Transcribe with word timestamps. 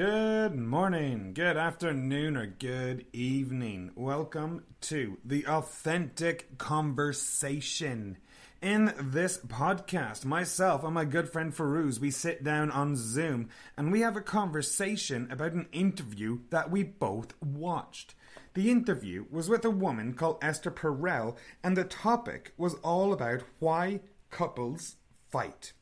Good 0.00 0.56
morning, 0.56 1.32
good 1.34 1.58
afternoon, 1.58 2.34
or 2.34 2.46
good 2.46 3.04
evening. 3.12 3.90
Welcome 3.94 4.64
to 4.80 5.18
the 5.22 5.46
Authentic 5.46 6.56
Conversation. 6.56 8.16
In 8.62 8.94
this 8.98 9.36
podcast, 9.46 10.24
myself 10.24 10.84
and 10.84 10.94
my 10.94 11.04
good 11.04 11.28
friend 11.28 11.54
Farouz, 11.54 12.00
we 12.00 12.10
sit 12.10 12.42
down 12.42 12.70
on 12.70 12.96
Zoom 12.96 13.50
and 13.76 13.92
we 13.92 14.00
have 14.00 14.16
a 14.16 14.22
conversation 14.22 15.28
about 15.30 15.52
an 15.52 15.68
interview 15.70 16.38
that 16.48 16.70
we 16.70 16.82
both 16.82 17.34
watched. 17.42 18.14
The 18.54 18.70
interview 18.70 19.26
was 19.30 19.50
with 19.50 19.66
a 19.66 19.70
woman 19.70 20.14
called 20.14 20.38
Esther 20.40 20.70
Perel, 20.70 21.36
and 21.62 21.76
the 21.76 21.84
topic 21.84 22.54
was 22.56 22.72
all 22.76 23.12
about 23.12 23.42
why 23.58 24.00
couples 24.30 24.96
fight. 25.30 25.74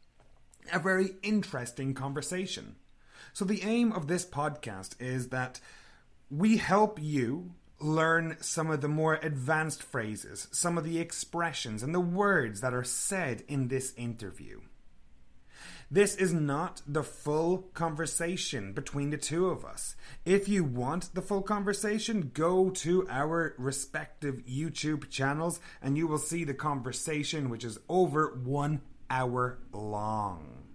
A 0.73 0.81
very 0.81 1.11
interesting 1.23 1.95
conversation. 1.95 2.75
So, 3.39 3.45
the 3.45 3.63
aim 3.63 3.93
of 3.93 4.09
this 4.09 4.27
podcast 4.27 5.01
is 5.01 5.29
that 5.29 5.61
we 6.29 6.57
help 6.57 6.99
you 7.01 7.53
learn 7.79 8.37
some 8.41 8.69
of 8.69 8.81
the 8.81 8.89
more 8.89 9.15
advanced 9.23 9.81
phrases, 9.81 10.49
some 10.51 10.77
of 10.77 10.83
the 10.83 10.99
expressions, 10.99 11.85
and 11.85 11.95
the 11.95 12.01
words 12.01 12.63
that 12.63 12.75
are 12.75 12.83
said 12.83 13.45
in 13.47 13.69
this 13.69 13.95
interview. 13.97 14.63
This 15.89 16.17
is 16.17 16.33
not 16.33 16.83
the 16.85 17.05
full 17.05 17.59
conversation 17.75 18.73
between 18.73 19.11
the 19.11 19.17
two 19.17 19.47
of 19.47 19.65
us. 19.65 19.95
If 20.25 20.49
you 20.49 20.65
want 20.65 21.15
the 21.15 21.23
full 21.23 21.43
conversation, 21.43 22.33
go 22.35 22.71
to 22.71 23.07
our 23.09 23.55
respective 23.57 24.43
YouTube 24.49 25.11
channels 25.11 25.61
and 25.81 25.97
you 25.97 26.09
will 26.09 26.19
see 26.19 26.43
the 26.43 26.55
conversation, 26.55 27.51
which 27.51 27.63
is 27.63 27.79
over 27.89 28.35
one 28.35 28.81
hour 29.09 29.61
long. 29.73 30.68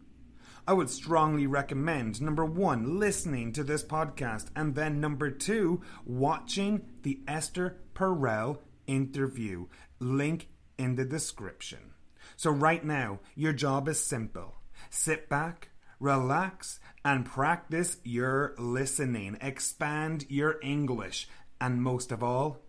I 0.66 0.72
would 0.74 0.90
strongly 0.90 1.46
recommend 1.46 2.22
number 2.22 2.46
one, 2.46 2.98
listening 2.98 3.52
to 3.54 3.66
this 3.66 3.84
podcast, 3.84 4.48
and 4.56 4.76
then 4.76 5.02
number 5.02 5.30
two, 5.30 5.82
watching 6.06 6.86
the 7.02 7.20
Esther 7.28 7.82
Perel 7.94 8.60
interview. 8.88 9.68
Link 10.00 10.48
in 10.78 10.96
the 10.96 11.04
description. 11.04 11.92
So, 12.38 12.50
right 12.50 12.84
now, 12.84 13.20
your 13.36 13.52
job 13.52 13.90
is 13.90 14.00
simple 14.00 14.56
sit 14.90 15.28
back, 15.28 15.70
relax, 16.00 16.80
and 17.04 17.26
practice 17.26 17.98
your 18.04 18.56
listening. 18.58 19.38
Expand 19.42 20.26
your 20.30 20.60
English, 20.64 21.28
and 21.60 21.82
most 21.82 22.12
of 22.12 22.24
all, 22.24 22.60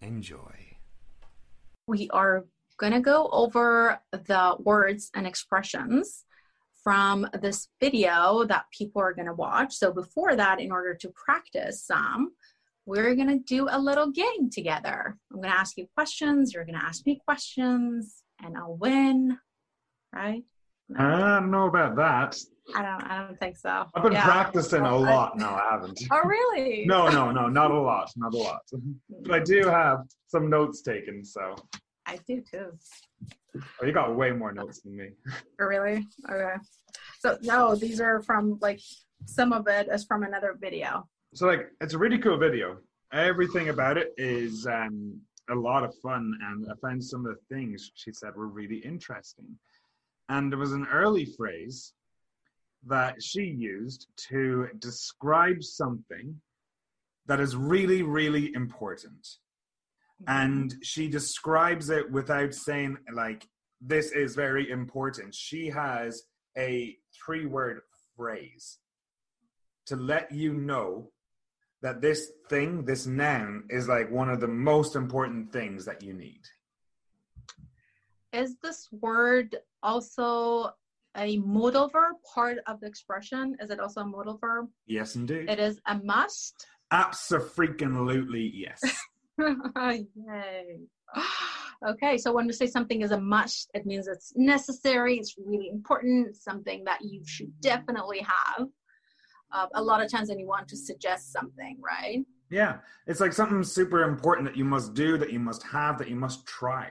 enjoy. 0.00 0.76
We 1.86 2.08
are 2.10 2.46
going 2.78 2.92
to 2.94 3.00
go 3.00 3.28
over 3.30 4.00
the 4.10 4.56
words 4.58 5.10
and 5.14 5.26
expressions 5.26 6.24
from 6.82 7.26
this 7.40 7.68
video 7.80 8.44
that 8.44 8.64
people 8.76 9.00
are 9.02 9.14
going 9.14 9.26
to 9.26 9.34
watch. 9.34 9.74
So 9.74 9.92
before 9.92 10.36
that, 10.36 10.60
in 10.60 10.72
order 10.72 10.94
to 10.94 11.12
practice 11.14 11.84
some, 11.84 12.32
we're 12.86 13.14
going 13.14 13.28
to 13.28 13.38
do 13.38 13.68
a 13.70 13.78
little 13.78 14.10
game 14.10 14.50
together. 14.50 15.16
I'm 15.30 15.36
going 15.36 15.50
to 15.50 15.58
ask 15.58 15.76
you 15.76 15.86
questions, 15.94 16.52
you're 16.52 16.64
going 16.64 16.78
to 16.78 16.84
ask 16.84 17.06
me 17.06 17.20
questions, 17.24 18.22
and 18.42 18.56
I'll 18.56 18.76
win, 18.76 19.38
right? 20.12 20.42
I 20.96 21.18
don't 21.18 21.50
know 21.50 21.66
about 21.66 21.96
that. 21.96 22.36
I 22.74 22.82
don't. 22.82 23.10
I 23.10 23.26
don't 23.26 23.38
think 23.38 23.56
so. 23.56 23.86
I've 23.94 24.02
been 24.02 24.12
yeah. 24.12 24.24
practicing 24.24 24.82
a 24.82 24.96
lot. 24.96 25.36
No, 25.36 25.48
I 25.48 25.68
haven't. 25.72 26.00
Oh, 26.10 26.20
really? 26.24 26.84
no, 26.86 27.08
no, 27.08 27.30
no, 27.30 27.48
not 27.48 27.70
a 27.70 27.80
lot, 27.80 28.10
not 28.16 28.34
a 28.34 28.36
lot. 28.36 28.60
But 29.22 29.32
I 29.32 29.38
do 29.40 29.62
have 29.68 30.00
some 30.28 30.50
notes 30.50 30.82
taken. 30.82 31.24
So. 31.24 31.54
I 32.06 32.18
do 32.26 32.42
too. 32.42 32.72
Oh, 33.80 33.86
you 33.86 33.92
got 33.92 34.16
way 34.16 34.32
more 34.32 34.52
notes 34.52 34.80
than 34.80 34.96
me. 34.96 35.10
Oh, 35.60 35.66
really? 35.66 36.06
Okay. 36.28 36.54
So 37.20 37.38
no, 37.42 37.74
these 37.74 38.00
are 38.00 38.22
from 38.22 38.58
like 38.60 38.80
some 39.26 39.52
of 39.52 39.68
it 39.68 39.88
is 39.88 40.04
from 40.04 40.22
another 40.22 40.56
video. 40.60 41.08
So 41.34 41.46
like 41.46 41.68
it's 41.80 41.94
a 41.94 41.98
really 41.98 42.18
cool 42.18 42.38
video. 42.38 42.78
Everything 43.12 43.68
about 43.68 43.98
it 43.98 44.12
is 44.16 44.66
um, 44.66 45.20
a 45.50 45.54
lot 45.54 45.84
of 45.84 45.94
fun, 46.02 46.32
and 46.42 46.66
I 46.70 46.74
found 46.80 47.04
some 47.04 47.26
of 47.26 47.34
the 47.34 47.54
things 47.54 47.90
she 47.94 48.12
said 48.12 48.34
were 48.34 48.48
really 48.48 48.78
interesting. 48.78 49.46
And 50.28 50.50
there 50.50 50.58
was 50.58 50.72
an 50.72 50.86
early 50.90 51.26
phrase 51.36 51.92
that 52.86 53.22
she 53.22 53.42
used 53.42 54.06
to 54.28 54.68
describe 54.78 55.62
something 55.62 56.40
that 57.26 57.38
is 57.38 57.54
really, 57.54 58.02
really 58.02 58.54
important 58.54 59.26
and 60.26 60.74
she 60.82 61.08
describes 61.08 61.90
it 61.90 62.10
without 62.10 62.54
saying 62.54 62.96
like 63.12 63.46
this 63.80 64.12
is 64.12 64.34
very 64.34 64.70
important. 64.70 65.34
She 65.34 65.68
has 65.68 66.22
a 66.56 66.96
three 67.24 67.46
word 67.46 67.80
phrase 68.16 68.78
to 69.86 69.96
let 69.96 70.30
you 70.30 70.54
know 70.54 71.10
that 71.82 72.00
this 72.00 72.30
thing 72.48 72.84
this 72.84 73.06
noun 73.06 73.64
is 73.68 73.88
like 73.88 74.10
one 74.10 74.30
of 74.30 74.40
the 74.40 74.48
most 74.48 74.94
important 74.94 75.52
things 75.52 75.84
that 75.84 76.02
you 76.02 76.12
need. 76.14 76.42
Is 78.32 78.56
this 78.62 78.88
word 78.92 79.56
also 79.82 80.70
a 81.16 81.36
modal 81.38 81.88
verb 81.88 82.16
part 82.34 82.58
of 82.66 82.80
the 82.80 82.86
expression? 82.86 83.56
Is 83.60 83.70
it 83.70 83.80
also 83.80 84.00
a 84.02 84.06
modal 84.06 84.38
verb? 84.38 84.68
Yes 84.86 85.16
indeed. 85.16 85.50
It 85.50 85.58
is 85.58 85.80
a 85.86 85.98
must? 85.98 86.66
Absolutely 86.92 88.52
yes 88.54 88.80
Yay. 89.38 90.06
Okay, 91.84 92.16
so 92.16 92.32
when 92.32 92.46
we 92.46 92.52
say 92.52 92.68
something 92.68 93.02
is 93.02 93.10
a 93.10 93.20
must, 93.20 93.68
it 93.74 93.84
means 93.84 94.06
it's 94.06 94.32
necessary, 94.36 95.16
it's 95.16 95.34
really 95.36 95.68
important, 95.68 96.36
something 96.36 96.84
that 96.84 97.00
you 97.02 97.22
should 97.26 97.52
definitely 97.60 98.20
have. 98.20 98.68
Uh, 99.52 99.66
a 99.74 99.82
lot 99.82 100.00
of 100.00 100.08
times 100.08 100.28
when 100.28 100.38
you 100.38 100.46
want 100.46 100.68
to 100.68 100.76
suggest 100.76 101.32
something, 101.32 101.76
right? 101.82 102.20
Yeah, 102.50 102.76
it's 103.08 103.18
like 103.18 103.32
something 103.32 103.64
super 103.64 104.04
important 104.04 104.46
that 104.46 104.56
you 104.56 104.64
must 104.64 104.94
do, 104.94 105.18
that 105.18 105.32
you 105.32 105.40
must 105.40 105.64
have, 105.64 105.98
that 105.98 106.08
you 106.08 106.14
must 106.14 106.46
try. 106.46 106.88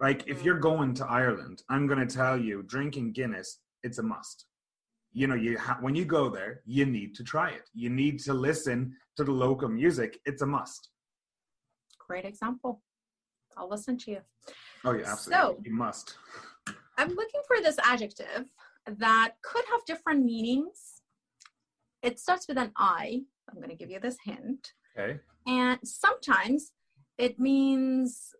Like 0.00 0.26
if 0.26 0.42
you're 0.42 0.56
mm. 0.56 0.62
going 0.62 0.94
to 0.94 1.06
Ireland, 1.06 1.62
I'm 1.68 1.86
going 1.86 2.06
to 2.06 2.16
tell 2.16 2.38
you, 2.38 2.62
drinking 2.62 3.12
Guinness, 3.12 3.58
it's 3.82 3.98
a 3.98 4.02
must. 4.02 4.46
You 5.12 5.26
know, 5.26 5.34
you 5.34 5.58
ha- 5.58 5.78
when 5.82 5.94
you 5.94 6.06
go 6.06 6.30
there, 6.30 6.62
you 6.64 6.86
need 6.86 7.14
to 7.16 7.22
try 7.22 7.50
it. 7.50 7.68
You 7.74 7.90
need 7.90 8.18
to 8.20 8.32
listen 8.32 8.96
to 9.18 9.24
the 9.24 9.32
local 9.32 9.68
music. 9.68 10.18
It's 10.24 10.40
a 10.40 10.46
must 10.46 10.91
great 12.12 12.24
example. 12.26 12.82
I'll 13.56 13.70
listen 13.70 13.96
to 13.96 14.10
you. 14.10 14.18
Oh, 14.84 14.92
yeah, 14.92 15.12
absolutely. 15.12 15.54
So, 15.54 15.62
you 15.64 15.74
must. 15.74 16.18
I'm 16.98 17.08
looking 17.08 17.40
for 17.46 17.62
this 17.62 17.78
adjective 17.82 18.44
that 18.86 19.30
could 19.42 19.64
have 19.70 19.80
different 19.86 20.22
meanings. 20.22 21.00
It 22.02 22.20
starts 22.20 22.46
with 22.48 22.58
an 22.58 22.70
I. 22.76 23.22
I'm 23.48 23.56
going 23.56 23.70
to 23.70 23.76
give 23.76 23.90
you 23.90 23.98
this 23.98 24.18
hint. 24.22 24.74
Okay. 24.94 25.20
And 25.46 25.78
sometimes 25.84 26.72
it 27.16 27.38
means 27.38 28.34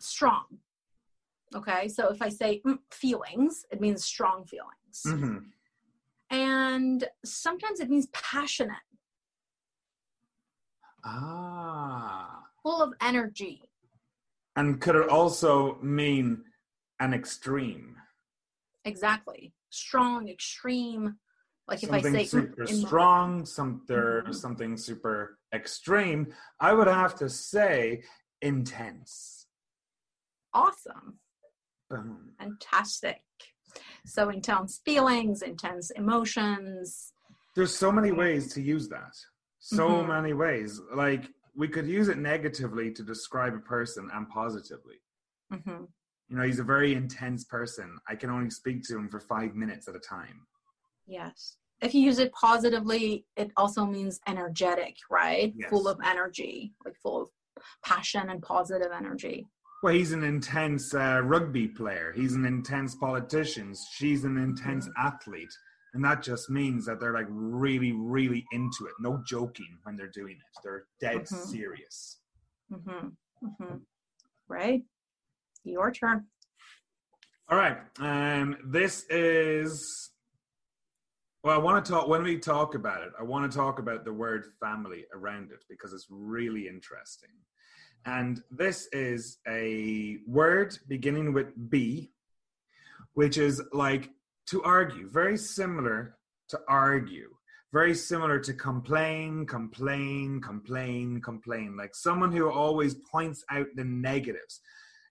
strong. 0.00 0.44
Okay. 1.56 1.88
So 1.88 2.10
if 2.10 2.20
I 2.20 2.28
say 2.28 2.60
mm, 2.66 2.78
feelings, 2.90 3.64
it 3.70 3.80
means 3.80 4.04
strong 4.04 4.44
feelings. 4.44 5.02
Mm-hmm. 5.06 5.38
And 6.28 7.04
sometimes 7.24 7.80
it 7.80 7.88
means 7.88 8.08
passionate. 8.12 8.88
Ah. 11.04 12.44
Full 12.62 12.82
of 12.82 12.92
energy. 13.00 13.62
And 14.56 14.80
could 14.80 14.96
it 14.96 15.08
also 15.08 15.78
mean 15.82 16.44
an 17.00 17.12
extreme? 17.12 17.96
Exactly. 18.84 19.52
Strong, 19.70 20.28
extreme. 20.28 21.16
Like 21.66 21.80
something 21.80 21.98
if 21.98 22.04
I 22.04 22.18
say 22.18 22.24
super 22.24 22.66
strong, 22.66 23.46
something 23.46 23.96
mm-hmm. 23.96 24.32
something 24.32 24.76
super 24.76 25.38
extreme, 25.54 26.32
I 26.60 26.74
would 26.74 26.88
have 26.88 27.14
to 27.16 27.28
say 27.28 28.02
intense. 28.42 29.46
Awesome. 30.52 31.18
Boom. 31.88 32.32
Fantastic. 32.38 33.22
So 34.06 34.28
intense 34.28 34.80
feelings, 34.84 35.42
intense 35.42 35.90
emotions. 35.90 37.12
There's 37.56 37.74
so 37.74 37.90
many 37.90 38.12
ways 38.12 38.52
to 38.54 38.60
use 38.60 38.88
that 38.90 39.14
so 39.64 39.88
mm-hmm. 39.88 40.08
many 40.08 40.32
ways. 40.34 40.78
Like 40.94 41.24
we 41.56 41.68
could 41.68 41.86
use 41.86 42.08
it 42.08 42.18
negatively 42.18 42.92
to 42.92 43.02
describe 43.02 43.54
a 43.54 43.58
person 43.58 44.10
and 44.12 44.28
positively. 44.28 44.96
Mm-hmm. 45.52 45.84
You 46.28 46.36
know, 46.36 46.42
he's 46.42 46.58
a 46.58 46.64
very 46.64 46.94
intense 46.94 47.44
person. 47.44 47.98
I 48.06 48.14
can 48.14 48.28
only 48.28 48.50
speak 48.50 48.82
to 48.88 48.96
him 48.96 49.08
for 49.08 49.20
five 49.20 49.54
minutes 49.54 49.88
at 49.88 49.96
a 49.96 50.00
time. 50.00 50.46
Yes. 51.06 51.56
If 51.80 51.94
you 51.94 52.02
use 52.02 52.18
it 52.18 52.30
positively, 52.32 53.24
it 53.36 53.50
also 53.56 53.86
means 53.86 54.20
energetic, 54.26 54.96
right? 55.10 55.54
Yes. 55.56 55.70
Full 55.70 55.88
of 55.88 55.98
energy, 56.04 56.74
like 56.84 56.96
full 57.02 57.22
of 57.22 57.28
passion 57.84 58.28
and 58.28 58.42
positive 58.42 58.90
energy. 58.94 59.46
Well, 59.82 59.94
he's 59.94 60.12
an 60.12 60.24
intense 60.24 60.94
uh, 60.94 61.22
rugby 61.24 61.68
player. 61.68 62.12
He's 62.14 62.34
an 62.34 62.44
intense 62.44 62.94
politician. 62.94 63.74
She's 63.92 64.24
an 64.24 64.36
intense 64.36 64.88
mm-hmm. 64.88 65.06
athlete 65.06 65.52
and 65.94 66.04
that 66.04 66.22
just 66.22 66.50
means 66.50 66.84
that 66.86 67.00
they're 67.00 67.14
like 67.14 67.26
really 67.28 67.92
really 67.92 68.44
into 68.52 68.86
it 68.86 68.92
no 69.00 69.22
joking 69.26 69.78
when 69.84 69.96
they're 69.96 70.10
doing 70.14 70.34
it 70.36 70.60
they're 70.62 70.84
dead 71.00 71.22
mm-hmm. 71.22 71.36
serious 71.36 72.18
mm-hmm. 72.72 73.08
Mm-hmm. 73.46 73.76
right 74.48 74.82
your 75.64 75.90
turn 75.90 76.26
all 77.48 77.58
right 77.58 77.78
um 78.00 78.56
this 78.64 79.04
is 79.08 80.10
Well, 81.44 81.54
I 81.54 81.62
want 81.62 81.84
to 81.84 81.92
talk 81.92 82.08
when 82.08 82.22
we 82.22 82.38
talk 82.38 82.74
about 82.74 83.02
it. 83.02 83.12
I 83.20 83.22
want 83.22 83.50
to 83.50 83.54
talk 83.54 83.78
about 83.78 84.04
the 84.06 84.12
word 84.12 84.46
family 84.60 85.04
around 85.12 85.50
it 85.52 85.62
because 85.68 85.92
it's 85.92 86.06
really 86.08 86.68
interesting. 86.68 87.28
And 88.06 88.42
this 88.50 88.88
is 88.92 89.38
a 89.46 90.18
word 90.26 90.76
beginning 90.88 91.34
with 91.34 91.48
B, 91.68 92.12
which 93.12 93.36
is 93.36 93.62
like 93.72 94.08
to 94.48 94.62
argue, 94.62 95.08
very 95.10 95.36
similar 95.36 96.16
to 96.48 96.60
argue, 96.68 97.30
very 97.72 97.94
similar 97.94 98.38
to 98.38 98.52
complain, 98.52 99.46
complain, 99.46 100.40
complain, 100.40 101.20
complain, 101.20 101.76
like 101.76 101.94
someone 101.94 102.30
who 102.32 102.48
always 102.50 102.94
points 102.94 103.44
out 103.50 103.66
the 103.74 103.84
negatives. 103.84 104.60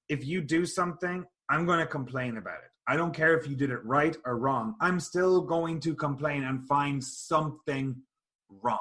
If 0.10 0.26
you 0.26 0.42
do 0.42 0.66
something, 0.66 1.26
I'm 1.50 1.66
going 1.66 1.80
to 1.80 1.86
complain 1.86 2.38
about 2.38 2.60
it. 2.64 2.70
I 2.88 2.96
don't 2.96 3.14
care 3.14 3.38
if 3.38 3.48
you 3.48 3.56
did 3.56 3.70
it 3.70 3.84
right 3.86 4.16
or 4.26 4.38
wrong. 4.38 4.76
I'm 4.82 5.00
still 5.00 5.42
going 5.42 5.80
to 5.82 5.96
complain 5.96 6.44
and 6.44 6.68
find 6.68 7.04
something 7.04 7.96
wrong. 8.50 8.80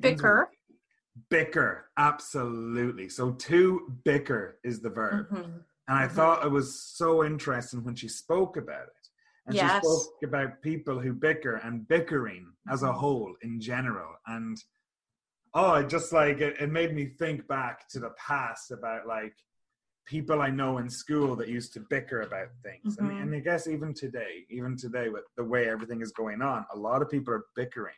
Bicker. 0.00 0.50
Bicker, 1.30 1.86
absolutely. 1.96 3.08
So 3.08 3.32
to 3.32 3.92
bicker 4.04 4.58
is 4.64 4.80
the 4.80 4.90
verb. 4.90 5.30
Mm-hmm. 5.30 5.58
And 5.88 5.98
I 5.98 6.06
mm-hmm. 6.06 6.16
thought 6.16 6.44
it 6.44 6.50
was 6.50 6.80
so 6.80 7.24
interesting 7.24 7.84
when 7.84 7.94
she 7.94 8.08
spoke 8.08 8.56
about 8.56 8.82
it. 8.82 9.08
And 9.46 9.54
yes. 9.54 9.80
she 9.82 9.88
spoke 9.88 10.22
about 10.24 10.62
people 10.62 10.98
who 10.98 11.12
bicker 11.12 11.56
and 11.56 11.86
bickering 11.86 12.52
as 12.68 12.82
a 12.82 12.86
mm-hmm. 12.86 12.98
whole 12.98 13.34
in 13.42 13.60
general. 13.60 14.12
And 14.26 14.56
oh, 15.54 15.74
it 15.74 15.88
just 15.88 16.12
like 16.12 16.40
it, 16.40 16.56
it 16.60 16.70
made 16.70 16.94
me 16.94 17.06
think 17.06 17.46
back 17.46 17.88
to 17.90 18.00
the 18.00 18.10
past 18.18 18.72
about 18.72 19.06
like 19.06 19.34
people 20.04 20.40
I 20.40 20.50
know 20.50 20.78
in 20.78 20.90
school 20.90 21.36
that 21.36 21.48
used 21.48 21.72
to 21.74 21.80
bicker 21.88 22.22
about 22.22 22.48
things. 22.64 22.96
Mm-hmm. 22.96 23.10
And, 23.10 23.20
and 23.20 23.34
I 23.34 23.40
guess 23.40 23.68
even 23.68 23.94
today, 23.94 24.44
even 24.50 24.76
today 24.76 25.08
with 25.08 25.24
the 25.36 25.44
way 25.44 25.68
everything 25.68 26.00
is 26.00 26.10
going 26.10 26.42
on, 26.42 26.66
a 26.72 26.76
lot 26.76 27.02
of 27.02 27.08
people 27.08 27.32
are 27.32 27.46
bickering 27.54 27.94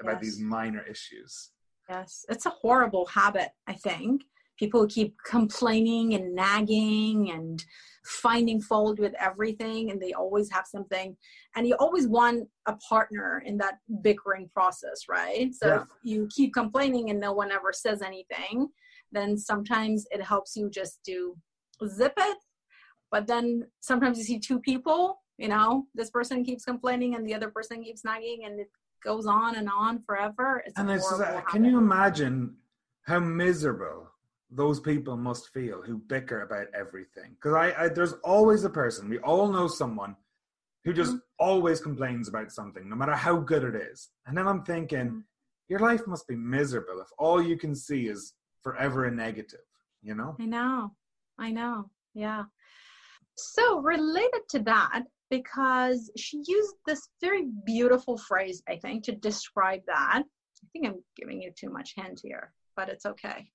about 0.00 0.16
yes. 0.16 0.22
these 0.22 0.40
minor 0.40 0.82
issues. 0.82 1.50
Yes, 1.88 2.26
it's 2.28 2.44
a 2.44 2.50
horrible 2.50 3.06
habit, 3.06 3.48
I 3.66 3.72
think 3.72 4.22
people 4.58 4.86
keep 4.86 5.14
complaining 5.24 6.14
and 6.14 6.34
nagging 6.34 7.30
and 7.30 7.64
finding 8.04 8.60
fault 8.60 8.98
with 8.98 9.12
everything 9.20 9.90
and 9.90 10.00
they 10.00 10.12
always 10.12 10.50
have 10.50 10.66
something. 10.66 11.16
And 11.56 11.66
you 11.66 11.74
always 11.78 12.06
want 12.06 12.48
a 12.66 12.74
partner 12.76 13.42
in 13.44 13.58
that 13.58 13.74
bickering 14.02 14.48
process 14.48 15.02
right? 15.08 15.54
So 15.54 15.68
yeah. 15.68 15.82
if 15.82 15.88
you 16.02 16.28
keep 16.34 16.54
complaining 16.54 17.10
and 17.10 17.20
no 17.20 17.32
one 17.32 17.52
ever 17.52 17.72
says 17.72 18.02
anything 18.02 18.68
then 19.12 19.38
sometimes 19.38 20.06
it 20.10 20.22
helps 20.22 20.54
you 20.54 20.68
just 20.68 21.00
to 21.06 21.34
zip 21.86 22.12
it. 22.18 22.38
But 23.10 23.26
then 23.26 23.66
sometimes 23.80 24.18
you 24.18 24.24
see 24.24 24.38
two 24.38 24.60
people 24.60 25.20
you 25.38 25.48
know 25.48 25.86
this 25.94 26.10
person 26.10 26.44
keeps 26.44 26.64
complaining 26.64 27.14
and 27.14 27.26
the 27.26 27.34
other 27.34 27.48
person 27.50 27.82
keeps 27.82 28.04
nagging 28.04 28.40
and 28.44 28.58
it 28.60 28.68
goes 29.02 29.26
on 29.26 29.56
and 29.56 29.68
on 29.68 30.02
forever. 30.02 30.62
It's 30.66 30.78
and 30.78 30.90
it's, 30.90 31.10
uh, 31.12 31.40
can 31.48 31.64
you 31.64 31.78
imagine 31.78 32.56
how 33.02 33.20
miserable 33.20 34.10
those 34.50 34.80
people 34.80 35.16
must 35.16 35.52
feel 35.52 35.82
who 35.82 35.98
bicker 35.98 36.42
about 36.42 36.66
everything. 36.74 37.32
Because 37.34 37.54
I, 37.54 37.84
I, 37.84 37.88
there's 37.88 38.14
always 38.24 38.64
a 38.64 38.70
person. 38.70 39.08
We 39.08 39.18
all 39.18 39.52
know 39.52 39.68
someone 39.68 40.16
who 40.84 40.92
just 40.92 41.10
mm-hmm. 41.10 41.44
always 41.44 41.80
complains 41.80 42.28
about 42.28 42.50
something, 42.50 42.88
no 42.88 42.96
matter 42.96 43.14
how 43.14 43.36
good 43.36 43.64
it 43.64 43.74
is. 43.74 44.08
And 44.26 44.36
then 44.36 44.46
I'm 44.46 44.62
thinking, 44.62 44.98
mm-hmm. 44.98 45.18
your 45.68 45.80
life 45.80 46.06
must 46.06 46.26
be 46.26 46.36
miserable 46.36 47.00
if 47.00 47.08
all 47.18 47.42
you 47.42 47.58
can 47.58 47.74
see 47.74 48.06
is 48.06 48.32
forever 48.62 49.04
a 49.04 49.10
negative. 49.10 49.60
You 50.02 50.14
know? 50.14 50.36
I 50.40 50.46
know. 50.46 50.92
I 51.38 51.50
know. 51.50 51.90
Yeah. 52.14 52.44
So 53.36 53.80
related 53.80 54.42
to 54.50 54.60
that, 54.60 55.02
because 55.30 56.10
she 56.16 56.42
used 56.46 56.74
this 56.86 57.08
very 57.20 57.46
beautiful 57.66 58.16
phrase, 58.16 58.62
I 58.66 58.76
think, 58.76 59.04
to 59.04 59.12
describe 59.12 59.80
that. 59.86 60.22
I 60.24 60.66
think 60.72 60.86
I'm 60.86 61.04
giving 61.16 61.42
you 61.42 61.52
too 61.54 61.70
much 61.70 61.92
hint 61.94 62.20
here, 62.24 62.52
but 62.76 62.88
it's 62.88 63.04
okay. 63.04 63.50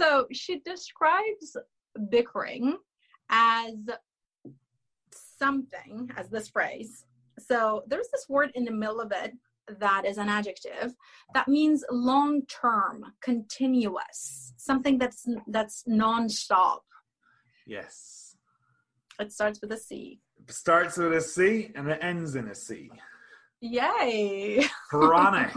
So 0.00 0.26
she 0.32 0.60
describes 0.60 1.56
bickering 2.10 2.76
as 3.30 3.74
something, 5.38 6.10
as 6.16 6.28
this 6.28 6.48
phrase. 6.48 7.04
So 7.38 7.82
there's 7.86 8.08
this 8.12 8.26
word 8.28 8.50
in 8.54 8.64
the 8.64 8.72
middle 8.72 9.00
of 9.00 9.12
it 9.12 9.32
that 9.80 10.06
is 10.06 10.16
an 10.16 10.28
adjective 10.28 10.94
that 11.34 11.46
means 11.46 11.84
long 11.90 12.42
term, 12.46 13.04
continuous, 13.22 14.54
something 14.56 14.98
that's 14.98 15.26
that's 15.48 15.84
non-stop. 15.86 16.84
Yes. 17.66 18.36
It 19.20 19.32
starts 19.32 19.60
with 19.60 19.72
a 19.72 19.76
C. 19.76 20.20
It 20.48 20.54
starts 20.54 20.96
with 20.96 21.12
a 21.12 21.20
C 21.20 21.70
and 21.74 21.88
it 21.88 21.98
ends 22.00 22.34
in 22.34 22.48
a 22.48 22.54
C. 22.54 22.90
Yay. 23.60 24.64
Chronic. 24.90 25.52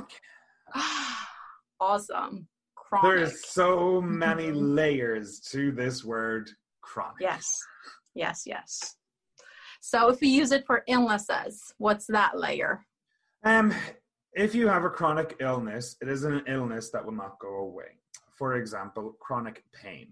awesome 1.79 2.47
chronic. 2.91 3.17
There's 3.17 3.47
so 3.47 4.01
many 4.01 4.47
mm-hmm. 4.47 4.75
layers 4.75 5.39
to 5.51 5.71
this 5.71 6.03
word 6.03 6.49
chronic. 6.81 7.21
Yes, 7.21 7.47
yes, 8.13 8.43
yes. 8.45 8.95
So 9.81 10.09
if 10.09 10.21
we 10.21 10.27
use 10.27 10.51
it 10.51 10.65
for 10.65 10.83
illnesses, 10.87 11.73
what's 11.77 12.05
that 12.07 12.37
layer? 12.37 12.85
Um, 13.43 13.73
if 14.33 14.53
you 14.53 14.67
have 14.67 14.83
a 14.83 14.89
chronic 14.89 15.37
illness, 15.39 15.95
it 16.01 16.07
is 16.07 16.23
an 16.23 16.43
illness 16.47 16.91
that 16.91 17.03
will 17.03 17.13
not 17.13 17.39
go 17.39 17.55
away. 17.57 17.97
For 18.37 18.55
example, 18.55 19.15
chronic 19.19 19.63
pain. 19.73 20.07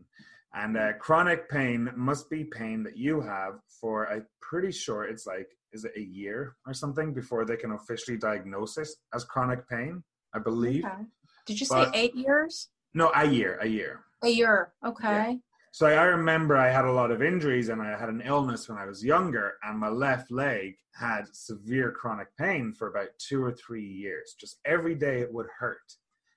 And 0.55 0.77
uh, 0.77 0.93
chronic 0.93 1.47
pain 1.49 1.91
must 1.95 2.29
be 2.29 2.43
pain 2.43 2.81
that 2.83 2.97
you 2.97 3.21
have 3.21 3.59
for, 3.79 4.11
I'm 4.11 4.25
pretty 4.41 4.71
sure 4.71 5.03
it's 5.03 5.27
like, 5.27 5.47
is 5.71 5.85
it 5.85 5.91
a 5.95 6.01
year 6.01 6.55
or 6.65 6.73
something 6.73 7.13
before 7.13 7.45
they 7.45 7.55
can 7.55 7.73
officially 7.73 8.17
diagnose 8.17 8.77
it 8.77 8.87
as 9.13 9.23
chronic 9.23 9.69
pain? 9.69 10.03
I 10.33 10.39
believe. 10.39 10.85
Okay. 10.85 11.03
Did 11.49 11.61
you 11.61 11.65
say 11.65 11.87
eight 11.95 12.15
years? 12.15 12.69
No, 12.93 13.11
a 13.15 13.25
year, 13.25 13.57
a 13.59 13.67
year. 13.67 14.01
A 14.21 14.29
year, 14.29 14.71
okay. 14.85 15.31
Yeah. 15.31 15.33
So 15.71 15.87
I 15.87 16.03
remember 16.03 16.55
I 16.57 16.69
had 16.69 16.85
a 16.85 16.91
lot 16.91 17.09
of 17.09 17.23
injuries 17.23 17.69
and 17.69 17.81
I 17.81 17.97
had 17.97 18.09
an 18.09 18.21
illness 18.23 18.69
when 18.69 18.77
I 18.77 18.85
was 18.85 19.03
younger, 19.03 19.53
and 19.63 19.79
my 19.79 19.89
left 19.89 20.29
leg 20.29 20.75
had 20.93 21.23
severe 21.31 21.91
chronic 21.91 22.27
pain 22.37 22.71
for 22.71 22.87
about 22.87 23.07
two 23.17 23.43
or 23.43 23.51
three 23.51 23.83
years. 23.83 24.35
Just 24.39 24.59
every 24.63 24.93
day 24.93 25.21
it 25.21 25.33
would 25.33 25.47
hurt. 25.57 25.95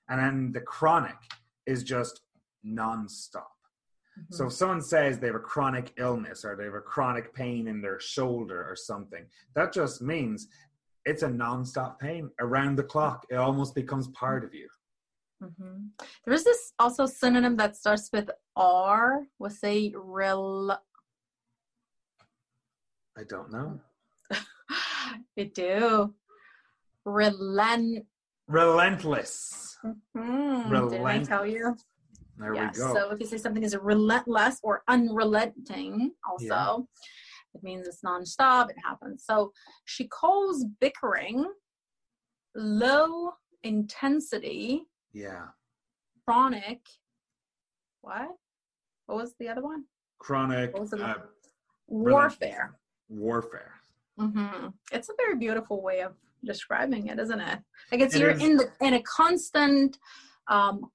And 0.09 0.19
then 0.19 0.51
the 0.51 0.61
chronic 0.61 1.17
is 1.67 1.83
just 1.83 2.21
nonstop. 2.65 3.53
Mm-hmm. 4.17 4.33
So 4.33 4.47
if 4.47 4.53
someone 4.53 4.81
says 4.81 5.19
they 5.19 5.27
have 5.27 5.35
a 5.35 5.39
chronic 5.39 5.93
illness 5.97 6.43
or 6.43 6.55
they 6.55 6.63
have 6.63 6.73
a 6.73 6.81
chronic 6.81 7.35
pain 7.35 7.67
in 7.67 7.81
their 7.81 7.99
shoulder 7.99 8.65
or 8.67 8.75
something, 8.75 9.25
that 9.55 9.73
just 9.73 10.01
means 10.01 10.47
it's 11.05 11.21
a 11.21 11.27
nonstop 11.27 11.99
pain 11.99 12.31
around 12.39 12.77
the 12.77 12.83
clock. 12.83 13.27
It 13.29 13.35
almost 13.35 13.75
becomes 13.75 14.07
part 14.09 14.43
of 14.43 14.55
you. 14.55 14.67
Mm-hmm. 15.43 16.05
There 16.25 16.33
is 16.33 16.43
this 16.43 16.73
also 16.79 17.05
synonym 17.05 17.57
that 17.57 17.75
starts 17.75 18.09
with 18.13 18.29
R. 18.55 19.23
We'll 19.39 19.49
say 19.49 19.93
rel. 19.95 20.79
I 23.17 23.23
don't 23.27 23.51
know. 23.51 23.79
you 25.35 25.45
do. 25.45 26.13
Relent. 27.05 28.05
Relentless. 28.47 29.77
Mm-hmm. 29.85 30.71
Relentless. 30.71 30.91
Did 30.91 31.05
I 31.05 31.23
tell 31.23 31.45
you? 31.45 31.75
There 32.37 32.55
yes. 32.55 32.75
we 32.77 32.83
go. 32.83 32.93
So 32.93 33.11
if 33.11 33.19
you 33.19 33.25
say 33.25 33.37
something 33.37 33.63
is 33.63 33.75
relentless 33.75 34.59
or 34.63 34.83
unrelenting, 34.87 36.11
also, 36.27 36.45
yeah. 36.45 36.77
it 37.53 37.63
means 37.63 37.87
it's 37.87 38.01
nonstop. 38.01 38.69
It 38.69 38.77
happens. 38.83 39.25
So 39.25 39.51
she 39.85 40.07
calls 40.07 40.65
bickering 40.79 41.45
low 42.55 43.33
intensity 43.63 44.85
yeah. 45.13 45.47
Chronic. 46.25 46.81
What? 48.01 48.29
What 49.05 49.17
was 49.17 49.33
the 49.39 49.49
other 49.49 49.61
one? 49.61 49.85
Chronic 50.19 50.73
uh, 50.75 51.15
warfare. 51.87 52.77
Warfare. 53.09 53.73
Mm-hmm. 54.19 54.67
It's 54.91 55.09
a 55.09 55.13
very 55.17 55.35
beautiful 55.37 55.81
way 55.81 56.01
of 56.01 56.13
describing 56.45 57.07
it, 57.07 57.19
isn't 57.19 57.39
it? 57.39 57.59
Like 57.91 58.01
it's 58.01 58.15
it 58.15 58.19
you're 58.19 58.31
is. 58.31 58.41
in 58.41 58.57
the 58.57 58.69
in 58.81 58.93
a 58.93 59.01
constant 59.03 59.97
um, 60.47 60.89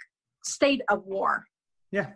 state 0.44 0.82
of 0.88 1.04
war. 1.04 1.44
Yeah, 1.90 2.10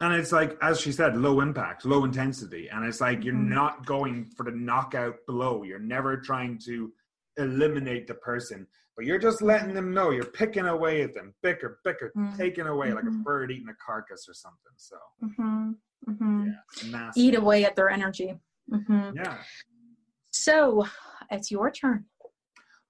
and 0.00 0.14
it's 0.14 0.32
like 0.32 0.56
as 0.62 0.80
she 0.80 0.92
said, 0.92 1.16
low 1.16 1.40
impact, 1.40 1.84
low 1.84 2.04
intensity, 2.04 2.68
and 2.68 2.84
it's 2.84 3.00
like 3.00 3.24
you're 3.24 3.34
mm-hmm. 3.34 3.54
not 3.54 3.86
going 3.86 4.24
for 4.36 4.44
the 4.44 4.52
knockout 4.52 5.16
blow. 5.26 5.62
You're 5.62 5.78
never 5.78 6.16
trying 6.16 6.58
to 6.66 6.92
eliminate 7.36 8.06
the 8.06 8.14
person 8.14 8.66
but 8.96 9.04
you're 9.04 9.18
just 9.18 9.42
letting 9.42 9.74
them 9.74 9.92
know 9.92 10.10
you're 10.10 10.24
picking 10.24 10.66
away 10.66 11.02
at 11.02 11.14
them, 11.14 11.34
bicker, 11.42 11.80
bicker, 11.84 12.12
mm-hmm. 12.16 12.36
taking 12.36 12.66
away 12.66 12.88
mm-hmm. 12.88 12.96
like 12.96 13.04
a 13.04 13.08
mm-hmm. 13.08 13.22
bird 13.22 13.50
eating 13.50 13.68
a 13.68 13.74
carcass 13.84 14.26
or 14.28 14.34
something. 14.34 14.72
So, 14.76 14.96
mm-hmm. 15.22 15.70
mm-hmm. 16.10 16.50
yeah, 16.90 17.10
eat 17.14 17.34
away 17.34 17.64
at 17.64 17.76
their 17.76 17.90
energy. 17.90 18.34
Mm-hmm. 18.72 19.16
Yeah. 19.16 19.36
So, 20.30 20.86
it's 21.30 21.50
your 21.50 21.70
turn. 21.70 22.06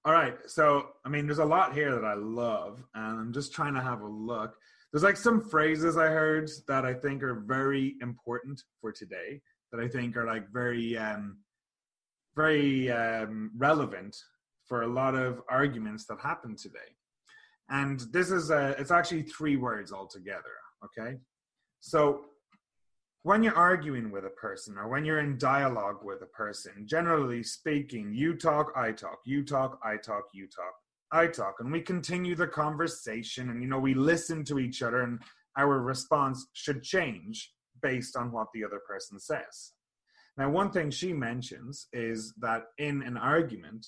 All 0.05 0.13
right. 0.13 0.37
So, 0.45 0.87
I 1.05 1.09
mean, 1.09 1.25
there's 1.25 1.39
a 1.39 1.45
lot 1.45 1.73
here 1.73 1.93
that 1.93 2.05
I 2.05 2.13
love, 2.13 2.81
and 2.95 3.19
I'm 3.19 3.33
just 3.33 3.53
trying 3.53 3.73
to 3.73 3.81
have 3.81 4.01
a 4.01 4.07
look. 4.07 4.55
There's 4.91 5.03
like 5.03 5.17
some 5.17 5.41
phrases 5.41 5.97
I 5.97 6.07
heard 6.07 6.49
that 6.69 6.85
I 6.85 6.93
think 6.93 7.21
are 7.23 7.43
very 7.45 7.95
important 8.01 8.61
for 8.79 8.93
today, 8.93 9.41
that 9.73 9.81
I 9.81 9.87
think 9.89 10.15
are 10.15 10.25
like 10.25 10.49
very 10.53 10.97
um, 10.97 11.39
very 12.37 12.89
um, 12.91 13.51
relevant 13.57 14.15
for 14.67 14.83
a 14.83 14.87
lot 14.87 15.15
of 15.15 15.41
arguments 15.49 16.05
that 16.07 16.19
happen 16.19 16.55
today. 16.55 16.91
And 17.69 17.99
this 18.11 18.31
is 18.31 18.49
a, 18.49 18.75
it's 18.79 18.91
actually 18.91 19.23
three 19.23 19.57
words 19.57 19.91
altogether. 19.91 20.55
Okay. 20.85 21.17
So 21.79 22.25
when 23.23 23.43
you're 23.43 23.55
arguing 23.55 24.11
with 24.11 24.25
a 24.25 24.29
person 24.29 24.77
or 24.77 24.87
when 24.87 25.03
you're 25.03 25.19
in 25.19 25.37
dialogue 25.37 25.99
with 26.03 26.21
a 26.21 26.27
person, 26.27 26.85
generally 26.85 27.43
speaking, 27.43 28.13
you 28.13 28.35
talk, 28.35 28.71
I 28.75 28.91
talk, 28.91 29.19
you 29.25 29.43
talk, 29.43 29.79
I 29.83 29.97
talk, 29.97 30.25
you 30.33 30.47
talk, 30.47 30.73
I 31.11 31.27
talk, 31.27 31.55
and 31.59 31.71
we 31.71 31.81
continue 31.81 32.35
the 32.35 32.47
conversation 32.47 33.49
and, 33.49 33.61
you 33.61 33.67
know, 33.67 33.79
we 33.79 33.93
listen 33.93 34.45
to 34.45 34.59
each 34.59 34.81
other 34.81 35.01
and 35.01 35.19
our 35.57 35.79
response 35.79 36.47
should 36.53 36.83
change 36.83 37.51
based 37.81 38.15
on 38.15 38.31
what 38.31 38.47
the 38.53 38.63
other 38.63 38.79
person 38.87 39.19
says. 39.19 39.73
Now, 40.37 40.49
one 40.49 40.71
thing 40.71 40.91
she 40.91 41.13
mentions 41.13 41.87
is 41.93 42.33
that 42.39 42.65
in 42.77 43.01
an 43.01 43.17
argument, 43.17 43.87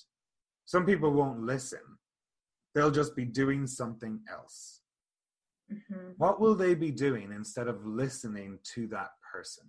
some 0.70 0.86
people 0.86 1.10
won't 1.10 1.40
listen, 1.40 1.80
they'll 2.76 2.92
just 2.92 3.16
be 3.16 3.24
doing 3.24 3.66
something 3.66 4.20
else. 4.30 4.82
Mm-hmm. 5.68 6.12
What 6.16 6.40
will 6.40 6.54
they 6.54 6.74
be 6.74 6.92
doing 6.92 7.32
instead 7.32 7.66
of 7.66 7.84
listening 7.84 8.60
to 8.74 8.86
that 8.86 9.10
person? 9.32 9.64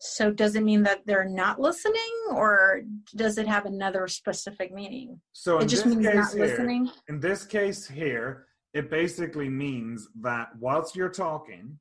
So, 0.00 0.32
does 0.32 0.56
it 0.56 0.64
mean 0.64 0.82
that 0.82 1.06
they're 1.06 1.28
not 1.28 1.60
listening, 1.60 2.12
or 2.32 2.82
does 3.14 3.38
it 3.38 3.46
have 3.46 3.64
another 3.64 4.08
specific 4.08 4.74
meaning? 4.74 5.20
So, 5.34 5.58
it 5.58 5.66
just 5.66 5.86
means 5.86 6.02
not 6.02 6.32
here, 6.32 6.44
listening. 6.44 6.90
In 7.08 7.20
this 7.20 7.44
case 7.44 7.86
here, 7.86 8.46
it 8.74 8.90
basically 8.90 9.48
means 9.48 10.08
that 10.20 10.48
whilst 10.58 10.96
you're 10.96 11.08
talking, 11.08 11.78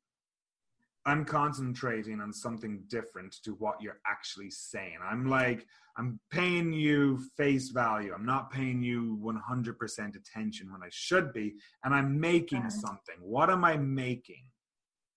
I'm 1.08 1.24
concentrating 1.24 2.20
on 2.20 2.34
something 2.34 2.84
different 2.90 3.34
to 3.46 3.52
what 3.52 3.82
you're 3.82 4.02
actually 4.06 4.52
saying. 4.52 4.98
I'm 5.02 5.26
like, 5.30 5.66
I'm 5.98 6.20
paying 6.32 6.74
you 6.74 7.22
face 7.38 7.70
value. 7.70 8.14
I'm 8.14 8.26
not 8.26 8.52
paying 8.52 8.84
you 8.84 9.18
100% 9.24 10.16
attention 10.18 10.70
when 10.70 10.84
I 10.84 10.90
should 10.92 11.32
be. 11.32 11.56
And 11.86 11.96
I'm 11.96 12.20
making 12.20 12.60
okay. 12.60 12.70
something. 12.70 13.16
What 13.22 13.50
am 13.50 13.64
I 13.64 13.78
making? 13.78 14.44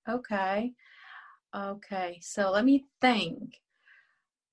Okay. 0.09 0.73
Okay. 1.56 2.18
So 2.23 2.52
let 2.52 2.64
me 2.64 2.85
think. 3.00 3.61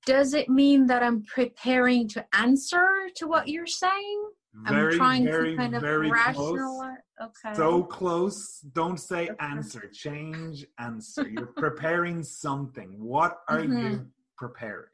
Does 0.07 0.33
it 0.33 0.49
mean 0.49 0.87
that 0.87 1.03
I'm 1.03 1.23
preparing 1.23 2.07
to 2.09 2.25
answer 2.33 2.87
to 3.17 3.27
what 3.27 3.47
you're 3.47 3.67
saying? 3.67 4.23
Very, 4.65 4.93
I'm 4.93 4.97
trying 4.97 5.25
very, 5.25 5.51
to 5.51 5.57
kind 5.57 5.75
of 5.75 5.81
very 5.81 6.09
rationalize. 6.09 6.97
Okay. 7.21 7.55
So 7.55 7.83
close. 7.83 8.59
Don't 8.73 8.97
say 8.97 9.29
answer. 9.39 9.89
Change 9.93 10.65
answer. 10.79 11.27
You're 11.27 11.47
preparing 11.47 12.23
something. 12.23 12.95
What 12.97 13.39
are 13.47 13.59
mm-hmm. 13.59 13.77
you 13.77 14.07
preparing? 14.37 14.85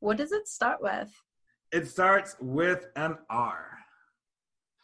What 0.00 0.18
does 0.18 0.32
it 0.32 0.48
start 0.48 0.82
with? 0.82 1.10
It 1.72 1.88
starts 1.88 2.36
with 2.40 2.86
an 2.96 3.16
R. 3.30 3.78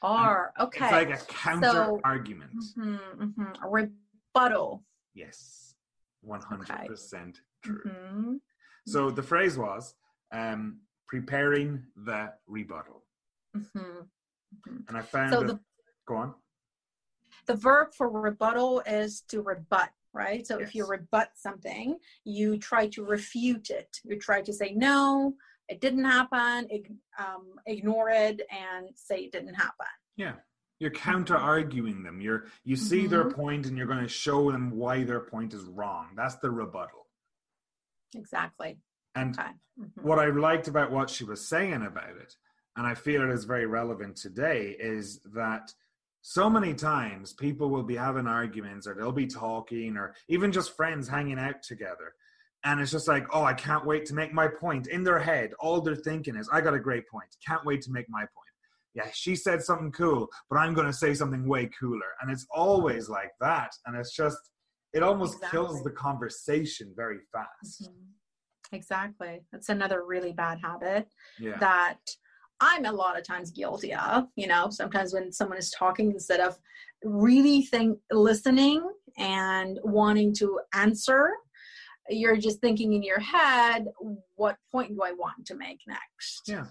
R. 0.02 0.52
Okay. 0.58 0.84
It's 0.84 0.92
like 0.92 1.10
a 1.10 1.24
counter 1.26 1.70
so, 1.70 2.00
argument. 2.04 2.52
Mm-hmm, 2.78 3.24
mm-hmm. 3.24 3.64
A 3.64 3.68
rebuttal. 3.68 4.84
Yes. 5.14 5.74
100% 6.26 6.40
okay. 6.60 7.32
true. 7.62 7.82
Mm-hmm. 7.86 8.34
So 8.86 9.10
the 9.10 9.22
phrase 9.22 9.58
was 9.58 9.94
um, 10.32 10.80
preparing 11.08 11.82
the 11.96 12.32
rebuttal. 12.46 13.04
Mm-hmm. 13.56 13.78
Mm-hmm. 13.78 14.76
And 14.88 14.96
I 14.96 15.02
found 15.02 15.32
so 15.32 15.42
the, 15.42 15.60
go 16.06 16.16
on. 16.16 16.34
The 17.46 17.54
verb 17.54 17.88
for 17.96 18.08
rebuttal 18.08 18.82
is 18.86 19.22
to 19.28 19.42
rebut, 19.42 19.90
right? 20.12 20.46
So 20.46 20.58
yes. 20.58 20.68
if 20.68 20.74
you 20.74 20.86
rebut 20.86 21.30
something, 21.34 21.98
you 22.24 22.58
try 22.58 22.88
to 22.88 23.04
refute 23.04 23.70
it. 23.70 23.96
You 24.04 24.18
try 24.18 24.42
to 24.42 24.52
say 24.52 24.72
no, 24.74 25.34
it 25.68 25.80
didn't 25.80 26.04
happen. 26.04 26.68
um, 27.18 27.54
ignore 27.66 28.10
it 28.10 28.42
and 28.50 28.88
say 28.94 29.20
it 29.20 29.32
didn't 29.32 29.54
happen. 29.54 29.86
Yeah, 30.16 30.34
you're 30.80 30.90
counter 30.90 31.36
arguing 31.36 32.02
them. 32.02 32.20
You're 32.20 32.46
you 32.64 32.76
see 32.76 33.02
mm-hmm. 33.02 33.10
their 33.10 33.30
point 33.30 33.66
and 33.66 33.78
you're 33.78 33.86
going 33.86 34.02
to 34.02 34.08
show 34.08 34.50
them 34.50 34.72
why 34.72 35.04
their 35.04 35.20
point 35.20 35.54
is 35.54 35.64
wrong. 35.64 36.08
That's 36.16 36.36
the 36.36 36.50
rebuttal. 36.50 37.06
Exactly. 38.14 38.78
And 39.14 39.38
okay. 39.38 39.50
mm-hmm. 39.80 40.06
what 40.06 40.18
I 40.18 40.26
liked 40.26 40.68
about 40.68 40.90
what 40.90 41.08
she 41.08 41.24
was 41.24 41.46
saying 41.46 41.82
about 41.86 42.16
it 42.20 42.34
and 42.76 42.86
I 42.86 42.94
feel 42.94 43.22
it 43.22 43.30
is 43.30 43.44
very 43.44 43.66
relevant 43.66 44.16
today, 44.16 44.76
is 44.78 45.20
that 45.34 45.72
so 46.22 46.50
many 46.50 46.74
times 46.74 47.32
people 47.32 47.70
will 47.70 47.82
be 47.82 47.96
having 47.96 48.26
arguments 48.26 48.86
or 48.86 48.94
they'll 48.94 49.12
be 49.12 49.26
talking 49.26 49.96
or 49.96 50.14
even 50.28 50.52
just 50.52 50.76
friends 50.76 51.08
hanging 51.08 51.38
out 51.38 51.62
together. 51.62 52.12
And 52.62 52.78
it's 52.78 52.90
just 52.90 53.08
like, 53.08 53.26
oh, 53.32 53.42
I 53.42 53.54
can't 53.54 53.86
wait 53.86 54.04
to 54.06 54.14
make 54.14 54.34
my 54.34 54.46
point. 54.46 54.86
In 54.88 55.02
their 55.02 55.18
head, 55.18 55.52
all 55.60 55.80
they're 55.80 55.96
thinking 55.96 56.36
is, 56.36 56.48
I 56.52 56.60
got 56.60 56.74
a 56.74 56.78
great 56.78 57.08
point. 57.08 57.34
Can't 57.46 57.64
wait 57.64 57.80
to 57.82 57.90
make 57.90 58.06
my 58.10 58.20
point. 58.20 58.46
Yeah, 58.94 59.08
she 59.14 59.34
said 59.34 59.62
something 59.62 59.92
cool, 59.92 60.28
but 60.50 60.56
I'm 60.56 60.74
going 60.74 60.86
to 60.86 60.92
say 60.92 61.14
something 61.14 61.48
way 61.48 61.70
cooler. 61.78 62.00
And 62.20 62.30
it's 62.30 62.46
always 62.54 63.08
like 63.08 63.30
that. 63.40 63.70
And 63.86 63.96
it's 63.96 64.14
just, 64.14 64.36
it 64.92 65.02
almost 65.02 65.36
exactly. 65.36 65.58
kills 65.58 65.82
the 65.82 65.90
conversation 65.90 66.92
very 66.94 67.20
fast. 67.32 67.84
Mm-hmm. 67.84 68.74
Exactly. 68.76 69.40
That's 69.50 69.68
another 69.68 70.04
really 70.04 70.32
bad 70.32 70.58
habit 70.62 71.08
yeah. 71.38 71.56
that 71.58 71.98
I'm 72.60 72.84
a 72.84 72.92
lot 72.92 73.18
of 73.18 73.26
times 73.26 73.50
guilty 73.50 73.94
of, 73.94 74.28
you 74.36 74.46
know, 74.46 74.68
sometimes 74.70 75.14
when 75.14 75.32
someone 75.32 75.58
is 75.58 75.70
talking 75.70 76.10
instead 76.10 76.40
of 76.40 76.58
really 77.02 77.62
think 77.62 77.98
listening 78.10 78.86
and 79.16 79.78
wanting 79.82 80.34
to 80.34 80.60
answer, 80.74 81.30
you're 82.08 82.36
just 82.36 82.60
thinking 82.60 82.92
in 82.92 83.02
your 83.02 83.20
head, 83.20 83.86
what 84.36 84.56
point 84.70 84.94
do 84.94 85.02
I 85.02 85.12
want 85.12 85.46
to 85.46 85.54
make 85.54 85.80
next? 85.86 86.42
Yeah. 86.46 86.66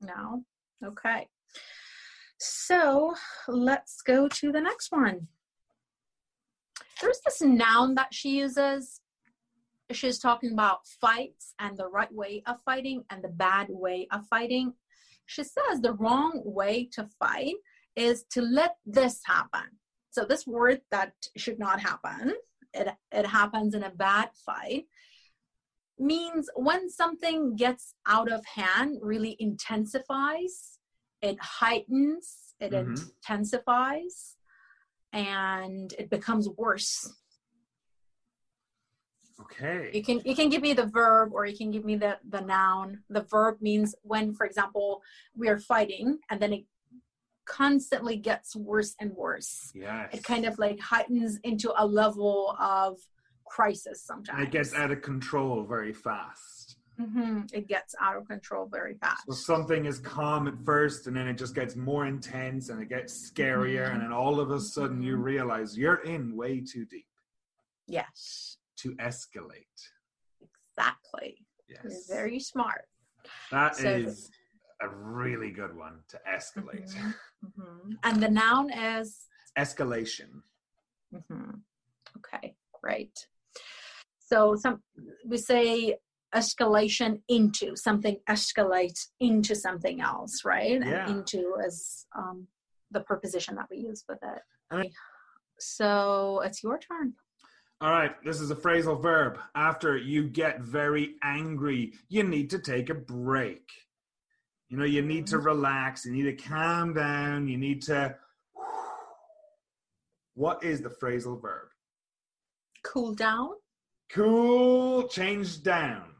No. 0.00 0.44
Okay. 0.84 1.28
So 2.38 3.14
let's 3.48 4.02
go 4.02 4.28
to 4.28 4.52
the 4.52 4.60
next 4.60 4.92
one. 4.92 5.28
There's 7.00 7.20
this 7.24 7.40
noun 7.40 7.94
that 7.94 8.12
she 8.14 8.38
uses. 8.38 9.00
She's 9.90 10.18
talking 10.18 10.52
about 10.52 10.86
fights 11.00 11.54
and 11.58 11.76
the 11.76 11.88
right 11.88 12.12
way 12.12 12.42
of 12.46 12.56
fighting 12.64 13.04
and 13.10 13.22
the 13.22 13.28
bad 13.28 13.66
way 13.70 14.06
of 14.10 14.26
fighting. 14.26 14.74
She 15.26 15.42
says 15.42 15.80
the 15.80 15.92
wrong 15.92 16.42
way 16.44 16.88
to 16.92 17.08
fight 17.18 17.54
is 17.96 18.24
to 18.32 18.42
let 18.42 18.76
this 18.84 19.20
happen. 19.24 19.78
So 20.10 20.24
this 20.24 20.46
word 20.46 20.80
that 20.90 21.12
should 21.36 21.58
not 21.58 21.80
happen, 21.80 22.34
it, 22.72 22.88
it 23.12 23.26
happens 23.26 23.74
in 23.74 23.82
a 23.82 23.90
bad 23.90 24.30
fight, 24.46 24.86
means 25.98 26.48
when 26.54 26.90
something 26.90 27.56
gets 27.56 27.94
out 28.06 28.30
of 28.30 28.44
hand, 28.46 28.98
really 29.00 29.36
intensifies, 29.38 30.78
it 31.22 31.38
heightens, 31.40 32.54
it 32.60 32.72
mm-hmm. 32.72 32.94
intensifies, 32.94 34.36
and 35.12 35.92
it 35.98 36.10
becomes 36.10 36.48
worse 36.56 37.12
Okay. 39.40 39.90
You 39.92 40.02
can 40.02 40.20
you 40.24 40.36
can 40.36 40.48
give 40.48 40.62
me 40.62 40.74
the 40.74 40.86
verb 40.86 41.32
or 41.32 41.44
you 41.46 41.56
can 41.56 41.70
give 41.70 41.84
me 41.84 41.96
the 41.96 42.18
the 42.28 42.40
noun. 42.40 43.02
The 43.10 43.22
verb 43.22 43.56
means 43.60 43.94
when, 44.02 44.32
for 44.32 44.46
example, 44.46 45.02
we 45.36 45.48
are 45.48 45.58
fighting 45.58 46.18
and 46.30 46.40
then 46.40 46.52
it 46.52 46.64
constantly 47.46 48.16
gets 48.16 48.54
worse 48.54 48.94
and 49.00 49.12
worse. 49.12 49.72
Yes. 49.74 50.14
It 50.14 50.24
kind 50.24 50.44
of 50.44 50.58
like 50.58 50.80
heightens 50.80 51.38
into 51.42 51.72
a 51.76 51.84
level 51.84 52.56
of 52.60 52.98
crisis 53.44 54.02
sometimes. 54.02 54.38
And 54.38 54.46
it 54.46 54.52
gets 54.52 54.72
out 54.72 54.90
of 54.90 55.02
control 55.02 55.64
very 55.64 55.92
fast. 55.92 56.76
Mm-hmm. 56.98 57.46
It 57.52 57.66
gets 57.66 57.96
out 58.00 58.16
of 58.16 58.28
control 58.28 58.68
very 58.70 58.94
fast. 58.94 59.24
So 59.26 59.34
something 59.34 59.84
is 59.84 59.98
calm 59.98 60.46
at 60.46 60.54
first, 60.64 61.08
and 61.08 61.16
then 61.16 61.26
it 61.26 61.36
just 61.36 61.52
gets 61.52 61.74
more 61.74 62.06
intense, 62.06 62.68
and 62.68 62.80
it 62.80 62.88
gets 62.88 63.32
scarier, 63.32 63.86
mm-hmm. 63.86 63.94
and 63.94 64.02
then 64.02 64.12
all 64.12 64.38
of 64.38 64.52
a 64.52 64.60
sudden 64.60 65.02
you 65.02 65.16
realize 65.16 65.76
you're 65.76 66.04
in 66.04 66.36
way 66.36 66.60
too 66.60 66.84
deep. 66.84 67.08
Yes 67.88 68.58
to 68.84 68.90
escalate. 68.96 69.80
Exactly. 70.76 71.38
Yes. 71.68 71.80
You're 72.08 72.16
very 72.16 72.38
smart. 72.38 72.84
That 73.50 73.76
so, 73.76 73.88
is 73.88 74.30
a 74.82 74.88
really 74.88 75.50
good 75.50 75.74
one 75.74 76.00
to 76.08 76.20
escalate. 76.30 76.94
Mm-hmm, 76.94 77.62
mm-hmm. 77.62 77.92
And 78.02 78.22
the 78.22 78.28
noun 78.28 78.70
is 78.70 79.26
escalation. 79.58 80.42
Mm-hmm. 81.14 81.50
Okay, 82.18 82.54
great. 82.82 83.26
So 84.18 84.56
some 84.56 84.82
we 85.26 85.38
say 85.38 85.96
escalation 86.34 87.20
into 87.28 87.76
something 87.76 88.18
escalates 88.28 89.06
into 89.20 89.54
something 89.54 90.00
else, 90.00 90.44
right? 90.44 90.82
Yeah. 90.84 91.06
And 91.06 91.18
into 91.18 91.54
as 91.64 92.06
um, 92.16 92.48
the 92.90 93.00
preposition 93.00 93.54
that 93.54 93.68
we 93.70 93.78
use 93.78 94.04
with 94.08 94.18
it. 94.22 94.90
so 95.58 96.42
it's 96.44 96.62
your 96.62 96.78
turn. 96.78 97.14
All 97.80 97.90
right, 97.90 98.12
this 98.24 98.40
is 98.40 98.50
a 98.50 98.56
phrasal 98.56 99.00
verb. 99.00 99.38
After 99.54 99.96
you 99.96 100.28
get 100.28 100.60
very 100.60 101.16
angry, 101.22 101.92
you 102.08 102.22
need 102.22 102.50
to 102.50 102.58
take 102.58 102.88
a 102.88 102.94
break. 102.94 103.70
You 104.68 104.78
know, 104.78 104.84
you 104.84 105.02
need 105.02 105.26
to 105.28 105.38
relax, 105.38 106.06
you 106.06 106.12
need 106.12 106.22
to 106.22 106.48
calm 106.48 106.94
down, 106.94 107.48
you 107.48 107.58
need 107.58 107.82
to. 107.82 108.16
What 110.36 110.64
is 110.64 110.80
the 110.80 110.88
phrasal 110.88 111.40
verb? 111.40 111.68
Cool 112.82 113.14
down. 113.14 113.50
Cool, 114.10 115.06
change 115.06 115.62
down. 115.62 116.10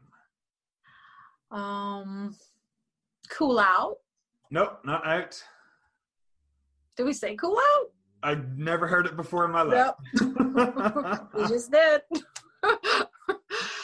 Um, 1.51 2.35
cool 3.29 3.59
out. 3.59 3.97
Nope, 4.51 4.79
not 4.85 5.05
out. 5.05 5.41
Do 6.95 7.05
we 7.05 7.13
say 7.13 7.35
cool 7.35 7.57
out? 7.57 7.91
I've 8.25 8.57
never 8.57 8.87
heard 8.87 9.05
it 9.05 9.15
before 9.15 9.45
in 9.45 9.51
my 9.51 9.61
life. 9.61 9.93
Nope. 10.15 11.29
we 11.35 11.47
just 11.47 11.69
did. 11.71 12.01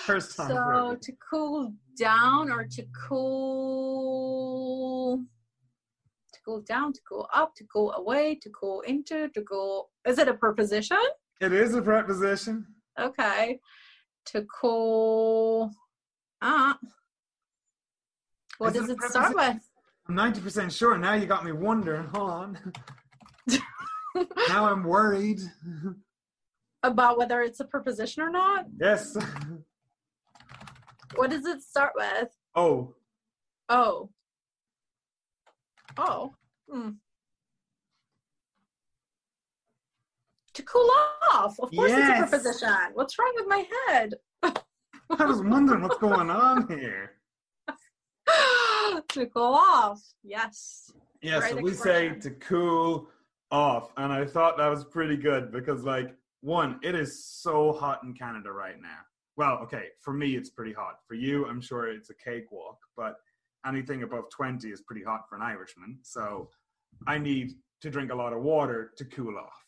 First 0.05 0.36
time. 0.36 0.48
so 0.48 0.98
to 1.00 1.12
cool 1.29 1.75
down 2.00 2.50
or 2.50 2.65
to 2.65 2.83
cool 3.07 4.07
to 6.33 6.39
cool 6.43 6.62
down, 6.62 6.91
to 6.93 7.00
cool 7.07 7.27
up, 7.33 7.53
to 7.55 7.63
cool 7.71 7.91
away, 7.93 8.33
to 8.41 8.50
cool 8.50 8.81
into, 8.81 9.29
to 9.29 9.41
cool 9.43 9.91
is 10.07 10.17
it 10.17 10.27
a 10.27 10.33
preposition? 10.33 10.98
it 11.39 11.53
is 11.53 11.75
a 11.75 11.81
preposition. 11.81 12.65
Okay. 13.00 13.60
To 14.27 14.43
cool 14.60 15.71
uh 16.41 16.74
what 18.57 18.75
Is 18.75 18.81
does 18.81 18.89
it 18.89 18.98
it 19.03 19.12
start 19.12 19.36
with? 19.36 19.69
I'm 20.10 20.15
90% 20.15 20.75
sure. 20.75 20.98
Now 20.98 21.13
you 21.13 21.27
got 21.27 21.45
me 21.45 21.51
wondering. 21.51 22.07
Hold 22.15 22.31
on. 22.31 22.74
now 24.50 24.65
I'm 24.65 24.84
worried. 24.84 25.39
About 26.84 27.18
whether 27.18 27.41
it's 27.41 27.60
a 27.60 27.65
preposition 27.65 28.24
or 28.24 28.30
not? 28.32 28.65
yes. 28.80 29.15
What 31.15 31.30
does 31.30 31.46
it 31.46 31.62
start 31.62 31.91
with? 31.96 32.30
Oh, 32.56 32.96
Oh. 33.70 34.10
Oh. 35.98 36.34
Hmm. 36.70 36.89
To 40.53 40.63
cool 40.63 40.89
off. 41.34 41.58
Of 41.60 41.72
course 41.74 41.91
Yes. 41.91 42.00
it's 42.00 42.10
a 42.10 42.27
preposition. 42.27 42.70
What's 42.94 43.18
wrong 43.18 43.32
with 43.36 43.48
my 43.48 43.65
head? 43.88 44.13
I 44.44 45.25
was 45.25 45.41
wondering 45.41 45.82
what's 45.84 45.98
going 45.98 46.30
on 46.30 46.68
here. 46.68 47.13
to 49.10 49.25
cool 49.27 49.53
off. 49.53 50.01
Yes. 50.24 50.91
Yeah, 51.22 51.39
so 51.48 51.58
we 51.58 51.74
say 51.74 52.10
to 52.10 52.32
cool 52.32 53.08
off, 53.51 53.91
and 53.98 54.12
I 54.12 54.25
thought 54.25 54.58
that 54.58 54.67
was 54.67 54.84
pretty 54.86 55.17
good 55.17 55.51
because, 55.51 55.84
like, 55.84 56.15
one, 56.41 56.79
it 56.81 56.96
is 56.96 57.24
so 57.25 57.74
hot 57.74 58.03
in 58.03 58.13
Canada 58.13 58.51
right 58.51 58.81
now. 58.81 59.00
Well, 59.38 59.58
okay, 59.63 59.89
for 60.00 60.13
me 60.13 60.36
it's 60.36 60.50
pretty 60.50 60.74
hot. 60.74 61.00
For 61.08 61.13
you, 61.13 61.46
I'm 61.48 61.62
sure 61.62 61.88
it's 61.91 62.10
a 62.10 62.15
cakewalk, 62.15 62.77
but 62.98 63.15
anything 63.65 64.03
above 64.03 64.29
20 64.29 64.70
is 64.70 64.81
pretty 64.81 65.03
hot 65.03 65.27
for 65.29 65.36
an 65.36 65.41
Irishman. 65.41 66.00
So 66.01 66.50
I 67.08 67.17
need 67.17 67.53
to 67.81 67.89
drink 67.89 68.12
a 68.12 68.15
lot 68.15 68.34
of 68.34 68.41
water 68.41 68.91
to 68.98 69.05
cool 69.05 69.38
off. 69.38 69.63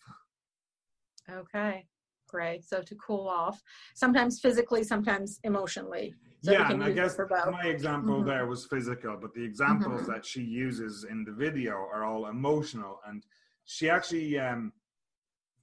Okay. 1.29 1.85
Great. 2.27 2.63
So 2.65 2.81
to 2.81 2.95
cool 2.95 3.27
off. 3.27 3.61
Sometimes 3.93 4.39
physically, 4.39 4.83
sometimes 4.83 5.39
emotionally. 5.43 6.15
So 6.41 6.51
yeah, 6.51 6.71
and 6.71 6.83
I 6.83 6.91
guess 6.91 7.17
my 7.49 7.63
example 7.65 8.21
Mhm. 8.21 8.25
there 8.25 8.47
was 8.47 8.65
physical, 8.65 9.15
but 9.17 9.33
the 9.33 9.43
examples 9.43 10.01
Mhm. 10.01 10.07
that 10.07 10.25
she 10.25 10.41
uses 10.41 11.03
in 11.05 11.23
the 11.23 11.31
video 11.31 11.73
are 11.75 12.03
all 12.03 12.27
emotional. 12.27 12.99
And 13.05 13.25
she 13.65 13.89
actually 13.89 14.39
um, 14.39 14.73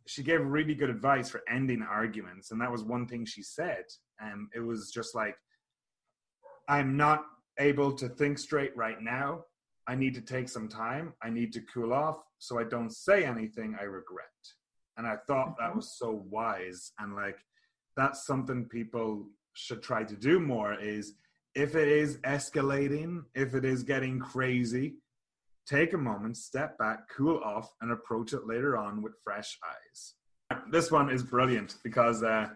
she 0.07 0.23
gave 0.23 0.41
really 0.45 0.75
good 0.75 0.91
advice 0.91 1.29
for 1.29 1.43
ending 1.49 1.83
arguments, 1.83 2.51
and 2.51 2.61
that 2.61 2.71
was 2.71 2.83
one 2.83 3.07
thing 3.07 3.25
she 3.25 3.43
said. 3.43 3.85
Um, 4.21 4.49
it 4.55 4.61
was 4.61 4.91
just 4.91 5.15
like, 5.15 5.37
"I'm 6.69 6.97
not 6.97 7.25
able 7.59 7.93
to 7.95 8.09
think 8.09 8.39
straight 8.39 8.77
right 8.77 9.01
now. 9.01 9.45
I 9.87 9.95
need 9.95 10.15
to 10.15 10.21
take 10.21 10.49
some 10.49 10.69
time. 10.69 11.15
I 11.23 11.31
need 11.31 11.53
to 11.55 11.61
cool 11.63 11.93
off, 11.93 12.23
so 12.39 12.59
I 12.59 12.65
don't 12.65 12.91
say 12.91 13.25
anything 13.25 13.77
I 13.79 13.85
regret." 13.85 14.27
And 14.97 15.07
I 15.07 15.17
thought 15.27 15.57
that 15.59 15.73
Mhm. 15.73 15.77
was 15.77 15.99
so 15.99 16.13
wise, 16.31 16.93
and 16.99 17.15
like 17.15 17.45
that's 17.97 18.25
something 18.25 18.69
people 18.69 19.29
should 19.55 19.83
try 19.83 20.05
to 20.05 20.17
do 20.17 20.41
more 20.41 20.75
is 20.75 21.15
if 21.55 21.75
it 21.75 21.89
is 21.89 22.19
escalating, 22.19 23.25
if 23.35 23.55
it 23.55 23.65
is 23.65 23.83
getting 23.83 24.21
crazy, 24.21 24.97
take 25.67 25.93
a 25.93 25.99
moment, 25.99 26.37
step 26.37 26.77
back, 26.79 27.09
cool 27.15 27.41
off, 27.45 27.73
and 27.81 27.93
approach 27.93 28.33
it 28.33 28.47
later 28.47 28.77
on 28.77 29.03
with 29.03 29.13
fresh 29.23 29.59
eyes. 29.67 30.15
This 30.71 30.91
one 30.91 31.11
is 31.11 31.23
brilliant 31.23 31.77
because, 31.85 32.23
uh, 32.23 32.49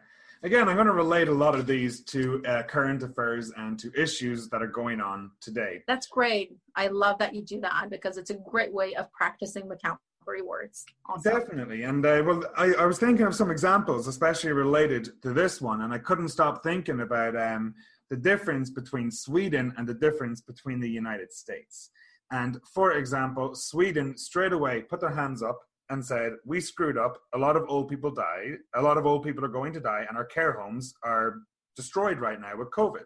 again, 0.43 0.69
I'm 0.69 0.75
going 0.75 0.87
to 0.87 0.93
relate 0.93 1.29
a 1.29 1.33
lot 1.33 1.55
of 1.55 1.67
these 1.67 2.03
to 2.07 2.43
uh, 2.45 2.63
current 2.65 3.03
affairs 3.03 3.53
and 3.57 3.79
to 3.79 3.93
issues 3.97 4.49
that 4.49 4.63
are 4.63 4.69
going 4.69 5.01
on 5.01 5.31
today. 5.41 5.83
That's 5.87 6.09
great. 6.09 6.57
I 6.75 6.89
love 6.89 7.19
that 7.19 7.35
you 7.35 7.43
do 7.43 7.61
that 7.61 7.89
because 7.91 8.19
it's 8.19 8.31
a 8.31 8.35
great 8.35 8.73
way 8.73 8.95
of 8.95 9.13
practicing 9.13 9.69
vocabulary 9.69 10.43
words. 10.43 10.85
Also. 11.09 11.31
Definitely. 11.31 11.83
And 11.83 12.05
uh, 12.05 12.23
well, 12.27 12.43
I, 12.57 12.75
I 12.75 12.87
was 12.87 12.99
thinking 12.99 13.27
of 13.27 13.35
some 13.35 13.51
examples, 13.51 14.09
especially 14.09 14.53
related 14.53 15.21
to 15.23 15.33
this 15.33 15.61
one, 15.61 15.83
and 15.83 15.93
I 15.93 15.99
couldn't 15.99 16.29
stop 16.29 16.63
thinking 16.63 17.01
about 17.01 17.37
um, 17.37 17.75
the 18.11 18.17
difference 18.17 18.71
between 18.71 19.11
Sweden 19.11 19.73
and 19.77 19.87
the 19.87 19.95
difference 19.95 20.41
between 20.41 20.81
the 20.81 20.91
United 20.91 21.33
States. 21.33 21.91
And 22.35 22.59
for 22.65 22.95
example, 22.95 23.55
Sweden 23.55 24.19
straight 24.19 24.53
away 24.53 24.83
put 24.83 25.01
their 25.01 25.15
hands 25.15 25.41
up 25.41 25.57
and 25.89 26.05
said, 26.05 26.33
We 26.45 26.61
screwed 26.61 26.99
up. 26.99 27.17
A 27.33 27.39
lot 27.39 27.55
of 27.55 27.65
old 27.69 27.89
people 27.89 28.11
died. 28.11 28.57
A 28.75 28.83
lot 28.83 28.99
of 28.99 29.07
old 29.07 29.23
people 29.23 29.45
are 29.45 29.57
going 29.61 29.73
to 29.75 29.81
die, 29.81 30.05
and 30.09 30.19
our 30.19 30.25
care 30.25 30.53
homes 30.61 30.95
are 31.05 31.37
destroyed 31.77 32.19
right 32.19 32.41
now 32.41 32.57
with 32.59 32.73
COVID. 32.73 33.05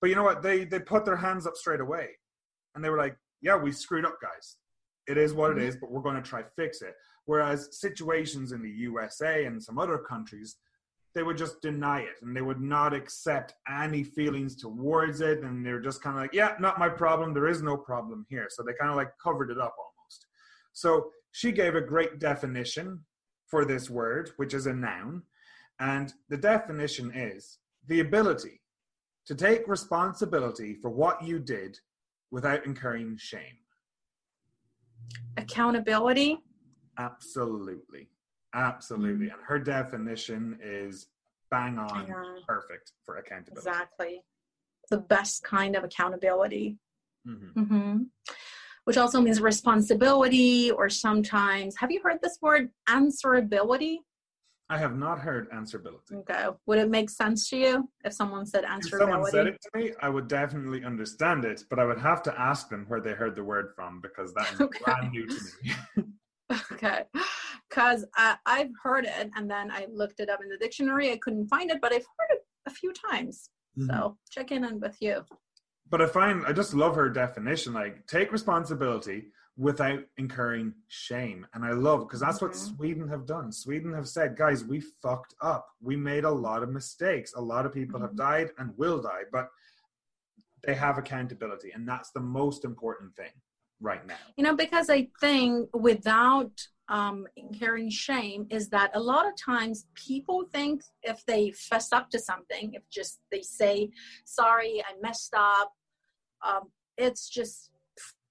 But 0.00 0.08
you 0.08 0.16
know 0.16 0.22
what? 0.22 0.40
They, 0.42 0.64
they 0.64 0.80
put 0.80 1.04
their 1.04 1.16
hands 1.16 1.46
up 1.46 1.56
straight 1.56 1.80
away. 1.80 2.08
And 2.74 2.82
they 2.82 2.88
were 2.88 2.96
like, 2.96 3.16
Yeah, 3.42 3.56
we 3.56 3.70
screwed 3.70 4.06
up, 4.06 4.16
guys. 4.22 4.56
It 5.06 5.18
is 5.18 5.34
what 5.34 5.50
it 5.50 5.58
mm-hmm. 5.58 5.68
is, 5.68 5.76
but 5.76 5.90
we're 5.90 6.00
going 6.00 6.16
to 6.16 6.22
try 6.22 6.42
fix 6.56 6.80
it. 6.80 6.94
Whereas 7.26 7.68
situations 7.78 8.52
in 8.52 8.62
the 8.62 8.70
USA 8.70 9.44
and 9.44 9.62
some 9.62 9.78
other 9.78 9.98
countries, 9.98 10.56
they 11.14 11.22
would 11.22 11.38
just 11.38 11.62
deny 11.62 12.00
it 12.00 12.16
and 12.22 12.36
they 12.36 12.42
would 12.42 12.60
not 12.60 12.92
accept 12.92 13.54
any 13.68 14.02
feelings 14.02 14.56
towards 14.56 15.20
it. 15.20 15.42
And 15.42 15.64
they're 15.64 15.80
just 15.80 16.02
kind 16.02 16.16
of 16.16 16.22
like, 16.22 16.34
yeah, 16.34 16.54
not 16.58 16.78
my 16.78 16.88
problem. 16.88 17.32
There 17.32 17.48
is 17.48 17.62
no 17.62 17.76
problem 17.76 18.26
here. 18.28 18.48
So 18.50 18.62
they 18.62 18.72
kind 18.78 18.90
of 18.90 18.96
like 18.96 19.10
covered 19.22 19.50
it 19.50 19.58
up 19.58 19.76
almost. 19.78 20.26
So 20.72 21.10
she 21.30 21.52
gave 21.52 21.76
a 21.76 21.80
great 21.80 22.18
definition 22.18 23.00
for 23.46 23.64
this 23.64 23.88
word, 23.88 24.30
which 24.36 24.54
is 24.54 24.66
a 24.66 24.74
noun. 24.74 25.22
And 25.78 26.12
the 26.28 26.36
definition 26.36 27.12
is 27.14 27.58
the 27.86 28.00
ability 28.00 28.60
to 29.26 29.34
take 29.34 29.68
responsibility 29.68 30.74
for 30.74 30.90
what 30.90 31.22
you 31.22 31.38
did 31.38 31.78
without 32.30 32.66
incurring 32.66 33.16
shame. 33.18 33.58
Accountability. 35.36 36.38
Absolutely. 36.98 38.08
Absolutely. 38.54 39.28
And 39.30 39.40
her 39.46 39.58
definition 39.58 40.58
is 40.62 41.08
bang 41.50 41.78
on 41.78 42.06
Yeah. 42.06 42.38
perfect 42.46 42.92
for 43.04 43.16
accountability. 43.16 43.68
Exactly. 43.68 44.24
The 44.90 44.98
best 44.98 45.42
kind 45.42 45.76
of 45.76 45.84
accountability. 45.84 46.78
Mhm. 47.26 47.52
hmm 47.68 48.02
Which 48.84 48.98
also 48.98 49.20
means 49.20 49.40
responsibility, 49.40 50.70
or 50.70 50.90
sometimes, 50.90 51.74
have 51.78 51.90
you 51.90 52.00
heard 52.02 52.20
this 52.22 52.38
word, 52.42 52.70
answerability? 52.88 53.98
I 54.68 54.76
have 54.78 54.96
not 54.96 55.18
heard 55.20 55.50
answerability. 55.50 56.12
Okay. 56.12 56.48
Would 56.66 56.78
it 56.78 56.90
make 56.90 57.08
sense 57.10 57.48
to 57.50 57.56
you 57.56 57.90
if 58.04 58.12
someone 58.12 58.44
said 58.46 58.64
answerability? 58.64 58.84
If 58.84 58.90
someone 58.98 59.24
said 59.30 59.46
it 59.46 59.58
to 59.62 59.70
me, 59.78 59.92
I 60.00 60.08
would 60.10 60.28
definitely 60.28 60.84
understand 60.84 61.44
it, 61.46 61.64
but 61.70 61.78
I 61.78 61.84
would 61.86 61.98
have 61.98 62.22
to 62.24 62.40
ask 62.40 62.68
them 62.68 62.84
where 62.88 63.00
they 63.00 63.12
heard 63.12 63.36
the 63.36 63.44
word 63.44 63.72
from 63.74 64.00
because 64.02 64.34
that 64.34 64.52
is 64.52 64.60
Okay. 64.60 64.80
brand 64.84 65.12
new 65.12 65.26
to 65.26 65.40
me. 65.42 66.06
Okay. 66.72 67.04
Because 67.74 68.04
I've 68.16 68.70
heard 68.82 69.04
it 69.04 69.30
and 69.34 69.50
then 69.50 69.68
I 69.70 69.86
looked 69.92 70.20
it 70.20 70.28
up 70.28 70.40
in 70.40 70.48
the 70.48 70.56
dictionary. 70.56 71.10
I 71.10 71.16
couldn't 71.16 71.48
find 71.48 71.70
it, 71.72 71.80
but 71.82 71.92
I've 71.92 72.06
heard 72.18 72.30
it 72.36 72.46
a 72.66 72.70
few 72.70 72.92
times. 72.92 73.50
Mm-hmm. 73.76 73.90
So 73.90 74.16
check 74.30 74.52
in 74.52 74.64
on 74.64 74.78
with 74.78 74.96
you. 75.00 75.24
But 75.90 76.00
I 76.00 76.06
find 76.06 76.46
I 76.46 76.52
just 76.52 76.72
love 76.72 76.94
her 76.94 77.08
definition 77.08 77.72
like 77.72 78.06
take 78.06 78.30
responsibility 78.30 79.24
without 79.56 80.00
incurring 80.18 80.72
shame. 80.86 81.46
And 81.54 81.64
I 81.64 81.72
love 81.72 82.00
because 82.06 82.20
that's 82.20 82.40
what 82.40 82.52
Mhm. 82.52 82.76
Sweden 82.76 83.08
have 83.08 83.26
done. 83.26 83.50
Sweden 83.50 83.92
have 83.92 84.08
said, 84.08 84.36
guys, 84.36 84.64
we 84.64 84.80
fucked 84.80 85.34
up. 85.40 85.66
We 85.80 85.96
made 85.96 86.24
a 86.24 86.30
lot 86.30 86.62
of 86.62 86.70
mistakes. 86.70 87.34
A 87.34 87.40
lot 87.40 87.66
of 87.66 87.72
people 87.72 88.00
have 88.00 88.12
Mhm. 88.12 88.16
died 88.16 88.50
and 88.58 88.76
will 88.78 89.02
die, 89.02 89.24
but 89.32 89.48
they 90.62 90.74
have 90.74 90.96
accountability. 90.96 91.72
And 91.72 91.88
that's 91.88 92.10
the 92.12 92.20
most 92.20 92.64
important 92.64 93.14
thing 93.16 93.32
right 93.80 94.04
now. 94.06 94.16
You 94.36 94.44
know, 94.44 94.54
because 94.56 94.88
I 94.88 95.08
think 95.20 95.74
without 95.74 96.68
um, 96.88 97.26
incurring 97.36 97.90
shame 97.90 98.46
is 98.50 98.68
that 98.68 98.90
a 98.94 99.00
lot 99.00 99.26
of 99.26 99.32
times 99.36 99.86
people 99.94 100.44
think 100.52 100.82
if 101.02 101.24
they 101.26 101.50
fess 101.52 101.92
up 101.92 102.10
to 102.10 102.18
something, 102.18 102.74
if 102.74 102.82
just 102.90 103.20
they 103.32 103.40
say, 103.40 103.90
sorry, 104.24 104.82
I 104.86 104.92
messed 105.00 105.34
up, 105.34 105.72
um, 106.46 106.70
it's 106.98 107.28
just 107.28 107.70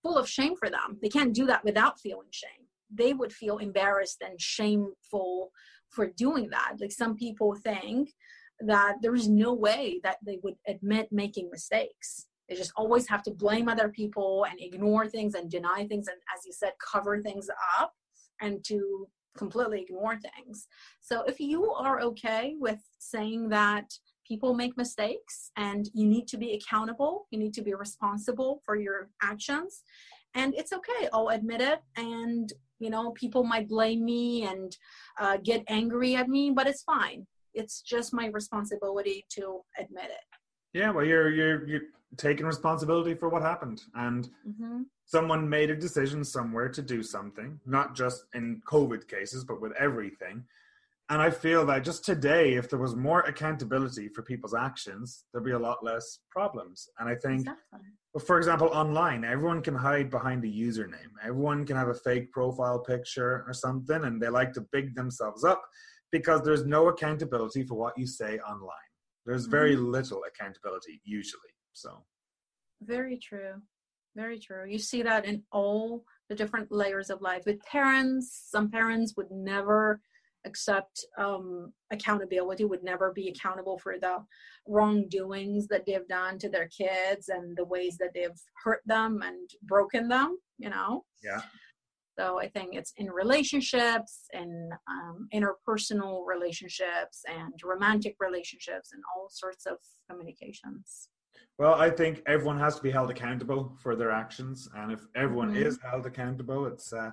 full 0.03 0.17
of 0.17 0.29
shame 0.29 0.55
for 0.55 0.69
them. 0.69 0.99
They 1.01 1.09
can't 1.09 1.33
do 1.33 1.45
that 1.47 1.63
without 1.63 1.99
feeling 1.99 2.27
shame. 2.31 2.67
They 2.93 3.13
would 3.13 3.33
feel 3.33 3.57
embarrassed 3.57 4.21
and 4.23 4.39
shameful 4.39 5.51
for 5.89 6.07
doing 6.07 6.49
that. 6.51 6.75
Like 6.79 6.91
some 6.91 7.15
people 7.15 7.55
think 7.55 8.11
that 8.59 8.97
there 9.01 9.15
is 9.15 9.27
no 9.27 9.53
way 9.53 9.99
that 10.03 10.17
they 10.23 10.39
would 10.43 10.55
admit 10.67 11.07
making 11.11 11.49
mistakes. 11.49 12.27
They 12.47 12.55
just 12.55 12.73
always 12.75 13.07
have 13.07 13.23
to 13.23 13.31
blame 13.31 13.67
other 13.67 13.89
people 13.89 14.45
and 14.49 14.59
ignore 14.61 15.07
things 15.07 15.33
and 15.33 15.49
deny 15.49 15.87
things 15.87 16.07
and, 16.07 16.17
as 16.35 16.45
you 16.45 16.53
said, 16.53 16.73
cover 16.79 17.19
things 17.19 17.49
up 17.79 17.93
and 18.41 18.63
to 18.65 19.07
completely 19.37 19.81
ignore 19.81 20.17
things. 20.17 20.67
So 21.01 21.23
if 21.23 21.39
you 21.39 21.71
are 21.71 22.01
okay 22.01 22.55
with 22.59 22.79
saying 22.99 23.49
that 23.49 23.91
people 24.27 24.53
make 24.53 24.77
mistakes 24.77 25.51
and 25.57 25.89
you 25.93 26.07
need 26.07 26.27
to 26.27 26.37
be 26.37 26.53
accountable 26.53 27.27
you 27.31 27.39
need 27.39 27.53
to 27.53 27.61
be 27.61 27.73
responsible 27.73 28.61
for 28.65 28.75
your 28.75 29.09
actions 29.21 29.83
and 30.35 30.53
it's 30.55 30.73
okay 30.73 31.07
i'll 31.13 31.29
admit 31.29 31.61
it 31.61 31.81
and 31.97 32.53
you 32.79 32.89
know 32.89 33.11
people 33.11 33.43
might 33.43 33.67
blame 33.67 34.03
me 34.03 34.43
and 34.45 34.77
uh, 35.19 35.37
get 35.43 35.63
angry 35.67 36.15
at 36.15 36.27
me 36.27 36.51
but 36.51 36.67
it's 36.67 36.83
fine 36.83 37.25
it's 37.53 37.81
just 37.81 38.13
my 38.13 38.27
responsibility 38.27 39.25
to 39.29 39.61
admit 39.77 40.05
it 40.05 40.25
yeah 40.73 40.89
well 40.89 41.05
you're 41.05 41.29
you're 41.29 41.67
you're 41.67 41.81
taking 42.17 42.45
responsibility 42.45 43.13
for 43.13 43.29
what 43.29 43.41
happened 43.41 43.81
and 43.95 44.29
mm-hmm. 44.47 44.81
someone 45.05 45.47
made 45.47 45.69
a 45.69 45.75
decision 45.75 46.23
somewhere 46.23 46.69
to 46.69 46.81
do 46.81 47.01
something 47.01 47.59
not 47.65 47.95
just 47.95 48.25
in 48.33 48.61
covid 48.67 49.07
cases 49.07 49.43
but 49.43 49.61
with 49.61 49.71
everything 49.79 50.43
and 51.09 51.21
I 51.21 51.29
feel 51.29 51.65
that 51.65 51.83
just 51.83 52.05
today, 52.05 52.53
if 52.53 52.69
there 52.69 52.79
was 52.79 52.95
more 52.95 53.21
accountability 53.21 54.07
for 54.07 54.21
people's 54.23 54.53
actions, 54.53 55.25
there'd 55.31 55.43
be 55.43 55.51
a 55.51 55.59
lot 55.59 55.83
less 55.83 56.19
problems. 56.31 56.87
And 56.97 57.09
I 57.09 57.15
think, 57.15 57.41
exactly. 57.41 57.79
for 58.25 58.37
example, 58.37 58.69
online, 58.69 59.25
everyone 59.25 59.61
can 59.61 59.75
hide 59.75 60.09
behind 60.09 60.43
a 60.45 60.47
username. 60.47 61.11
Everyone 61.21 61.65
can 61.65 61.75
have 61.75 61.89
a 61.89 61.93
fake 61.93 62.31
profile 62.31 62.79
picture 62.79 63.43
or 63.45 63.53
something, 63.53 64.05
and 64.05 64.21
they 64.21 64.29
like 64.29 64.53
to 64.53 64.65
big 64.71 64.95
themselves 64.95 65.43
up 65.43 65.61
because 66.11 66.41
there's 66.41 66.65
no 66.65 66.87
accountability 66.87 67.63
for 67.63 67.75
what 67.75 67.97
you 67.97 68.07
say 68.07 68.39
online. 68.39 68.89
There's 69.25 69.45
very 69.45 69.75
mm-hmm. 69.75 69.91
little 69.91 70.21
accountability 70.27 71.01
usually. 71.03 71.41
So, 71.73 72.03
very 72.81 73.17
true. 73.17 73.61
Very 74.15 74.39
true. 74.39 74.65
You 74.67 74.77
see 74.77 75.01
that 75.01 75.25
in 75.25 75.43
all 75.51 76.05
the 76.29 76.35
different 76.35 76.71
layers 76.71 77.09
of 77.09 77.21
life. 77.21 77.43
With 77.45 77.63
parents, 77.63 78.47
some 78.49 78.69
parents 78.69 79.15
would 79.17 79.31
never 79.31 79.99
accept 80.45 81.05
um, 81.17 81.73
accountability, 81.91 82.65
would 82.65 82.83
never 82.83 83.11
be 83.11 83.29
accountable 83.29 83.77
for 83.79 83.97
the 83.99 84.17
wrongdoings 84.67 85.67
that 85.67 85.85
they've 85.85 86.07
done 86.07 86.37
to 86.39 86.49
their 86.49 86.67
kids 86.67 87.29
and 87.29 87.57
the 87.57 87.65
ways 87.65 87.97
that 87.97 88.11
they've 88.13 88.39
hurt 88.63 88.81
them 88.85 89.21
and 89.23 89.49
broken 89.63 90.07
them, 90.07 90.37
you 90.57 90.69
know? 90.69 91.05
Yeah. 91.23 91.41
So 92.19 92.39
I 92.39 92.47
think 92.49 92.75
it's 92.75 92.93
in 92.97 93.07
relationships 93.09 94.25
and 94.33 94.71
um, 94.87 95.27
interpersonal 95.33 96.27
relationships 96.27 97.23
and 97.27 97.53
romantic 97.63 98.15
relationships 98.19 98.91
and 98.93 99.01
all 99.15 99.27
sorts 99.31 99.65
of 99.65 99.77
communications. 100.09 101.09
Well, 101.59 101.75
I 101.75 101.89
think 101.89 102.23
everyone 102.25 102.59
has 102.59 102.75
to 102.77 102.81
be 102.81 102.89
held 102.89 103.11
accountable 103.11 103.75
for 103.81 103.95
their 103.95 104.11
actions, 104.11 104.67
and 104.75 104.91
if 104.91 105.01
everyone 105.15 105.53
mm-hmm. 105.53 105.67
is 105.67 105.79
held 105.83 106.05
accountable, 106.05 106.65
it's 106.65 106.91
uh, 106.91 107.11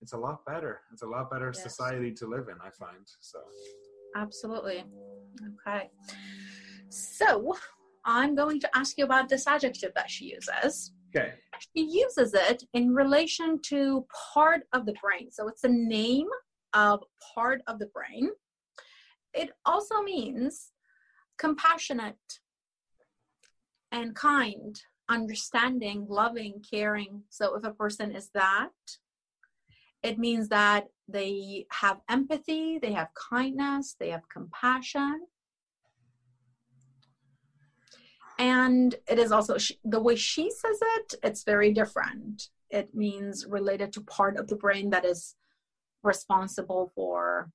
it's 0.00 0.12
a 0.12 0.18
lot 0.18 0.44
better. 0.46 0.82
It's 0.92 1.02
a 1.02 1.06
lot 1.06 1.30
better 1.30 1.50
yes. 1.54 1.62
society 1.62 2.12
to 2.12 2.26
live 2.26 2.48
in, 2.48 2.56
I 2.60 2.70
find. 2.70 3.04
So 3.20 3.40
absolutely. 4.16 4.84
Okay. 5.66 5.90
So 6.88 7.56
I'm 8.04 8.34
going 8.34 8.60
to 8.60 8.76
ask 8.76 8.98
you 8.98 9.04
about 9.04 9.28
this 9.28 9.46
adjective 9.46 9.92
that 9.94 10.10
she 10.10 10.26
uses. 10.26 10.92
Okay. 11.16 11.32
She 11.74 11.84
uses 11.84 12.34
it 12.34 12.64
in 12.74 12.94
relation 12.94 13.60
to 13.66 14.06
part 14.34 14.62
of 14.72 14.84
the 14.84 14.94
brain. 15.02 15.30
So 15.30 15.48
it's 15.48 15.62
the 15.62 15.68
name 15.68 16.28
of 16.74 17.02
part 17.34 17.62
of 17.66 17.78
the 17.78 17.86
brain. 17.86 18.30
It 19.32 19.50
also 19.64 20.02
means 20.02 20.72
compassionate 21.38 22.16
and 23.94 24.14
kind, 24.16 24.82
understanding, 25.08 26.04
loving, 26.08 26.60
caring. 26.68 27.22
So 27.30 27.54
if 27.54 27.62
a 27.62 27.72
person 27.72 28.10
is 28.10 28.28
that, 28.34 28.70
it 30.02 30.18
means 30.18 30.48
that 30.48 30.88
they 31.08 31.66
have 31.70 32.00
empathy, 32.10 32.80
they 32.80 32.92
have 32.92 33.08
kindness, 33.14 33.94
they 33.98 34.10
have 34.10 34.28
compassion. 34.28 35.26
And 38.36 38.96
it 39.08 39.20
is 39.20 39.30
also 39.30 39.56
the 39.84 40.00
way 40.00 40.16
she 40.16 40.50
says 40.50 40.78
it, 40.96 41.14
it's 41.22 41.44
very 41.44 41.72
different. 41.72 42.48
It 42.70 42.92
means 42.96 43.46
related 43.48 43.92
to 43.92 44.00
part 44.00 44.36
of 44.36 44.48
the 44.48 44.56
brain 44.56 44.90
that 44.90 45.04
is 45.04 45.36
responsible 46.02 46.90
for 46.96 47.52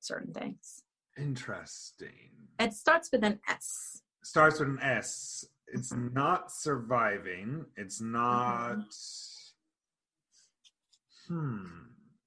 certain 0.00 0.32
things. 0.32 0.84
Interesting. 1.18 2.30
It 2.58 2.72
starts 2.72 3.10
with 3.12 3.22
an 3.24 3.40
S. 3.46 4.00
Starts 4.22 4.58
with 4.58 4.70
an 4.70 4.78
S. 4.80 5.44
It's 5.72 5.92
mm-hmm. 5.92 6.14
not 6.14 6.52
surviving. 6.52 7.64
It's 7.76 8.00
not. 8.00 8.78
Mm-hmm. 11.28 11.34
Hmm. 11.34 11.64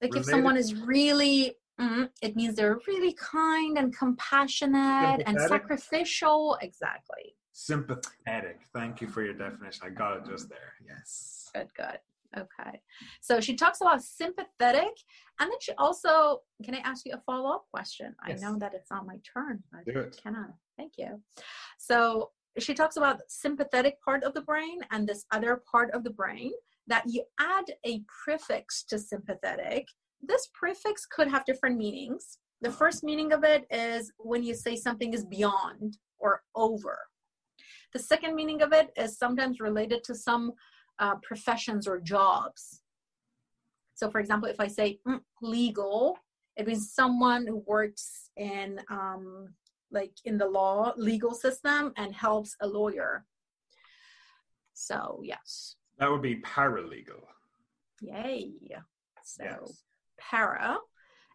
Like 0.02 0.12
Related. 0.12 0.20
if 0.20 0.24
someone 0.26 0.56
is 0.56 0.74
really, 0.74 1.54
mm, 1.80 2.08
it 2.22 2.36
means 2.36 2.56
they're 2.56 2.78
really 2.86 3.14
kind 3.14 3.78
and 3.78 3.96
compassionate 3.96 5.22
and 5.26 5.40
sacrificial. 5.48 6.58
Exactly. 6.60 7.36
Sympathetic. 7.52 8.60
Thank 8.74 9.00
you 9.00 9.08
for 9.08 9.22
your 9.22 9.32
definition. 9.34 9.82
I 9.86 9.90
got 9.90 10.18
it 10.18 10.26
just 10.26 10.48
there. 10.48 10.74
Yes. 10.86 11.48
Good, 11.54 11.68
good. 11.76 11.98
Okay. 12.36 12.80
So 13.20 13.40
she 13.40 13.54
talks 13.54 13.80
about 13.80 14.02
sympathetic. 14.02 14.92
And 15.40 15.50
then 15.50 15.58
she 15.60 15.72
also, 15.78 16.40
can 16.64 16.74
I 16.74 16.78
ask 16.78 17.06
you 17.06 17.12
a 17.14 17.20
follow 17.24 17.50
up 17.50 17.66
question? 17.72 18.14
Yes. 18.28 18.42
I 18.42 18.46
know 18.46 18.58
that 18.58 18.72
it's 18.74 18.90
not 18.90 19.06
my 19.06 19.16
turn. 19.32 19.62
I 19.72 19.90
Do 19.90 20.00
it. 20.00 20.20
Cannot. 20.22 20.50
Thank 20.76 20.94
you. 20.98 21.22
So 21.78 22.30
she 22.58 22.74
talks 22.74 22.96
about 22.96 23.20
sympathetic 23.28 24.00
part 24.02 24.24
of 24.24 24.34
the 24.34 24.40
brain 24.42 24.80
and 24.90 25.06
this 25.06 25.24
other 25.30 25.62
part 25.70 25.90
of 25.92 26.04
the 26.04 26.10
brain 26.10 26.52
that 26.86 27.04
you 27.06 27.24
add 27.40 27.64
a 27.84 28.02
prefix 28.24 28.84
to 28.84 28.98
sympathetic. 28.98 29.86
This 30.22 30.48
prefix 30.54 31.06
could 31.06 31.28
have 31.28 31.44
different 31.44 31.76
meanings. 31.76 32.38
The 32.62 32.70
first 32.70 33.04
meaning 33.04 33.32
of 33.32 33.44
it 33.44 33.66
is 33.70 34.12
when 34.18 34.42
you 34.42 34.54
say 34.54 34.76
something 34.76 35.12
is 35.12 35.24
beyond 35.24 35.98
or 36.18 36.42
over. 36.54 36.98
The 37.92 37.98
second 37.98 38.34
meaning 38.34 38.62
of 38.62 38.72
it 38.72 38.90
is 38.96 39.18
sometimes 39.18 39.60
related 39.60 40.04
to 40.04 40.14
some 40.14 40.52
uh, 40.98 41.16
professions 41.22 41.86
or 41.86 42.00
jobs. 42.00 42.80
So, 43.94 44.10
for 44.10 44.20
example, 44.20 44.48
if 44.48 44.60
I 44.60 44.66
say 44.66 44.98
mm, 45.06 45.20
legal, 45.42 46.18
it 46.56 46.66
means 46.66 46.92
someone 46.92 47.46
who 47.46 47.62
works 47.66 48.30
in 48.36 48.80
um, 48.90 49.48
like 49.90 50.12
in 50.24 50.38
the 50.38 50.48
law 50.48 50.92
legal 50.96 51.34
system 51.34 51.92
and 51.96 52.14
helps 52.14 52.56
a 52.60 52.66
lawyer. 52.66 53.24
So, 54.74 55.20
yes. 55.22 55.76
That 55.98 56.10
would 56.10 56.22
be 56.22 56.36
paralegal. 56.36 57.22
Yay. 58.00 58.52
So 59.26 59.44
yes. 59.44 59.82
para 60.18 60.78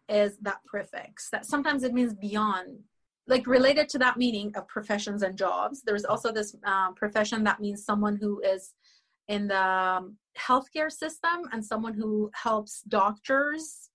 is 0.08 0.38
that 0.38 0.64
prefix 0.66 1.28
that 1.30 1.46
sometimes 1.46 1.84
it 1.84 1.92
means 1.92 2.14
beyond 2.14 2.78
like 3.28 3.46
related 3.46 3.88
to 3.90 3.98
that 3.98 4.16
meaning 4.16 4.52
of 4.56 4.66
professions 4.66 5.22
and 5.22 5.36
jobs 5.38 5.82
there's 5.82 6.04
also 6.04 6.32
this 6.32 6.56
um, 6.64 6.94
profession 6.94 7.44
that 7.44 7.60
means 7.60 7.84
someone 7.84 8.16
who 8.16 8.40
is 8.40 8.74
in 9.28 9.46
the 9.46 9.62
um, 9.62 10.16
healthcare 10.36 10.90
system 10.90 11.48
and 11.52 11.64
someone 11.64 11.94
who 11.94 12.30
helps 12.34 12.82
doctors 12.88 13.90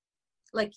like 0.54 0.74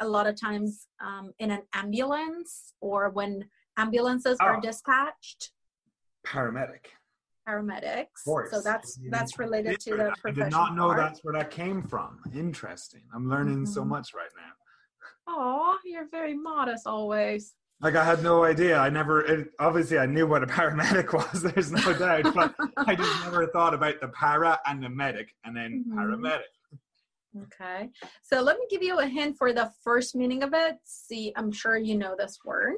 a 0.00 0.08
lot 0.08 0.26
of 0.26 0.40
times 0.40 0.86
um, 1.00 1.32
in 1.38 1.50
an 1.50 1.62
ambulance 1.74 2.74
or 2.80 3.10
when 3.10 3.44
ambulances 3.76 4.36
oh. 4.40 4.44
are 4.44 4.60
dispatched 4.60 5.52
paramedic 6.26 6.86
paramedics. 7.48 8.24
So 8.50 8.60
that's 8.62 8.98
that's 9.10 9.38
related 9.38 9.80
to 9.80 9.96
the 9.96 10.14
I 10.24 10.30
did 10.30 10.50
not 10.50 10.74
know 10.74 10.88
part. 10.88 10.98
that's 10.98 11.24
where 11.24 11.34
that 11.34 11.50
came 11.50 11.82
from. 11.82 12.18
Interesting. 12.34 13.02
I'm 13.14 13.28
learning 13.28 13.62
mm-hmm. 13.64 13.72
so 13.72 13.84
much 13.84 14.12
right 14.14 14.30
now. 14.36 14.52
Oh, 15.28 15.78
you're 15.84 16.08
very 16.10 16.34
modest 16.34 16.86
always. 16.86 17.54
Like 17.80 17.94
I 17.94 18.04
had 18.04 18.22
no 18.22 18.44
idea. 18.44 18.78
I 18.78 18.90
never. 18.90 19.20
It, 19.22 19.48
obviously, 19.58 19.98
I 19.98 20.06
knew 20.06 20.26
what 20.26 20.42
a 20.42 20.46
paramedic 20.58 21.12
was. 21.12 21.42
There's 21.42 21.70
no 21.72 21.92
doubt, 21.92 22.34
but 22.34 22.54
I 22.76 22.94
just 22.94 23.24
never 23.24 23.46
thought 23.46 23.74
about 23.74 24.00
the 24.00 24.08
para 24.08 24.58
and 24.66 24.82
the 24.82 24.88
medic, 24.88 25.34
and 25.44 25.56
then 25.56 25.84
mm-hmm. 25.88 25.98
paramedic. 25.98 26.50
Okay, 27.36 27.90
so 28.22 28.40
let 28.40 28.58
me 28.58 28.66
give 28.70 28.82
you 28.82 29.00
a 29.00 29.06
hint 29.06 29.36
for 29.36 29.52
the 29.52 29.70
first 29.84 30.16
meaning 30.16 30.42
of 30.42 30.54
it. 30.54 30.76
See, 30.84 31.32
I'm 31.36 31.52
sure 31.52 31.76
you 31.76 31.94
know 31.94 32.14
this 32.16 32.38
word. 32.44 32.76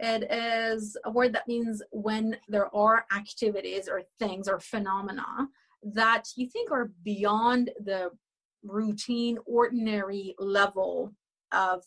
It 0.00 0.30
is 0.30 0.96
a 1.04 1.10
word 1.10 1.32
that 1.34 1.46
means 1.46 1.80
when 1.92 2.36
there 2.48 2.74
are 2.74 3.06
activities 3.14 3.88
or 3.88 4.02
things 4.18 4.48
or 4.48 4.58
phenomena 4.58 5.48
that 5.84 6.24
you 6.36 6.48
think 6.48 6.72
are 6.72 6.90
beyond 7.04 7.70
the 7.84 8.10
routine, 8.64 9.38
ordinary 9.46 10.34
level 10.38 11.12
of 11.52 11.84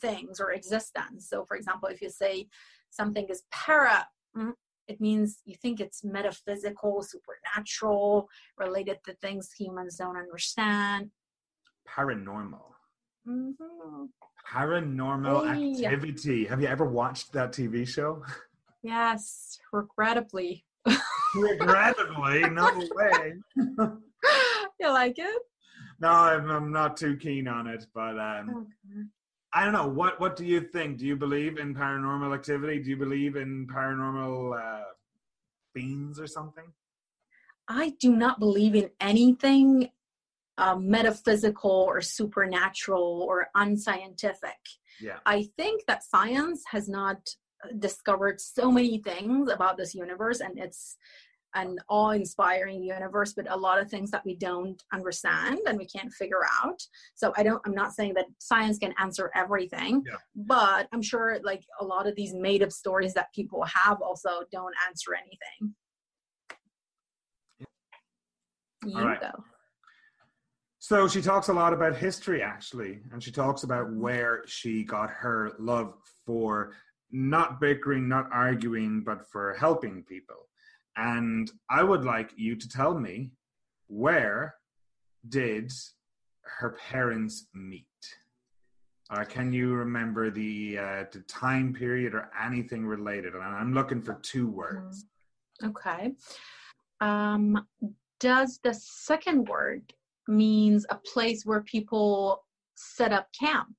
things 0.00 0.40
or 0.40 0.52
existence. 0.52 1.28
So, 1.28 1.44
for 1.44 1.56
example, 1.56 1.88
if 1.88 2.02
you 2.02 2.10
say 2.10 2.48
something 2.90 3.26
is 3.28 3.44
para, 3.52 4.06
mm, 4.36 4.52
it 4.88 5.00
means 5.00 5.40
you 5.44 5.54
think 5.54 5.80
it's 5.80 6.04
metaphysical, 6.04 7.02
supernatural, 7.02 8.28
related 8.58 8.98
to 9.04 9.14
things 9.14 9.52
humans 9.56 9.96
don't 9.96 10.16
understand. 10.16 11.10
Paranormal. 11.88 12.60
Mm-hmm 13.28 14.04
paranormal 14.54 15.54
hey. 15.54 15.84
activity. 15.84 16.44
Have 16.46 16.60
you 16.60 16.68
ever 16.68 16.84
watched 16.84 17.32
that 17.32 17.52
TV 17.52 17.86
show? 17.86 18.22
Yes, 18.82 19.58
regrettably. 19.72 20.64
regrettably, 21.34 22.40
no 22.50 22.70
way. 22.94 23.34
you 24.80 24.90
like 24.90 25.18
it? 25.18 25.42
No, 26.00 26.10
I'm, 26.10 26.50
I'm, 26.50 26.72
not 26.72 26.96
too 26.96 27.16
keen 27.16 27.48
on 27.48 27.66
it, 27.66 27.86
but 27.94 28.18
um, 28.18 28.50
okay. 28.50 29.06
I 29.54 29.64
don't 29.64 29.72
know. 29.72 29.86
What 29.86 30.20
What 30.20 30.36
do 30.36 30.44
you 30.44 30.60
think? 30.60 30.98
Do 30.98 31.06
you 31.06 31.16
believe 31.16 31.58
in 31.58 31.74
paranormal 31.74 32.34
activity? 32.34 32.82
Do 32.82 32.90
you 32.90 32.96
believe 32.96 33.36
in 33.36 33.66
paranormal 33.66 34.60
uh, 34.60 34.84
beings 35.72 36.18
or 36.18 36.26
something? 36.26 36.64
I 37.68 37.94
do 38.00 38.14
not 38.14 38.38
believe 38.38 38.74
in 38.74 38.90
anything 39.00 39.90
uh, 40.58 40.76
metaphysical 40.76 41.70
or 41.88 42.00
supernatural 42.00 43.24
or 43.28 43.48
unscientific. 43.54 44.58
Yeah. 45.00 45.18
I 45.26 45.48
think 45.56 45.82
that 45.88 46.04
science 46.04 46.62
has 46.70 46.88
not 46.88 47.18
discovered 47.78 48.40
so 48.40 48.70
many 48.70 48.98
things 48.98 49.50
about 49.50 49.76
this 49.76 49.94
universe 49.94 50.40
and 50.40 50.58
it's 50.58 50.96
an 51.54 51.78
awe-inspiring 51.88 52.82
universe 52.82 53.32
but 53.32 53.50
a 53.50 53.56
lot 53.56 53.80
of 53.80 53.88
things 53.88 54.10
that 54.10 54.24
we 54.24 54.34
don't 54.36 54.82
understand 54.92 55.58
and 55.66 55.78
we 55.78 55.86
can't 55.86 56.12
figure 56.12 56.42
out 56.62 56.80
so 57.14 57.32
i 57.36 57.42
don't 57.42 57.62
i'm 57.64 57.74
not 57.74 57.92
saying 57.94 58.12
that 58.12 58.26
science 58.38 58.76
can 58.78 58.92
answer 58.98 59.30
everything 59.34 60.02
Yeah. 60.06 60.16
but 60.34 60.88
i'm 60.92 61.00
sure 61.02 61.38
like 61.44 61.62
a 61.80 61.84
lot 61.84 62.06
of 62.06 62.14
these 62.16 62.34
made 62.34 62.62
up 62.62 62.72
stories 62.72 63.14
that 63.14 63.32
people 63.34 63.62
have 63.64 64.02
also 64.02 64.30
don't 64.52 64.74
answer 64.88 65.12
anything 65.14 65.74
you 68.84 68.98
All 68.98 69.06
right. 69.06 69.20
go 69.20 69.30
So 70.86 71.08
she 71.08 71.22
talks 71.22 71.48
a 71.48 71.52
lot 71.54 71.72
about 71.72 71.96
history, 71.96 72.42
actually, 72.42 72.98
and 73.10 73.22
she 73.22 73.32
talks 73.32 73.62
about 73.62 73.90
where 73.90 74.42
she 74.46 74.84
got 74.84 75.08
her 75.08 75.52
love 75.58 75.94
for 76.26 76.74
not 77.10 77.58
bickering, 77.58 78.06
not 78.06 78.28
arguing, 78.30 79.00
but 79.02 79.26
for 79.32 79.54
helping 79.54 80.02
people. 80.02 80.46
And 80.98 81.50
I 81.70 81.82
would 81.82 82.04
like 82.04 82.32
you 82.36 82.54
to 82.54 82.68
tell 82.68 82.92
me 82.92 83.30
where 83.86 84.56
did 85.26 85.72
her 86.58 86.76
parents 86.90 87.46
meet? 87.54 87.86
Uh, 89.08 89.24
can 89.24 89.54
you 89.54 89.72
remember 89.72 90.30
the 90.30 90.76
uh, 90.78 91.04
the 91.10 91.20
time 91.20 91.72
period 91.72 92.12
or 92.12 92.28
anything 92.38 92.84
related? 92.84 93.32
And 93.32 93.42
I'm 93.42 93.72
looking 93.72 94.02
for 94.02 94.20
two 94.20 94.50
words. 94.50 95.06
Okay. 95.64 96.12
Um, 97.00 97.66
does 98.20 98.60
the 98.62 98.74
second 98.74 99.48
word 99.48 99.94
means 100.28 100.86
a 100.90 100.96
place 101.12 101.44
where 101.44 101.62
people 101.62 102.44
set 102.74 103.12
up 103.12 103.28
camp? 103.38 103.74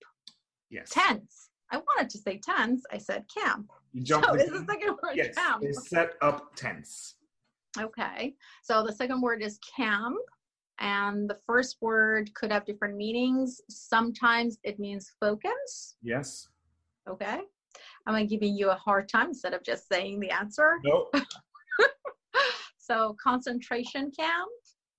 Yes. 0.70 0.90
Tents. 0.90 1.50
I 1.72 1.78
wanted 1.78 2.10
to 2.12 2.18
say 2.18 2.40
tents. 2.44 2.84
I 2.92 2.98
said 2.98 3.26
camp. 3.36 3.72
You 3.94 4.06
So 4.06 4.36
is 4.36 4.50
the 4.52 4.66
second 4.70 4.98
word 5.02 5.16
Yes. 5.16 5.36
camp? 5.36 5.62
They 5.62 5.72
set 5.72 6.14
up 6.22 6.56
tents. 6.56 7.16
Okay. 7.80 8.36
So 8.64 8.84
the 8.86 8.94
second 8.94 9.22
word 9.22 9.42
is 9.42 9.60
camp. 9.76 10.18
And 10.80 11.30
the 11.30 11.40
first 11.46 11.78
word 11.82 12.34
could 12.36 12.52
have 12.52 12.66
different 12.66 12.98
meanings. 12.98 13.62
Sometimes 13.70 14.58
it 14.64 14.78
means 14.78 15.14
focus. 15.20 15.96
Yes. 16.02 16.50
Okay. 17.10 17.40
Am 18.08 18.16
I'm 18.16 18.28
giving 18.28 18.56
you 18.56 18.70
a 18.70 18.76
hard 18.76 19.08
time 19.08 19.30
instead 19.30 19.54
of 19.54 19.64
just 19.64 19.88
saying 19.88 20.20
the 20.20 20.32
answer. 20.32 20.80
No. 20.84 21.10
So 22.86 23.16
concentration 23.20 24.12
camp. 24.12 24.52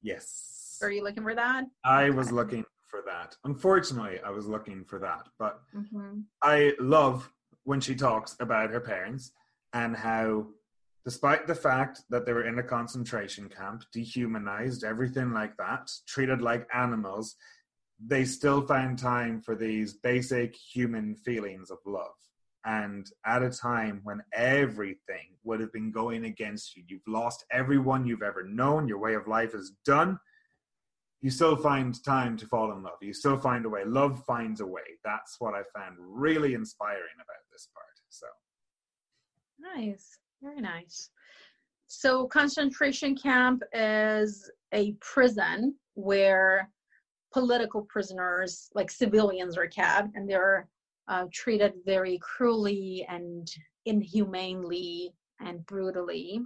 Yes. 0.02 0.55
Are 0.82 0.90
you 0.90 1.02
looking 1.02 1.22
for 1.22 1.34
that? 1.34 1.64
I 1.84 2.10
was 2.10 2.32
looking 2.32 2.64
for 2.86 3.02
that. 3.06 3.36
Unfortunately, 3.44 4.20
I 4.24 4.30
was 4.30 4.46
looking 4.46 4.84
for 4.84 4.98
that. 5.00 5.26
But 5.38 5.60
Mm-hmm. 5.74 6.20
I 6.42 6.72
love 6.80 7.30
when 7.64 7.80
she 7.80 7.94
talks 7.94 8.36
about 8.40 8.70
her 8.70 8.80
parents 8.80 9.32
and 9.72 9.96
how, 9.96 10.46
despite 11.04 11.46
the 11.46 11.54
fact 11.54 12.02
that 12.10 12.24
they 12.24 12.32
were 12.32 12.46
in 12.46 12.58
a 12.58 12.62
concentration 12.62 13.48
camp, 13.48 13.82
dehumanized, 13.92 14.84
everything 14.84 15.32
like 15.32 15.56
that, 15.58 15.90
treated 16.06 16.40
like 16.40 16.68
animals, 16.72 17.36
they 18.04 18.24
still 18.24 18.66
found 18.66 18.98
time 18.98 19.40
for 19.40 19.54
these 19.56 19.94
basic 19.94 20.54
human 20.54 21.16
feelings 21.16 21.70
of 21.70 21.78
love. 21.86 22.14
And 22.64 23.06
at 23.24 23.42
a 23.42 23.50
time 23.50 24.00
when 24.02 24.22
everything 24.32 25.36
would 25.44 25.60
have 25.60 25.72
been 25.72 25.92
going 25.92 26.24
against 26.24 26.76
you, 26.76 26.82
you've 26.88 27.06
lost 27.06 27.44
everyone 27.50 28.06
you've 28.06 28.22
ever 28.22 28.42
known, 28.44 28.88
your 28.88 28.98
way 28.98 29.14
of 29.14 29.28
life 29.28 29.54
is 29.54 29.72
done, 29.84 30.18
you 31.22 31.30
still 31.30 31.56
find 31.56 32.02
time 32.04 32.36
to 32.36 32.46
fall 32.46 32.72
in 32.72 32.82
love. 32.82 32.98
You 33.00 33.12
still 33.12 33.36
find 33.36 33.64
a 33.64 33.68
way. 33.68 33.84
Love 33.84 34.22
finds 34.24 34.60
a 34.60 34.66
way. 34.66 34.82
That's 35.04 35.36
what 35.38 35.54
I 35.54 35.62
found 35.74 35.96
really 35.98 36.54
inspiring 36.54 37.16
about 37.16 37.42
this 37.50 37.68
part. 37.74 37.86
So, 38.10 38.26
Nice. 39.58 40.18
Very 40.42 40.60
nice. 40.60 41.10
So, 41.86 42.26
concentration 42.26 43.16
camp 43.16 43.62
is 43.72 44.50
a 44.72 44.92
prison 45.00 45.74
where 45.94 46.70
political 47.32 47.82
prisoners, 47.82 48.68
like 48.74 48.90
civilians, 48.90 49.56
are 49.56 49.66
kept 49.66 50.14
and 50.14 50.28
they're 50.28 50.68
uh, 51.08 51.26
treated 51.32 51.72
very 51.84 52.18
cruelly 52.18 53.06
and 53.08 53.48
inhumanely 53.84 55.12
and 55.40 55.64
brutally, 55.66 56.40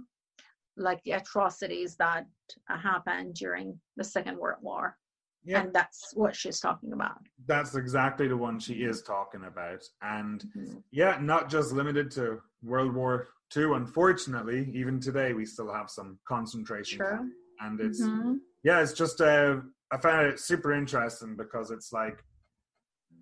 like 0.81 1.01
the 1.03 1.11
atrocities 1.11 1.95
that 1.97 2.25
uh, 2.69 2.77
happened 2.77 3.35
during 3.35 3.79
the 3.97 4.03
Second 4.03 4.37
World 4.37 4.59
War. 4.61 4.97
yeah, 5.43 5.61
And 5.61 5.73
that's 5.73 6.11
what 6.13 6.35
she's 6.35 6.59
talking 6.59 6.91
about. 6.93 7.17
that's 7.47 7.75
exactly 7.75 8.27
the 8.27 8.37
one 8.37 8.59
she 8.59 8.75
is 8.83 9.01
talking 9.01 9.45
about. 9.45 9.81
And 10.01 10.43
Mhm. 10.55 10.83
yeah, 10.91 11.17
not 11.19 11.49
just 11.49 11.71
limited 11.71 12.11
to 12.11 12.41
World 12.61 12.93
War 12.93 13.29
II. 13.55 13.73
Unfortunately, 13.75 14.69
even 14.73 14.99
today, 14.99 15.33
we 15.33 15.45
still 15.45 15.71
have 15.73 15.89
some 15.89 16.19
concentration 16.25 16.97
Sure. 16.97 17.17
camps. 17.17 17.35
And 17.59 17.79
it's, 17.79 18.01
Mhm. 18.01 18.39
yeah, 18.63 18.81
it's 18.81 18.93
just, 18.93 19.21
uh, 19.21 19.61
I 19.91 19.97
found 19.97 20.27
it 20.27 20.39
super 20.39 20.71
interesting 20.73 21.35
because 21.35 21.71
it's 21.71 21.91
like, 21.91 22.23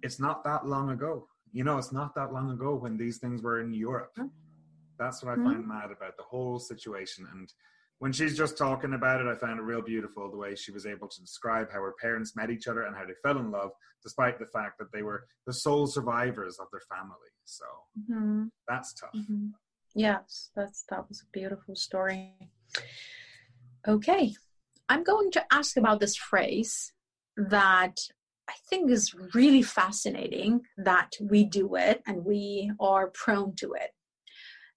it's 0.02 0.20
not 0.20 0.44
that 0.44 0.66
long 0.66 0.90
ago. 0.92 1.28
You 1.52 1.64
know, 1.64 1.78
it's 1.78 1.92
not 1.92 2.14
that 2.16 2.32
long 2.32 2.52
ago 2.52 2.76
when 2.76 2.96
these 2.98 3.18
things 3.20 3.42
were 3.42 3.60
in 3.62 3.74
Europe. 3.74 4.14
Mhm. 4.18 4.32
That's 5.00 5.24
what 5.24 5.40
I 5.40 5.42
find 5.44 5.66
mad 5.66 5.92
about 5.92 6.18
the 6.18 6.24
whole 6.24 6.60
situation. 6.60 7.26
And 7.32 7.52
when 8.00 8.12
she's 8.12 8.38
just 8.38 8.58
talking 8.58 8.94
about 8.94 9.22
it, 9.22 9.28
I 9.28 9.36
found 9.36 9.60
it 9.60 9.64
real 9.64 9.82
beautiful 9.82 10.30
the 10.30 10.38
way 10.38 10.56
she 10.56 10.72
was 10.72 10.86
able 10.86 11.08
to 11.08 11.22
describe 11.22 11.72
how 11.72 11.82
her 11.82 11.96
parents 12.02 12.36
met 12.36 12.50
each 12.50 12.68
other 12.68 12.84
and 12.84 12.96
how 12.96 13.06
they 13.06 13.14
fell 13.24 13.38
in 13.40 13.50
love, 13.50 13.72
despite 14.04 14.40
the 14.40 14.46
fact 14.46 14.78
that 14.80 14.92
they 14.92 15.02
were 15.02 15.26
the 15.48 15.54
sole 15.54 15.88
survivors 15.88 16.60
of 16.60 16.68
their 16.72 16.82
family. 16.82 17.32
So 17.46 17.66
Mhm. 17.98 18.52
that's 18.68 18.94
tough. 18.94 19.16
Mhm. 19.16 19.54
Yes, 19.96 20.52
that's 20.56 20.84
that 20.90 21.08
was 21.08 21.22
a 21.22 21.26
beautiful 21.32 21.76
story. 21.76 22.52
Okay, 23.88 24.36
I'm 24.90 25.04
going 25.04 25.32
to 25.32 25.54
ask 25.54 25.78
about 25.78 26.00
this 26.00 26.16
phrase 26.16 26.94
that 27.38 27.98
I 28.50 28.54
think 28.70 28.92
is 28.92 29.14
really 29.34 29.62
fascinating 29.62 30.66
that 30.78 31.12
we 31.22 31.44
do 31.46 31.76
it 31.76 32.02
and 32.06 32.26
we 32.26 32.72
are 32.80 33.08
prone 33.12 33.56
to 33.58 33.74
it. 33.74 33.92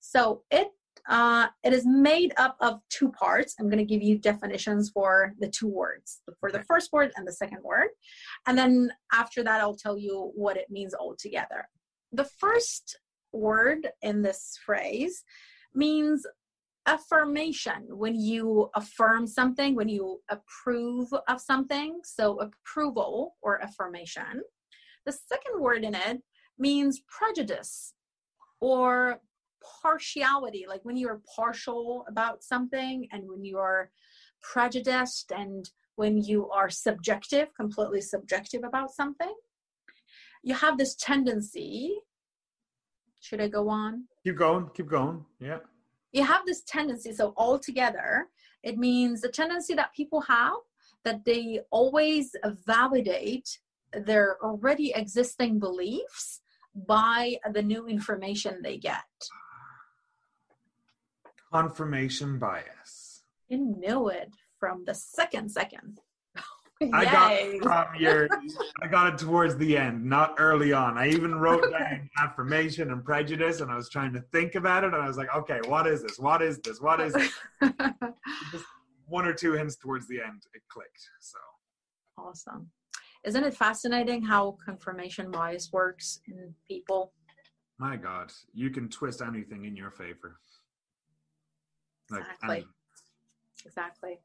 So 0.03 0.43
it 0.51 0.69
uh, 1.09 1.49
it 1.65 1.73
is 1.73 1.85
made 1.85 2.33
up 2.37 2.57
of 2.61 2.81
two 2.88 3.11
parts. 3.11 3.57
I'm 3.59 3.67
going 3.69 3.79
to 3.79 3.85
give 3.85 4.03
you 4.03 4.19
definitions 4.19 4.91
for 4.91 5.35
the 5.41 5.49
two 5.49 5.67
words, 5.67 6.21
for 6.38 6.53
the 6.53 6.62
first 6.62 6.93
word 6.93 7.11
and 7.17 7.27
the 7.27 7.33
second 7.33 7.59
word, 7.65 7.88
and 8.47 8.57
then 8.57 8.93
after 9.12 9.43
that, 9.43 9.61
I'll 9.61 9.75
tell 9.75 9.99
you 9.99 10.31
what 10.35 10.57
it 10.57 10.71
means 10.71 10.95
altogether. 10.95 11.69
The 12.12 12.25
first 12.25 12.99
word 13.33 13.88
in 14.03 14.23
this 14.23 14.59
phrase 14.65 15.25
means 15.75 16.27
affirmation 16.87 17.87
when 17.88 18.15
you 18.15 18.69
affirm 18.75 19.25
something 19.25 19.77
when 19.77 19.88
you 19.88 20.21
approve 20.31 21.09
of 21.29 21.41
something 21.41 22.01
so 22.03 22.41
approval 22.41 23.37
or 23.41 23.62
affirmation 23.62 24.43
the 25.07 25.12
second 25.12 25.61
word 25.61 25.85
in 25.85 25.95
it 25.95 26.21
means 26.59 27.01
prejudice 27.07 27.95
or 28.61 29.21
partiality 29.83 30.64
like 30.68 30.81
when 30.85 30.96
you're 30.96 31.20
partial 31.37 32.05
about 32.09 32.42
something 32.42 33.07
and 33.12 33.22
when 33.27 33.44
you 33.44 33.59
are 33.59 33.90
prejudiced 34.40 35.33
and 35.33 35.70
when 35.96 36.18
you 36.18 36.48
are 36.51 36.70
subjective 36.70 37.48
completely 37.55 38.01
subjective 38.01 38.62
about 38.64 38.90
something 38.90 39.35
you 40.42 40.55
have 40.55 40.77
this 40.79 40.94
tendency 40.96 41.94
should 43.20 43.40
i 43.40 43.48
go 43.48 43.68
on 43.68 44.05
Keep 44.25 44.37
going, 44.37 44.70
keep 44.75 44.88
going. 44.88 45.25
Yeah. 45.40 45.59
you 46.12 46.25
have 46.25 46.42
this 46.46 46.62
tendency 46.62 47.12
so 47.12 47.35
altogether 47.37 48.29
it 48.62 48.79
means 48.79 49.20
the 49.20 49.29
tendency 49.29 49.75
that 49.75 49.94
people 49.94 50.20
have 50.22 50.55
that 51.05 51.25
they 51.25 51.61
always 51.70 52.35
validate 52.66 53.59
their 53.92 54.37
already 54.42 54.92
existing 54.94 55.59
beliefs 55.59 56.40
by 56.75 57.37
the 57.53 57.62
new 57.62 57.87
information 57.87 58.61
they 58.62 58.79
get 58.79 59.05
Confirmation 61.53 62.38
bias. 62.38 63.23
you 63.49 63.59
knew 63.59 64.09
it 64.09 64.35
from 64.59 64.85
the 64.87 64.95
second 64.95 65.51
second 65.51 65.99
I 66.93 67.05
got 67.05 67.88
from 67.91 68.01
your 68.01 68.29
I 68.83 68.88
got 68.88 69.12
it 69.12 69.19
towards 69.19 69.57
the 69.57 69.77
end, 69.77 70.05
not 70.05 70.35
early 70.38 70.73
on. 70.73 70.99
I 70.99 71.09
even 71.09 71.35
wrote 71.35 71.71
down 71.71 72.11
affirmation 72.19 72.91
and 72.91 73.05
prejudice 73.05 73.61
and 73.61 73.71
I 73.71 73.77
was 73.77 73.88
trying 73.88 74.12
to 74.15 74.21
think 74.33 74.55
about 74.55 74.83
it 74.83 74.95
and 74.95 75.03
I 75.03 75.07
was 75.07 75.17
like, 75.17 75.35
okay, 75.37 75.61
what 75.69 75.87
is 75.87 76.03
this? 76.03 76.19
What 76.19 76.43
is 76.43 76.59
this? 76.59 76.81
What 76.81 77.01
is 77.01 77.12
this? 77.12 77.33
Just 78.51 78.65
one 79.07 79.27
or 79.27 79.35
two 79.35 79.53
hints 79.53 79.77
towards 79.77 80.09
the 80.09 80.21
end, 80.21 80.43
it 80.55 80.62
clicked. 80.69 81.09
So 81.21 81.38
awesome 82.19 82.71
isn't 83.25 83.45
it 83.45 83.55
fascinating 83.55 84.23
how 84.23 84.57
confirmation 84.65 85.31
bias 85.31 85.71
works 85.73 86.21
in 86.27 86.55
people? 86.67 87.12
My 87.79 87.97
God, 87.97 88.33
you 88.53 88.71
can 88.71 88.88
twist 88.88 89.23
anything 89.23 89.65
in 89.65 89.77
your 89.77 89.91
favor. 89.91 90.38
Like 92.12 92.22
exactly. 92.22 92.57
Anything. 92.57 92.68
Exactly. 93.64 94.18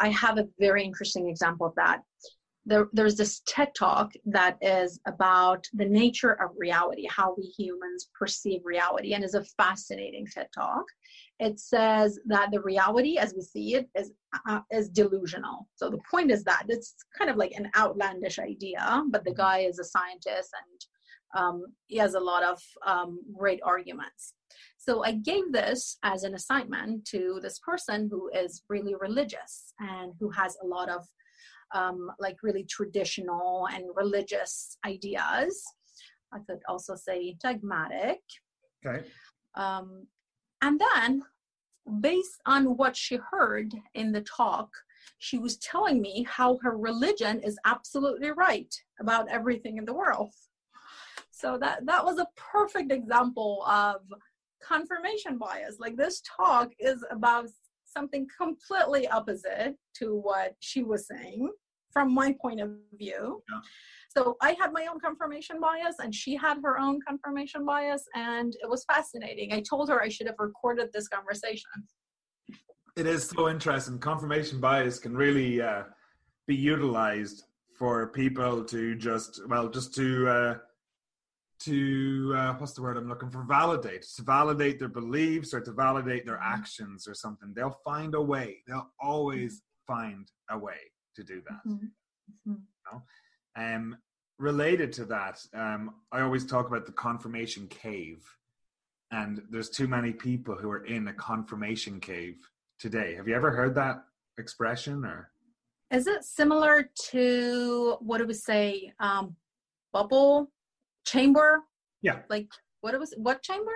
I 0.00 0.08
have 0.08 0.38
a 0.38 0.48
very 0.58 0.84
interesting 0.84 1.28
example 1.28 1.66
of 1.66 1.74
that. 1.76 2.02
There, 2.66 2.88
there's 2.92 3.16
this 3.16 3.42
TED 3.46 3.74
talk 3.74 4.12
that 4.24 4.56
is 4.62 4.98
about 5.06 5.66
the 5.74 5.84
nature 5.84 6.32
of 6.42 6.50
reality, 6.56 7.06
how 7.10 7.34
we 7.36 7.44
humans 7.44 8.08
perceive 8.18 8.62
reality, 8.64 9.12
and 9.12 9.22
is 9.22 9.34
a 9.34 9.44
fascinating 9.58 10.26
TED 10.26 10.48
talk. 10.54 10.84
It 11.40 11.60
says 11.60 12.18
that 12.26 12.50
the 12.50 12.62
reality, 12.62 13.18
as 13.18 13.34
we 13.34 13.42
see 13.42 13.74
it, 13.74 13.88
is 13.94 14.12
uh, 14.48 14.60
is 14.70 14.88
delusional. 14.88 15.68
So 15.76 15.90
the 15.90 16.00
point 16.10 16.30
is 16.30 16.42
that 16.44 16.64
it's 16.68 16.94
kind 17.16 17.30
of 17.30 17.36
like 17.36 17.52
an 17.52 17.70
outlandish 17.76 18.38
idea, 18.38 19.02
but 19.10 19.24
the 19.24 19.30
mm-hmm. 19.30 19.40
guy 19.40 19.58
is 19.58 19.78
a 19.78 19.84
scientist 19.84 20.50
and 20.54 20.80
um, 21.34 21.64
he 21.88 21.96
has 21.98 22.14
a 22.14 22.20
lot 22.20 22.44
of 22.44 22.62
um, 22.86 23.20
great 23.36 23.60
arguments. 23.62 24.34
So 24.86 25.02
I 25.02 25.12
gave 25.12 25.50
this 25.50 25.96
as 26.02 26.24
an 26.24 26.34
assignment 26.34 27.06
to 27.06 27.38
this 27.40 27.58
person 27.58 28.06
who 28.10 28.28
is 28.34 28.62
really 28.68 28.94
religious 28.94 29.72
and 29.78 30.12
who 30.20 30.28
has 30.30 30.58
a 30.62 30.66
lot 30.66 30.90
of 30.90 31.06
um, 31.74 32.10
like 32.18 32.36
really 32.42 32.64
traditional 32.64 33.66
and 33.72 33.84
religious 33.94 34.76
ideas. 34.84 35.62
I 36.34 36.40
could 36.46 36.60
also 36.68 36.96
say 36.96 37.34
dogmatic. 37.42 38.20
Okay. 38.84 39.06
Um, 39.54 40.06
and 40.60 40.78
then, 40.78 41.22
based 42.00 42.42
on 42.44 42.76
what 42.76 42.94
she 42.94 43.18
heard 43.30 43.72
in 43.94 44.12
the 44.12 44.20
talk, 44.22 44.68
she 45.18 45.38
was 45.38 45.56
telling 45.58 46.02
me 46.02 46.26
how 46.28 46.58
her 46.62 46.76
religion 46.76 47.40
is 47.40 47.58
absolutely 47.64 48.32
right 48.32 48.74
about 49.00 49.30
everything 49.30 49.78
in 49.78 49.86
the 49.86 49.94
world. 49.94 50.34
So 51.30 51.56
that 51.58 51.86
that 51.86 52.04
was 52.04 52.18
a 52.18 52.28
perfect 52.36 52.92
example 52.92 53.64
of 53.66 54.02
confirmation 54.66 55.38
bias. 55.38 55.76
Like 55.78 55.96
this 55.96 56.22
talk 56.36 56.70
is 56.78 57.04
about 57.10 57.48
something 57.84 58.26
completely 58.40 59.06
opposite 59.08 59.76
to 59.98 60.16
what 60.16 60.54
she 60.60 60.82
was 60.82 61.06
saying 61.06 61.50
from 61.92 62.12
my 62.12 62.34
point 62.42 62.60
of 62.60 62.70
view. 62.98 63.42
Yeah. 63.50 63.60
So 64.16 64.36
I 64.40 64.56
had 64.60 64.72
my 64.72 64.86
own 64.86 65.00
confirmation 65.00 65.60
bias 65.60 65.96
and 66.00 66.14
she 66.14 66.36
had 66.36 66.58
her 66.62 66.78
own 66.78 67.00
confirmation 67.06 67.64
bias 67.64 68.04
and 68.14 68.54
it 68.62 68.68
was 68.68 68.84
fascinating. 68.92 69.52
I 69.52 69.60
told 69.60 69.88
her 69.88 70.02
I 70.02 70.08
should 70.08 70.26
have 70.26 70.36
recorded 70.38 70.90
this 70.92 71.08
conversation. 71.08 71.70
It 72.96 73.06
is 73.06 73.28
so 73.28 73.48
interesting. 73.48 73.98
Confirmation 73.98 74.60
bias 74.60 74.98
can 74.98 75.16
really 75.16 75.60
uh, 75.60 75.84
be 76.46 76.54
utilized 76.54 77.44
for 77.76 78.08
people 78.08 78.64
to 78.64 78.94
just 78.94 79.40
well 79.48 79.68
just 79.68 79.94
to 79.96 80.28
uh, 80.28 80.58
to 81.60 82.34
uh, 82.36 82.54
what's 82.54 82.72
the 82.72 82.82
word 82.82 82.96
I'm 82.96 83.08
looking 83.08 83.30
for? 83.30 83.42
Validate 83.44 84.02
to 84.16 84.22
validate 84.22 84.78
their 84.78 84.88
beliefs 84.88 85.54
or 85.54 85.60
to 85.60 85.72
validate 85.72 86.26
their 86.26 86.36
mm-hmm. 86.36 86.54
actions 86.54 87.06
or 87.08 87.14
something. 87.14 87.52
They'll 87.54 87.78
find 87.84 88.14
a 88.14 88.20
way. 88.20 88.58
They'll 88.66 88.90
always 89.00 89.62
find 89.86 90.30
a 90.50 90.58
way 90.58 90.78
to 91.16 91.24
do 91.24 91.42
that. 91.48 91.68
Mm-hmm. 91.68 91.86
mm-hmm. 92.50 92.52
You 92.52 92.92
know? 92.92 93.02
Um, 93.56 93.96
related 94.38 94.92
to 94.94 95.04
that, 95.06 95.40
um, 95.54 95.94
I 96.12 96.20
always 96.20 96.44
talk 96.44 96.68
about 96.68 96.86
the 96.86 96.92
confirmation 96.92 97.68
cave, 97.68 98.24
and 99.10 99.42
there's 99.50 99.70
too 99.70 99.86
many 99.86 100.12
people 100.12 100.54
who 100.56 100.70
are 100.70 100.84
in 100.84 101.08
a 101.08 101.14
confirmation 101.14 102.00
cave 102.00 102.36
today. 102.78 103.14
Have 103.14 103.28
you 103.28 103.34
ever 103.34 103.50
heard 103.50 103.74
that 103.76 104.04
expression 104.38 105.04
or? 105.04 105.30
Is 105.90 106.06
it 106.06 106.24
similar 106.24 106.90
to 107.10 107.96
what 108.00 108.18
do 108.18 108.26
we 108.26 108.34
say? 108.34 108.92
Um, 108.98 109.36
bubble 109.92 110.50
chamber? 111.04 111.62
Yeah. 112.02 112.20
Like 112.28 112.48
what 112.80 112.94
it 112.94 113.00
was 113.00 113.14
what 113.16 113.42
chamber? 113.42 113.72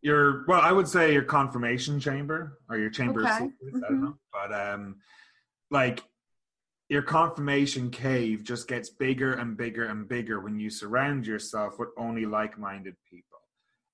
Your 0.00 0.44
well, 0.46 0.60
I 0.60 0.72
would 0.72 0.88
say 0.88 1.12
your 1.12 1.22
confirmation 1.22 2.00
chamber 2.00 2.58
or 2.68 2.78
your 2.78 2.90
chamber 2.90 3.22
okay. 3.22 3.30
of 3.30 3.36
secrets. 3.36 3.60
Mm-hmm. 3.64 3.76
I 3.76 3.88
don't 3.88 3.96
mm-hmm. 3.96 4.04
know. 4.04 4.16
But 4.32 4.52
um 4.52 4.96
like 5.70 6.02
your 6.88 7.02
confirmation 7.02 7.90
cave 7.90 8.44
just 8.44 8.68
gets 8.68 8.90
bigger 8.90 9.32
and 9.32 9.56
bigger 9.56 9.86
and 9.86 10.06
bigger 10.06 10.40
when 10.40 10.58
you 10.58 10.68
surround 10.68 11.26
yourself 11.26 11.78
with 11.78 11.88
only 11.96 12.26
like-minded 12.26 12.94
people. 13.08 13.38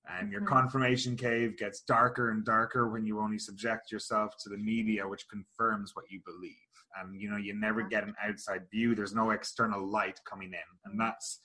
And 0.09 0.25
mm-hmm. 0.25 0.33
your 0.33 0.41
confirmation 0.41 1.15
cave 1.15 1.57
gets 1.57 1.79
darker 1.79 2.31
and 2.31 2.43
darker 2.43 2.89
when 2.89 3.05
you 3.05 3.21
only 3.21 3.39
subject 3.39 3.89
yourself 3.89 4.33
to 4.43 4.49
the 4.49 4.57
media, 4.57 5.07
which 5.07 5.29
confirms 5.29 5.91
what 5.93 6.05
you 6.09 6.19
believe. 6.25 6.55
And 6.99 7.15
you 7.15 7.29
know, 7.29 7.37
you 7.37 7.53
never 7.53 7.83
get 7.83 8.03
an 8.03 8.15
outside 8.21 8.63
view. 8.69 8.95
There's 8.95 9.15
no 9.15 9.29
external 9.29 9.85
light 9.87 10.19
coming 10.29 10.49
in, 10.49 10.91
and 10.91 10.99
that's 10.99 11.39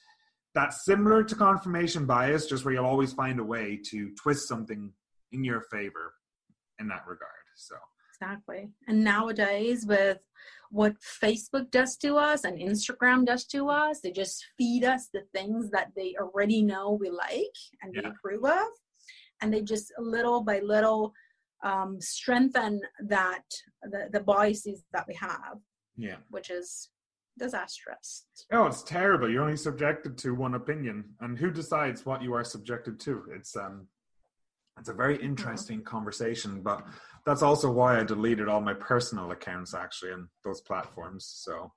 that's 0.54 0.84
similar 0.84 1.24
to 1.24 1.34
confirmation 1.34 2.06
bias, 2.06 2.46
just 2.46 2.64
where 2.64 2.74
you'll 2.74 2.86
always 2.86 3.12
find 3.12 3.40
a 3.40 3.44
way 3.44 3.80
to 3.90 4.10
twist 4.14 4.48
something 4.48 4.92
in 5.32 5.44
your 5.44 5.62
favor 5.62 6.14
in 6.78 6.88
that 6.88 7.04
regard. 7.06 7.30
So 7.56 7.74
exactly. 8.14 8.70
And 8.86 9.02
nowadays, 9.02 9.84
with 9.86 10.18
what 10.70 10.94
Facebook 11.22 11.70
does 11.70 11.96
to 11.98 12.16
us 12.16 12.44
and 12.44 12.58
Instagram 12.58 13.26
does 13.26 13.44
to 13.46 13.68
us, 13.68 14.00
they 14.00 14.12
just 14.12 14.44
feed 14.56 14.84
us 14.84 15.08
the 15.12 15.22
things 15.32 15.70
that 15.70 15.90
they 15.96 16.14
already 16.20 16.62
know 16.62 16.92
we 16.92 17.10
like 17.10 17.56
and 17.82 17.94
yeah. 17.94 18.02
we 18.02 18.10
approve 18.10 18.44
of, 18.44 18.68
and 19.40 19.52
they 19.52 19.62
just 19.62 19.92
little 19.98 20.42
by 20.42 20.60
little 20.60 21.12
um, 21.64 22.00
strengthen 22.00 22.80
that 23.08 23.44
the, 23.82 24.08
the 24.12 24.20
biases 24.20 24.84
that 24.92 25.06
we 25.08 25.14
have. 25.14 25.58
Yeah, 25.96 26.16
which 26.30 26.50
is 26.50 26.90
disastrous. 27.38 28.26
Oh, 28.52 28.66
it's 28.66 28.82
terrible. 28.82 29.30
You're 29.30 29.42
only 29.42 29.56
subjected 29.56 30.16
to 30.18 30.34
one 30.34 30.54
opinion, 30.54 31.04
and 31.20 31.38
who 31.38 31.50
decides 31.50 32.06
what 32.06 32.22
you 32.22 32.34
are 32.34 32.44
subjected 32.44 33.00
to? 33.00 33.24
It's 33.34 33.56
um, 33.56 33.88
it's 34.78 34.88
a 34.88 34.94
very 34.94 35.16
mm-hmm. 35.16 35.26
interesting 35.26 35.78
mm-hmm. 35.78 35.88
conversation, 35.88 36.62
but 36.62 36.84
that's 37.26 37.42
also 37.42 37.70
why 37.70 37.98
I 37.98 38.04
deleted 38.04 38.48
all 38.48 38.60
my 38.60 38.74
personal 38.74 39.30
accounts 39.30 39.74
actually 39.74 40.12
on 40.12 40.28
those 40.44 40.60
platforms. 40.60 41.30
So 41.36 41.72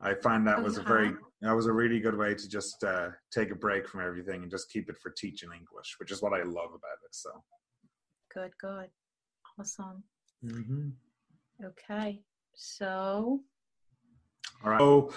I 0.00 0.14
find 0.14 0.46
that 0.46 0.62
was 0.62 0.78
a 0.78 0.82
very 0.82 1.08
uh-huh. 1.08 1.28
that 1.42 1.56
was 1.56 1.66
a 1.66 1.72
really 1.72 2.00
good 2.00 2.16
way 2.16 2.34
to 2.34 2.48
just 2.48 2.82
uh, 2.84 3.10
take 3.32 3.50
a 3.50 3.54
break 3.56 3.86
from 3.86 4.00
everything 4.00 4.42
and 4.42 4.50
just 4.50 4.70
keep 4.70 4.88
it 4.88 4.98
for 4.98 5.10
teaching 5.10 5.50
English, 5.52 5.96
which 5.98 6.10
is 6.10 6.22
what 6.22 6.32
I 6.32 6.42
love 6.42 6.70
about 6.70 6.98
it. 7.04 7.12
So 7.12 7.30
good, 8.34 8.50
good, 8.60 8.88
awesome. 9.58 10.02
Mm-hmm. 10.44 10.88
Okay, 11.64 12.20
so 12.54 13.40
all 14.64 14.70
right. 14.70 14.78
So 14.80 15.12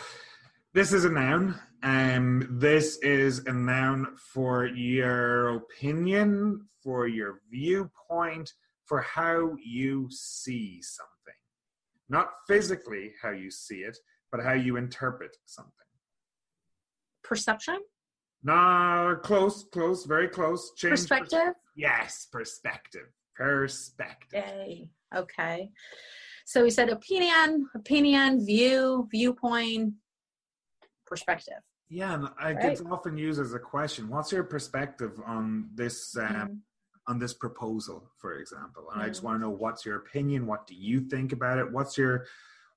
this 0.74 0.94
is 0.94 1.06
a 1.06 1.10
noun. 1.10 1.60
Um, 1.84 2.48
this 2.60 2.98
is 2.98 3.46
a 3.46 3.54
noun 3.54 4.08
for 4.34 4.66
your 4.66 5.58
opinion, 5.58 6.68
for 6.84 7.08
your 7.08 7.42
viewpoint, 7.52 8.52
for 8.86 9.02
how 9.02 9.56
you 9.64 10.08
see 10.10 10.82
something. 10.82 11.12
Not 12.10 12.30
physically 12.48 13.14
how 13.22 13.32
you 13.32 13.52
see 13.52 13.78
it, 13.78 13.98
but 14.32 14.44
how 14.44 14.54
you 14.54 14.78
interpret 14.78 15.36
something. 15.46 15.72
Perception? 17.24 17.80
Nah, 18.44 19.16
close, 19.16 19.66
close, 19.72 20.06
very 20.06 20.28
close. 20.28 20.72
Change 20.76 20.92
perspective? 20.92 21.40
Pers- 21.40 21.56
yes, 21.76 22.28
perspective. 22.32 23.08
Perspective. 23.36 24.44
Yay. 24.46 24.90
Okay. 25.16 25.72
So 26.46 26.64
we 26.64 26.70
said 26.70 26.90
opinion, 26.90 27.68
opinion, 27.74 28.46
view, 28.46 29.08
viewpoint, 29.12 29.96
perspective. 31.08 31.62
Yeah, 31.90 32.14
and 32.14 32.30
right. 32.40 32.72
it's 32.72 32.84
often 32.90 33.18
used 33.18 33.42
as 33.42 33.54
a 33.54 33.60
question. 33.60 34.10
What's 34.10 34.32
your 34.32 34.44
perspective 34.44 35.20
on 35.26 35.70
this 35.74 36.16
um, 36.18 36.26
mm. 36.26 36.58
on 37.08 37.20
this 37.20 37.34
proposal, 37.34 38.12
for 38.18 38.40
example? 38.40 38.90
And 38.92 39.02
mm. 39.02 39.06
I 39.06 39.08
just 39.08 39.22
mm. 39.22 39.26
want 39.26 39.36
to 39.38 39.42
know 39.42 39.50
what's 39.50 39.86
your 39.86 39.98
opinion. 39.98 40.46
What 40.46 40.68
do 40.68 40.76
you 40.76 41.02
think 41.02 41.34
about 41.34 41.58
it? 41.58 41.72
What's 41.72 41.98
your 41.98 42.26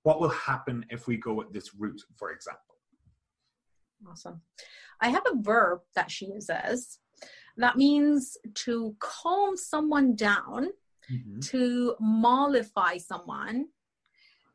what 0.02 0.20
will 0.20 0.30
happen 0.30 0.86
if 0.88 1.06
we 1.06 1.18
go 1.18 1.40
at 1.42 1.52
this 1.52 1.74
route, 1.74 2.02
for 2.16 2.30
example? 2.32 2.62
Awesome. 4.08 4.40
I 5.00 5.10
have 5.10 5.24
a 5.26 5.36
verb 5.42 5.80
that 5.94 6.10
she 6.10 6.26
uses 6.26 6.98
that 7.58 7.76
means 7.76 8.36
to 8.54 8.94
calm 9.00 9.56
someone 9.56 10.14
down 10.14 10.68
mm-hmm. 11.12 11.40
to 11.40 11.94
mollify 12.00 12.98
someone. 12.98 13.66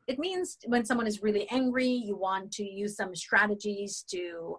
It 0.06 0.18
means 0.18 0.58
when 0.66 0.84
someone 0.84 1.06
is 1.06 1.22
really 1.22 1.48
angry, 1.50 1.88
you 1.88 2.16
want 2.16 2.52
to 2.52 2.64
use 2.64 2.96
some 2.96 3.14
strategies 3.14 4.04
to 4.10 4.58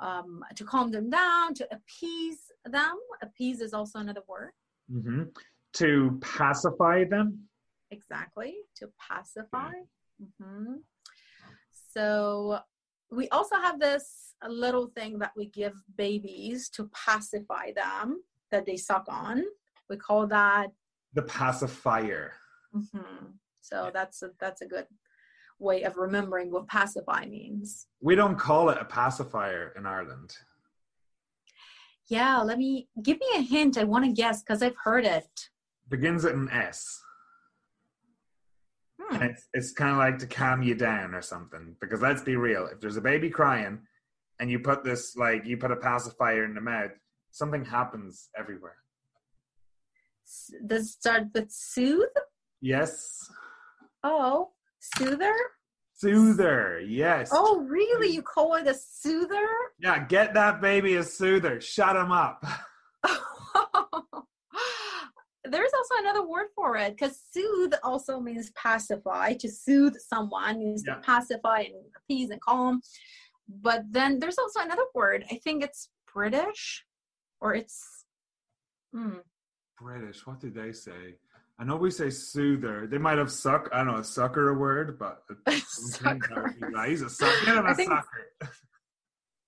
um, 0.00 0.44
to 0.56 0.64
calm 0.64 0.90
them 0.90 1.10
down, 1.10 1.54
to 1.54 1.68
appease 1.72 2.50
them. 2.64 2.96
Appease 3.22 3.60
is 3.60 3.72
also 3.72 4.00
another 4.00 4.22
word. 4.28 4.50
Mm-hmm. 4.92 5.24
To 5.74 6.18
pacify 6.20 7.04
them. 7.04 7.48
Exactly, 7.90 8.54
to 8.76 8.88
pacify. 9.08 9.72
Mm-hmm. 10.20 10.74
So 11.94 12.58
we 13.10 13.28
also 13.28 13.56
have 13.56 13.78
this 13.78 14.34
little 14.48 14.86
thing 14.86 15.18
that 15.18 15.32
we 15.36 15.46
give 15.46 15.74
babies 15.96 16.68
to 16.70 16.90
pacify 16.94 17.72
them 17.76 18.22
that 18.50 18.66
they 18.66 18.76
suck 18.76 19.04
on. 19.08 19.44
We 19.88 19.96
call 19.96 20.26
that 20.28 20.70
the 21.14 21.22
pacifier. 21.22 22.32
Mm-hmm. 22.74 23.26
So 23.60 23.90
that's 23.92 24.22
a, 24.22 24.30
that's 24.40 24.62
a 24.62 24.66
good 24.66 24.86
way 25.58 25.82
of 25.84 25.96
remembering 25.96 26.50
what 26.50 26.66
pacify 26.66 27.26
means. 27.26 27.86
We 28.00 28.14
don't 28.14 28.38
call 28.38 28.70
it 28.70 28.78
a 28.80 28.84
pacifier 28.84 29.72
in 29.76 29.86
Ireland. 29.86 30.34
Yeah, 32.08 32.38
let 32.42 32.58
me 32.58 32.88
give 33.02 33.18
me 33.18 33.26
a 33.36 33.40
hint. 33.40 33.78
I 33.78 33.84
want 33.84 34.04
to 34.04 34.12
guess 34.12 34.42
because 34.42 34.62
I've 34.62 34.76
heard 34.82 35.04
it. 35.04 35.48
Begins 35.88 36.24
with 36.24 36.34
an 36.34 36.50
S. 36.50 37.00
Hmm. 39.00 39.14
And 39.14 39.24
it's, 39.30 39.48
it's 39.54 39.72
kind 39.72 39.92
of 39.92 39.98
like 39.98 40.18
to 40.18 40.26
calm 40.26 40.62
you 40.62 40.74
down 40.74 41.14
or 41.14 41.22
something. 41.22 41.76
Because 41.80 42.02
let's 42.02 42.22
be 42.22 42.36
real, 42.36 42.66
if 42.66 42.80
there's 42.80 42.96
a 42.96 43.02
baby 43.02 43.30
crying 43.30 43.80
and 44.40 44.50
you 44.50 44.58
put 44.58 44.82
this, 44.82 45.14
like, 45.16 45.46
you 45.46 45.56
put 45.56 45.70
a 45.70 45.76
pacifier 45.76 46.44
in 46.44 46.54
the 46.54 46.60
mouth, 46.60 46.90
something 47.30 47.64
happens 47.64 48.28
everywhere. 48.36 48.76
Does 50.66 50.86
it 50.86 50.88
start 50.88 51.24
with 51.34 51.50
soothe? 51.50 52.08
Yes. 52.60 53.30
Oh, 54.02 54.50
soother? 54.78 55.34
Soother. 55.94 56.80
Yes. 56.80 57.30
Oh, 57.32 57.60
really? 57.60 58.08
You 58.08 58.22
call 58.22 58.54
it 58.54 58.66
a 58.66 58.74
soother? 58.74 59.46
Yeah, 59.78 60.04
get 60.04 60.34
that 60.34 60.60
baby 60.60 60.96
a 60.96 61.02
soother. 61.04 61.60
Shut 61.60 61.96
him 61.96 62.10
up. 62.12 62.44
There's 65.44 65.72
also 65.76 65.94
another 65.98 66.26
word 66.26 66.46
for 66.54 66.76
it 66.76 66.92
because 66.96 67.20
soothe 67.32 67.74
also 67.82 68.20
means 68.20 68.50
pacify. 68.52 69.34
To 69.34 69.48
soothe 69.50 69.96
someone 69.96 70.58
means 70.60 70.84
Yeah. 70.86 70.94
to 70.94 71.00
pacify 71.00 71.60
and 71.60 71.74
appease 71.96 72.30
and 72.30 72.40
calm. 72.40 72.80
But 73.48 73.82
then 73.90 74.18
there's 74.18 74.38
also 74.38 74.60
another 74.60 74.84
word. 74.94 75.24
I 75.30 75.36
think 75.42 75.62
it's 75.64 75.88
British 76.12 76.84
or 77.40 77.54
it's. 77.54 78.04
Hmm. 78.94 79.18
British. 79.82 80.26
What 80.26 80.40
did 80.40 80.54
they 80.54 80.72
say? 80.72 81.16
I 81.58 81.64
know 81.64 81.76
we 81.76 81.90
say 81.90 82.10
soother. 82.10 82.86
They 82.86 82.98
might 82.98 83.18
have 83.18 83.30
suck. 83.30 83.68
I 83.72 83.84
don't 83.84 83.94
know, 83.96 84.02
sucker 84.02 84.48
a 84.50 84.54
word, 84.54 84.98
but 84.98 85.22
Sucker. 85.66 86.54
He's 86.86 87.02
a 87.02 87.10
sucker. 87.10 87.44
Get 87.46 87.56
him 87.56 87.66
I 87.66 87.70
a 87.72 87.74
think- 87.74 87.90
sucker. 87.90 88.52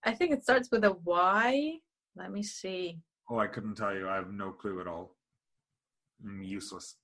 I 0.06 0.12
think 0.12 0.32
it 0.32 0.42
starts 0.42 0.70
with 0.70 0.84
a 0.84 0.92
Y. 0.92 1.78
Let 2.14 2.30
me 2.30 2.42
see. 2.42 2.98
Oh, 3.30 3.38
I 3.38 3.46
couldn't 3.46 3.76
tell 3.76 3.94
you. 3.94 4.06
I 4.08 4.16
have 4.16 4.30
no 4.30 4.50
clue 4.52 4.80
at 4.80 4.86
all. 4.86 5.16
I'm 6.24 6.42
useless. 6.42 6.96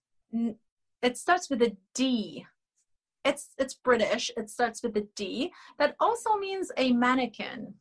It 1.02 1.16
starts 1.16 1.48
with 1.48 1.62
a 1.62 1.74
D. 1.94 2.46
It's 3.24 3.48
it's 3.58 3.74
British. 3.74 4.30
It 4.36 4.50
starts 4.50 4.82
with 4.82 4.96
a 4.98 5.06
D. 5.16 5.50
That 5.78 5.96
also 5.98 6.36
means 6.36 6.70
a 6.76 6.92
mannequin. 6.92 7.74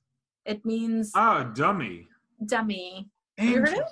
It 0.46 0.66
means 0.66 1.12
Ah, 1.16 1.44
dummy. 1.44 2.08
dummy. 2.46 3.10
You 3.38 3.60
heard 3.60 3.70
it? 3.70 3.84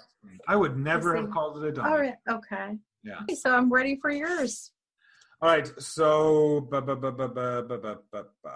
I 0.48 0.56
would 0.56 0.78
never 0.78 1.16
have 1.16 1.30
called 1.32 1.64
it 1.64 1.68
a 1.68 1.72
dummy. 1.72 1.90
All 1.90 2.00
right. 2.00 2.16
Okay. 2.30 2.78
Yeah. 3.04 3.22
Okay, 3.24 3.36
So 3.36 3.52
I'm 3.54 3.72
ready 3.72 3.98
for 4.02 4.12
yours. 4.12 4.72
All 5.42 5.50
right, 5.50 5.70
so 5.80 6.68
ba 6.72 6.82
ba 6.82 6.96
ba 6.96 7.12
ba 7.12 7.28
ba 7.28 7.62
ba 7.62 7.78
ba 8.12 8.24
ba. 8.44 8.50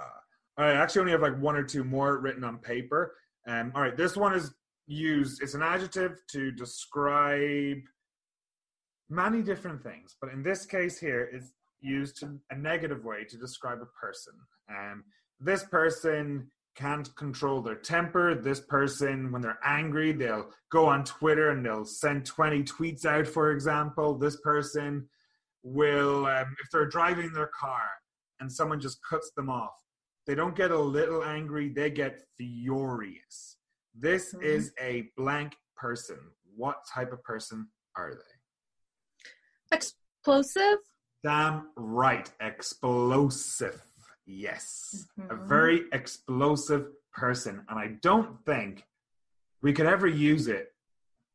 All 0.58 0.66
right, 0.66 0.76
I 0.76 0.82
actually 0.82 1.02
only 1.02 1.12
have 1.12 1.22
like 1.22 1.40
one 1.40 1.56
or 1.56 1.64
two 1.64 1.84
more 1.84 2.18
written 2.20 2.44
on 2.44 2.58
paper. 2.58 3.16
Um, 3.48 3.72
all 3.76 3.82
right, 3.84 3.96
this 3.96 4.18
one 4.18 4.34
is 4.34 4.52
used. 4.88 5.44
It's 5.44 5.54
an 5.54 5.62
adjective 5.62 6.22
to 6.32 6.52
describe 6.52 7.78
many 9.10 9.44
different 9.44 9.84
things, 9.84 10.16
but 10.20 10.32
in 10.32 10.42
this 10.42 10.66
case 10.66 11.00
here, 11.00 11.30
it's 11.32 11.54
used 11.82 12.18
to 12.22 12.40
a 12.50 12.56
negative 12.56 13.04
way 13.06 13.26
to 13.26 13.38
describe 13.38 13.80
a 13.82 14.06
person. 14.06 14.34
Um, 14.70 15.04
this 15.40 15.64
person 15.64 16.50
can't 16.76 17.14
control 17.16 17.62
their 17.62 17.76
temper. 17.76 18.36
This 18.36 18.62
person, 18.62 19.32
when 19.32 19.42
they're 19.42 19.60
angry, 19.64 20.12
they'll 20.14 20.50
go 20.72 20.86
on 20.86 21.04
Twitter 21.04 21.50
and 21.52 21.66
they'll 21.66 21.86
send 21.86 22.26
20 22.26 22.64
tweets 22.64 23.06
out, 23.06 23.28
for 23.28 23.52
example. 23.52 24.18
This 24.18 24.40
person 24.42 25.10
will, 25.64 26.26
um, 26.26 26.56
if 26.64 26.70
they're 26.72 26.88
driving 26.88 27.34
their 27.34 27.52
car 27.60 27.84
and 28.40 28.52
someone 28.52 28.80
just 28.80 29.00
cuts 29.08 29.32
them 29.36 29.50
off, 29.50 29.74
they 30.26 30.36
don't 30.36 30.56
get 30.56 30.72
a 30.72 30.80
little 30.80 31.24
angry, 31.24 31.70
they 31.70 31.90
get 31.90 32.22
furious. 32.38 33.58
This 33.94 34.34
Mhm. 34.34 34.44
is 34.44 34.74
a 34.80 35.12
blank 35.18 35.58
person. 35.76 36.20
What 36.56 36.86
type 36.88 37.12
of 37.12 37.22
person 37.24 37.72
are 37.96 38.14
they? 38.16 39.76
Explosive. 39.76 40.80
Damn 41.24 41.72
right, 41.76 42.32
explosive. 42.40 43.86
Yes, 44.32 45.08
a 45.18 45.36
Mhm. 45.36 45.48
very 45.48 45.90
explosive 45.92 46.88
person. 47.12 47.66
And 47.68 47.78
I 47.78 47.88
don't 48.02 48.44
think 48.46 48.88
we 49.62 49.74
could 49.74 49.86
ever 49.86 50.08
use 50.08 50.48
it 50.48 50.74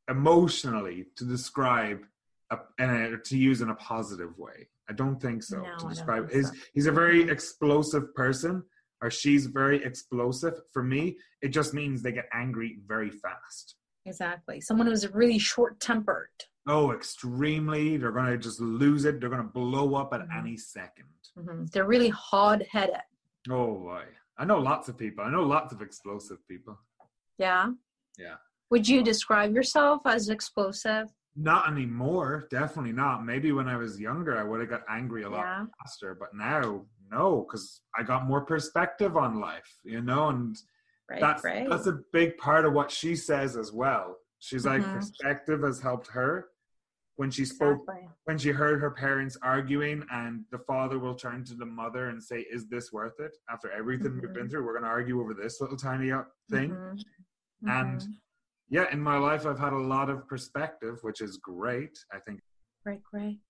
emotionally 0.08 1.06
to 1.16 1.24
describe 1.24 2.06
a, 2.50 2.58
and 2.78 3.22
to 3.24 3.36
use 3.36 3.60
in 3.60 3.68
a 3.70 3.74
positive 3.74 4.38
way. 4.38 4.68
I 4.88 4.92
don't 4.92 5.20
think 5.20 5.42
so. 5.42 5.62
No, 5.62 5.76
to 5.78 5.88
describe 5.88 6.30
think 6.30 6.40
is 6.44 6.48
so. 6.48 6.54
he's 6.72 6.86
a 6.86 6.92
very 6.92 7.28
explosive 7.28 8.14
person, 8.14 8.64
or 9.02 9.10
she's 9.10 9.46
very 9.46 9.82
explosive. 9.84 10.54
For 10.72 10.82
me, 10.82 11.18
it 11.42 11.48
just 11.48 11.74
means 11.74 12.02
they 12.02 12.12
get 12.12 12.28
angry 12.32 12.78
very 12.86 13.10
fast. 13.10 13.76
Exactly. 14.06 14.60
Someone 14.60 14.86
who's 14.86 15.12
really 15.12 15.38
short 15.38 15.80
tempered. 15.80 16.30
Oh, 16.68 16.92
extremely! 16.92 17.96
They're 17.96 18.12
gonna 18.12 18.38
just 18.38 18.60
lose 18.60 19.04
it. 19.04 19.20
They're 19.20 19.28
gonna 19.28 19.42
blow 19.42 19.94
up 19.96 20.14
at 20.14 20.20
Mhm. 20.22 20.36
any 20.38 20.56
second. 20.56 21.08
They're 21.72 21.84
really 21.86 22.08
hard 22.08 22.66
headed. 22.70 22.96
Oh 23.50 23.74
boy, 23.78 24.04
I 24.38 24.44
know 24.44 24.58
lots 24.58 24.88
of 24.88 24.96
people. 24.96 25.24
I 25.24 25.30
know 25.30 25.42
lots 25.42 25.72
of 25.72 25.82
explosive 25.82 26.38
people. 26.48 26.78
Yeah. 27.38 27.72
Yeah. 28.18 28.36
Would 28.70 28.88
you 28.88 29.02
describe 29.02 29.54
yourself 29.54 30.02
as 30.06 30.28
explosive? 30.30 31.08
Not 31.36 31.68
anymore. 31.70 32.48
Definitely 32.50 32.92
not. 32.92 33.24
Maybe 33.24 33.52
when 33.52 33.68
I 33.68 33.76
was 33.76 34.00
younger, 34.00 34.38
I 34.38 34.42
would 34.42 34.60
have 34.60 34.70
got 34.70 34.82
angry 34.88 35.22
a 35.24 35.28
lot 35.30 35.40
Yeah. 35.40 35.66
faster. 35.78 36.16
But 36.18 36.34
now, 36.34 36.86
no, 37.10 37.42
because 37.46 37.82
I 37.96 38.02
got 38.02 38.26
more 38.26 38.40
perspective 38.46 39.16
on 39.16 39.38
life. 39.38 39.78
You 39.84 40.00
know, 40.00 40.28
and 40.30 40.56
Right. 41.08 41.20
that's 41.20 41.44
right. 41.44 41.68
that's 41.68 41.86
a 41.86 42.00
big 42.12 42.36
part 42.38 42.64
of 42.64 42.72
what 42.72 42.90
she 42.90 43.14
says 43.14 43.56
as 43.56 43.70
well. 43.72 44.16
She's 44.38 44.66
like 44.66 44.82
Mhm. 44.82 44.92
perspective 44.94 45.62
has 45.62 45.80
helped 45.80 46.08
her 46.08 46.48
when 47.16 47.30
she 47.30 47.44
spoke 47.44 47.80
exactly. 47.88 48.08
when 48.24 48.38
she 48.38 48.50
heard 48.50 48.80
her 48.80 48.90
parents 48.90 49.36
arguing 49.42 50.04
and 50.12 50.44
the 50.50 50.58
father 50.58 50.98
will 50.98 51.14
turn 51.14 51.44
to 51.44 51.54
the 51.54 51.64
mother 51.66 52.08
and 52.10 52.22
say 52.22 52.40
is 52.50 52.66
this 52.68 52.92
worth 52.92 53.18
it 53.20 53.36
after 53.50 53.70
everything 53.70 54.20
we've 54.20 54.32
been 54.34 54.46
Mhm. 54.46 54.50
through 54.50 54.64
we're 54.64 54.72
going 54.72 54.84
to 54.84 54.88
argue 54.88 55.20
over 55.20 55.34
this 55.34 55.60
little 55.60 55.76
tiny 55.76 56.10
thing 56.50 56.70
Mhm. 56.70 57.04
And- 57.66 58.00
Mhm. 58.00 58.16
yeah 58.68 58.90
in 58.92 59.00
my 59.00 59.16
life 59.18 59.46
i've 59.46 59.58
had 59.58 59.72
a 59.72 59.78
lot 59.78 60.10
of 60.10 60.26
perspective 60.28 60.98
which 61.02 61.20
is 61.20 61.38
great 61.38 61.96
i 62.12 62.18
think 62.18 62.40
Right, 62.84 63.02
great 63.02 63.40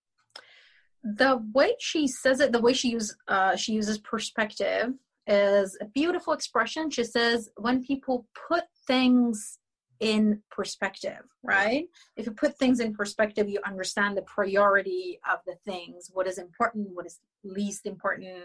The 1.03 1.37
way 1.55 1.77
she 1.79 2.09
says 2.09 2.41
it, 2.41 2.53
the 2.53 2.61
way 2.61 2.73
she 2.73 2.89
uses 2.91 3.17
uh, 3.29 3.55
she 3.57 3.73
uses 3.73 3.99
perspective 3.99 4.95
is 5.29 5.77
a 5.81 5.87
beautiful 6.01 6.33
expression. 6.33 6.91
She 6.91 7.05
says 7.05 7.49
when 7.57 7.83
people 7.91 8.17
put 8.49 8.65
things 8.87 9.59
in 10.01 10.43
perspective, 10.51 11.23
right? 11.43 11.87
If 12.17 12.27
you 12.27 12.33
put 12.33 12.59
things 12.59 12.81
in 12.81 12.95
perspective, 12.95 13.49
you 13.49 13.61
understand 13.67 14.17
the 14.17 14.23
priority 14.23 15.19
of 15.31 15.41
the 15.47 15.55
things, 15.65 16.11
what 16.13 16.27
is 16.27 16.39
important, 16.39 16.89
what 16.93 17.07
is 17.07 17.19
least 17.45 17.87
important. 17.87 18.45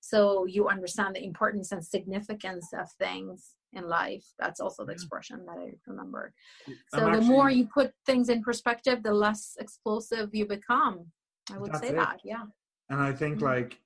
So 0.00 0.44
you 0.46 0.68
understand 0.68 1.16
the 1.16 1.24
importance 1.24 1.72
and 1.72 1.84
significance 1.84 2.68
of 2.72 2.90
things 2.92 3.54
in 3.72 3.88
life. 3.88 4.24
That's 4.38 4.60
also 4.60 4.84
the 4.84 4.92
expression 4.92 5.44
that 5.46 5.58
I 5.58 5.72
remember. 5.86 6.32
I'm 6.66 6.74
So 6.88 7.00
the 7.00 7.06
actually- 7.10 7.26
more 7.28 7.50
you 7.50 7.66
put 7.66 7.92
things 8.04 8.28
in 8.28 8.42
perspective, 8.42 9.02
the 9.02 9.12
less 9.12 9.56
explosive 9.58 10.34
you 10.34 10.46
become. 10.46 11.12
I 11.52 11.58
would 11.58 11.74
say 11.76 11.88
it. 11.88 11.96
that, 11.96 12.20
yeah. 12.24 12.44
and 12.88 13.00
i 13.00 13.12
think 13.12 13.38
Mhm. 13.38 13.42
like 13.42 13.80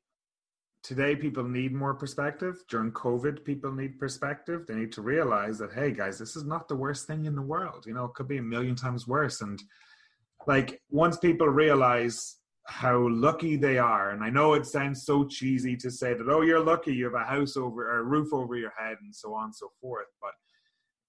today 0.83 1.17
people 1.17 1.45
need 1.45 1.73
more 1.73 1.95
perspective. 1.95 2.63
During 2.69 2.93
covid 2.93 3.45
people 3.45 3.73
need 3.73 3.99
perspective. 3.99 4.67
They 4.67 4.75
need 4.75 4.93
to 4.93 5.03
realize 5.03 5.59
that 5.59 5.73
hey 5.73 5.93
guys 5.93 6.19
this 6.19 6.37
is 6.37 6.45
not 6.45 6.69
the 6.69 6.77
worst 6.77 7.07
thing 7.07 7.27
in 7.27 7.35
the 7.35 7.43
world. 7.43 7.85
You 7.87 7.95
know 7.95 8.07
it 8.07 8.15
could 8.15 8.29
be 8.29 8.39
a 8.39 8.43
million 8.43 8.77
times 8.77 9.07
worse. 9.07 9.41
And 9.41 9.63
like 10.47 10.81
once 10.91 11.17
people 11.17 11.49
realize 11.49 12.37
how 12.67 13.09
lucky 13.09 13.57
they 13.57 13.79
are 13.79 14.11
and 14.11 14.23
i 14.23 14.31
know 14.31 14.55
it 14.55 14.65
sounds 14.65 15.05
so 15.05 15.25
cheesy 15.25 15.77
to 15.77 15.91
say 15.91 16.15
that 16.15 16.29
oh 16.29 16.43
you're 16.43 16.65
lucky 16.65 16.95
you 16.95 17.05
have 17.05 17.15
a 17.15 17.25
house 17.25 17.57
over 17.57 17.99
a 17.99 18.03
roof 18.03 18.33
over 18.33 18.55
your 18.55 18.73
head 18.79 18.97
and 19.03 19.15
so 19.15 19.35
on 19.35 19.47
and 19.47 19.55
so 19.55 19.69
forth 19.81 20.07
but 20.21 20.31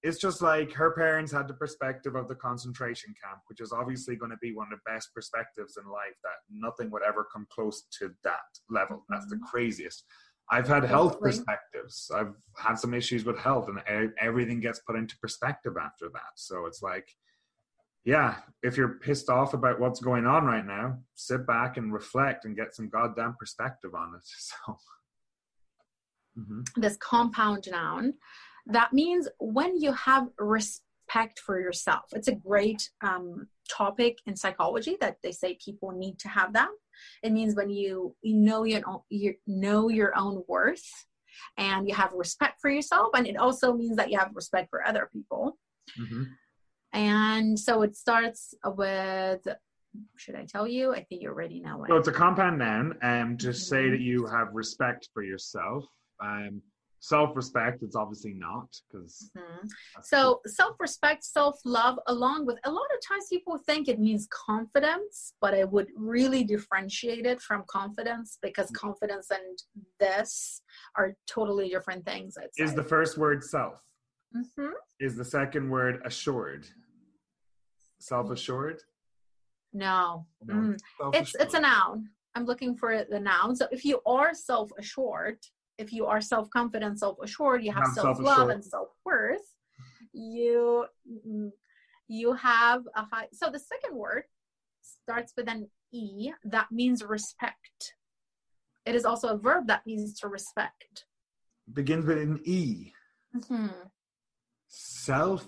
it's 0.04 0.18
just 0.20 0.42
like 0.42 0.72
her 0.74 0.92
parents 0.92 1.32
had 1.32 1.48
the 1.48 1.54
perspective 1.54 2.16
of 2.16 2.28
the 2.28 2.36
concentration 2.36 3.14
camp 3.24 3.40
which 3.48 3.62
is 3.62 3.72
obviously 3.72 4.16
going 4.16 4.32
to 4.32 4.38
be 4.42 4.54
one 4.54 4.68
of 4.72 4.80
the 4.80 4.92
best 4.92 5.10
perspectives 5.14 5.78
in 5.78 5.90
life 5.90 6.16
that 6.24 6.38
nothing 6.52 6.90
would 6.92 7.04
ever 7.04 7.28
come 7.32 7.46
close 7.52 7.84
to 7.98 8.12
that 8.24 8.40
level 8.70 9.04
that's 9.10 9.28
the 9.28 9.36
Mhm. 9.36 9.50
craziest 9.52 10.06
i've 10.50 10.68
had 10.68 10.84
health 10.84 11.20
perspectives 11.20 12.10
i've 12.14 12.36
had 12.58 12.76
some 12.76 12.94
issues 12.94 13.26
with 13.26 13.38
health 13.38 13.70
and 13.70 14.14
everything 14.20 14.60
gets 14.60 14.80
put 14.80 14.96
into 14.96 15.18
perspective 15.20 15.78
after 15.78 16.10
that 16.10 16.32
so 16.36 16.66
it's 16.66 16.82
like 16.82 17.08
yeah, 18.04 18.40
if 18.64 18.78
you're 18.78 18.96
pissed 19.00 19.30
off 19.30 19.54
about 19.54 19.80
what's 19.80 20.00
going 20.00 20.26
on 20.26 20.46
right 20.46 20.66
now, 20.66 20.98
sit 21.14 21.46
back 21.46 21.78
and 21.78 21.94
reflect 21.94 22.46
and 22.46 22.56
get 22.56 22.74
some 22.74 22.90
goddamn 22.90 23.36
perspective 23.40 23.94
on 23.94 24.16
it. 24.16 24.26
So, 24.40 24.78
Mhm. 26.38 26.66
This 26.78 26.98
compound 26.98 27.68
noun, 27.70 28.14
that 28.68 28.94
means 28.94 29.28
when 29.40 29.80
you 29.80 29.92
have 29.94 30.28
respect 30.38 31.40
for 31.40 31.60
yourself. 31.60 32.06
It's 32.14 32.28
a 32.28 32.36
great 32.36 32.90
um, 33.02 33.48
topic 33.70 34.20
in 34.26 34.36
psychology 34.36 34.98
that 35.02 35.18
they 35.24 35.32
say 35.32 35.58
people 35.64 35.92
need 35.92 36.20
to 36.20 36.28
have 36.28 36.54
that. 36.54 36.70
It 37.24 37.32
means 37.32 37.56
when 37.56 37.70
you, 37.70 38.16
you 38.22 38.36
know 38.36 38.64
your 38.64 38.82
own, 38.88 39.02
you 39.10 39.36
know 39.48 39.90
your 39.90 40.18
own 40.18 40.44
worth 40.48 41.06
and 41.58 41.88
you 41.88 41.96
have 41.96 42.14
respect 42.14 42.60
for 42.62 42.70
yourself 42.70 43.10
and 43.16 43.26
it 43.26 43.38
also 43.38 43.74
means 43.74 43.98
that 43.98 44.12
you 44.12 44.20
have 44.20 44.32
respect 44.34 44.70
for 44.70 44.86
other 44.86 45.10
people. 45.12 45.58
Mm-hmm. 46.00 46.24
And 46.94 47.58
so 47.58 47.82
it 47.82 47.96
starts 47.96 48.54
with 48.66 49.48
should 50.16 50.36
I 50.36 50.46
tell 50.46 50.68
you? 50.68 50.94
I 50.94 51.04
think 51.04 51.22
you 51.22 51.30
already 51.30 51.60
know 51.60 51.84
it. 51.84 51.90
So 51.90 51.98
it's 51.98 52.08
a 52.08 52.14
compound 52.14 52.60
noun. 52.60 52.98
Um, 53.02 53.38
to 53.38 53.48
mm-hmm. 53.48 53.54
say 53.54 53.90
that 53.90 54.00
you 54.00 54.26
have 54.26 54.48
respect 54.54 55.10
for 55.14 55.24
yourself. 55.24 55.86
Um, 56.24 56.62
self-respect 57.02 57.82
it's 57.82 57.96
obviously 57.96 58.34
not 58.34 58.68
because 58.88 59.32
mm-hmm. 59.36 59.68
so 60.04 60.40
self-respect 60.46 61.24
self-love 61.24 61.98
along 62.08 62.46
with 62.46 62.58
a 62.64 62.72
lot 62.72 62.86
of 62.96 63.06
times 63.06 63.26
people 63.28 63.58
think 63.58 63.88
it 63.88 64.00
means 64.00 64.28
confidence 64.30 65.34
but 65.42 65.56
i 65.56 65.64
would 65.64 65.88
really 65.98 66.44
differentiate 66.44 67.26
it 67.26 67.42
from 67.42 67.64
confidence 67.68 68.38
because 68.44 68.68
mm-hmm. 68.68 68.88
confidence 68.88 69.32
and 69.32 69.58
this 70.00 70.62
are 70.96 71.16
totally 71.28 71.70
different 71.70 72.06
things 72.06 72.38
is 72.58 72.76
the 72.76 72.84
first 72.84 73.18
word 73.18 73.44
self 73.44 73.82
mm-hmm. 74.36 74.74
is 75.00 75.16
the 75.16 75.26
second 75.26 75.68
word 75.70 76.02
assured 76.06 76.68
self-assured 78.00 78.80
no, 79.74 80.28
no. 80.46 80.54
Mm. 80.54 80.80
it's 81.14 81.34
it's 81.40 81.56
a 81.56 81.60
noun 81.60 82.10
i'm 82.36 82.46
looking 82.46 82.76
for 82.76 83.06
the 83.10 83.20
noun 83.20 83.56
so 83.56 83.68
if 83.72 83.84
you 83.86 84.00
are 84.06 84.36
self-assured 84.36 85.40
if 85.82 85.92
you 85.92 86.06
are 86.06 86.22
self-confident 86.22 87.00
self-assured 87.00 87.64
you 87.64 87.72
have 87.72 87.88
self-love 87.88 88.50
and 88.50 88.64
self-worth 88.64 89.48
you 90.14 90.86
you 92.08 92.34
have 92.34 92.84
a 92.96 93.04
high 93.12 93.28
so 93.34 93.50
the 93.50 93.60
second 93.60 93.98
word 93.98 94.24
starts 94.82 95.34
with 95.36 95.50
an 95.50 95.70
e 95.92 96.32
that 96.44 96.68
means 96.72 97.04
respect. 97.04 97.96
It 98.86 98.96
is 98.96 99.06
also 99.06 99.28
a 99.30 99.38
verb 99.38 99.68
that 99.68 99.86
means 99.86 100.20
to 100.20 100.28
respect. 100.28 101.06
Begins 101.72 102.06
with 102.06 102.18
an 102.18 102.40
e. 102.46 102.94
Mm-hmm. 103.36 103.68
self 104.68 105.48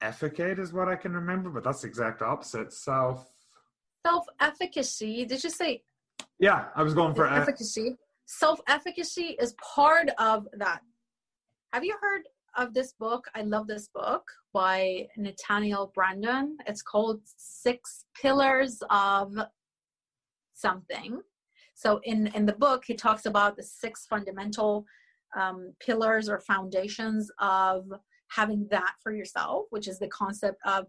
efficate 0.00 0.58
is 0.58 0.72
what 0.72 0.88
i 0.88 0.96
can 0.96 1.12
remember 1.12 1.48
but 1.50 1.62
that's 1.62 1.82
the 1.82 1.86
exact 1.86 2.20
opposite. 2.20 2.72
Self 2.72 3.30
self 4.04 4.26
efficacy 4.40 5.24
did 5.24 5.44
you 5.44 5.50
say 5.50 5.82
yeah, 6.42 6.66
I 6.74 6.82
was 6.82 6.92
going 6.92 7.14
for 7.14 7.26
efficacy. 7.26 7.96
Self 8.26 8.60
efficacy 8.68 9.36
is 9.40 9.54
part 9.54 10.10
of 10.18 10.46
that. 10.54 10.80
Have 11.72 11.84
you 11.84 11.96
heard 12.00 12.22
of 12.56 12.74
this 12.74 12.92
book? 12.92 13.26
I 13.34 13.42
love 13.42 13.66
this 13.66 13.88
book 13.88 14.24
by 14.52 15.06
Nathaniel 15.16 15.92
Branden. 15.96 16.56
It's 16.66 16.82
called 16.82 17.20
Six 17.24 18.04
Pillars 18.20 18.82
of 18.90 19.34
Something. 20.54 21.20
So 21.74 22.00
in 22.04 22.28
in 22.28 22.46
the 22.46 22.52
book, 22.52 22.84
he 22.86 22.94
talks 22.94 23.26
about 23.26 23.56
the 23.56 23.62
six 23.62 24.06
fundamental 24.06 24.84
um, 25.36 25.72
pillars 25.80 26.28
or 26.28 26.40
foundations 26.40 27.30
of 27.40 27.86
having 28.28 28.66
that 28.70 28.94
for 29.02 29.12
yourself, 29.12 29.66
which 29.70 29.88
is 29.88 29.98
the 29.98 30.08
concept 30.08 30.58
of 30.64 30.86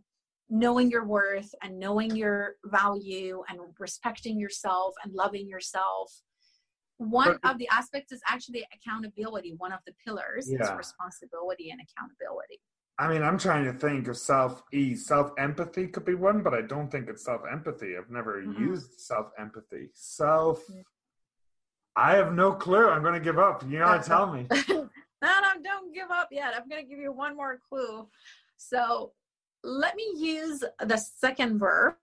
knowing 0.50 0.92
your 0.92 1.06
worth 1.06 1.54
and 1.64 1.80
knowing 1.80 2.16
your 2.16 2.56
value 2.66 3.42
and 3.50 3.60
respecting 3.80 4.40
yourself 4.40 4.94
and 5.04 5.14
loving 5.14 5.48
yourself 5.48 6.22
one 6.98 7.40
of 7.44 7.58
the 7.58 7.68
aspects 7.70 8.12
is 8.12 8.22
actually 8.28 8.66
accountability. 8.74 9.56
One 9.58 9.72
of 9.72 9.80
the 9.86 9.94
pillars 10.06 10.50
yeah. 10.50 10.64
is 10.64 10.72
responsibility 10.78 11.70
and 11.72 11.80
accountability. 11.82 12.60
I 13.00 13.08
mean 13.08 13.24
i'm 13.24 13.40
trying 13.40 13.66
to 13.66 13.74
think 13.74 14.08
of 14.08 14.16
self 14.16 14.62
e 14.72 14.94
self 14.94 15.32
empathy 15.40 15.88
could 15.88 16.06
be 16.06 16.14
one 16.14 16.44
but 16.44 16.54
i 16.54 16.62
don't 16.62 16.92
think 16.92 17.10
it's 17.10 17.26
self 17.26 17.42
empathy 17.52 17.98
i've 17.98 18.12
never 18.12 18.44
mm-hmm. 18.44 18.64
used 18.64 19.00
self 19.00 19.32
empathy 19.40 19.90
self 19.96 20.62
mm-hmm. 20.68 20.82
i 21.96 22.16
have 22.16 22.34
no 22.34 22.52
clue. 22.52 22.88
I'm 22.88 23.02
going 23.02 23.16
to 23.16 23.20
give 23.20 23.40
up. 23.40 23.64
You 23.68 23.80
gotta 23.80 24.08
tell 24.08 24.32
me. 24.32 24.48
No 25.24 25.40
no 25.40 25.64
don't 25.64 25.94
give 25.94 26.12
up 26.12 26.28
yet. 26.32 26.54
I'm 26.54 26.68
going 26.68 26.84
to 26.84 26.90
give 26.90 27.00
you 27.00 27.14
one 27.14 27.38
more 27.38 27.58
clue. 27.70 28.10
So 28.58 29.14
let 29.64 29.96
me 29.96 30.04
use 30.18 30.62
the 30.80 30.98
second 30.98 31.60
verb 31.60 31.96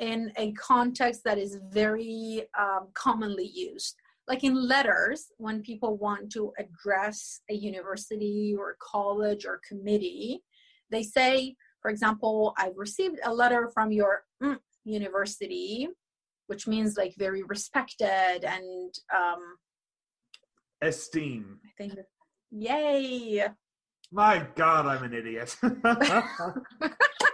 in 0.00 0.32
a 0.36 0.52
context 0.52 1.22
that 1.24 1.38
is 1.38 1.60
very 1.70 2.42
um, 2.58 2.88
commonly 2.94 3.50
used. 3.54 3.94
Like 4.26 4.44
in 4.44 4.54
letters, 4.54 5.26
when 5.36 5.62
people 5.62 5.96
want 5.98 6.32
to 6.32 6.52
address 6.58 7.40
a 7.50 7.54
university 7.54 8.54
or 8.58 8.76
college 8.80 9.44
or 9.44 9.60
committee, 9.68 10.42
they 10.90 11.02
say, 11.02 11.54
for 11.82 11.90
example, 11.90 12.54
I've 12.58 12.76
received 12.76 13.18
a 13.24 13.32
letter 13.32 13.70
from 13.72 13.92
your 13.92 14.22
mm, 14.42 14.58
university, 14.84 15.88
which 16.46 16.66
means 16.66 16.96
like 16.96 17.14
very 17.18 17.42
respected 17.42 18.44
and 18.44 18.94
um, 19.14 19.56
esteem. 20.80 21.58
I 21.64 21.70
think, 21.76 21.94
yay. 22.50 23.46
My 24.12 24.46
God, 24.56 24.86
I'm 24.86 25.04
an 25.04 25.14
idiot. 25.14 25.56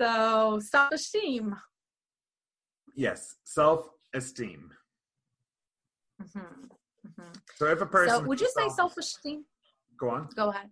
so, 0.00 0.60
self 0.60 0.92
esteem. 0.92 1.56
Yes, 2.94 3.36
self 3.44 3.90
esteem. 4.14 4.70
Mm-hmm. 6.22 6.38
Mm-hmm. 6.38 7.32
So, 7.56 7.66
if 7.66 7.80
a 7.80 7.86
person. 7.86 8.16
So 8.16 8.22
would 8.24 8.40
you 8.40 8.50
say 8.56 8.68
self 8.68 8.96
esteem? 8.96 9.44
Go 9.98 10.10
on. 10.10 10.28
Go 10.34 10.50
ahead. 10.50 10.70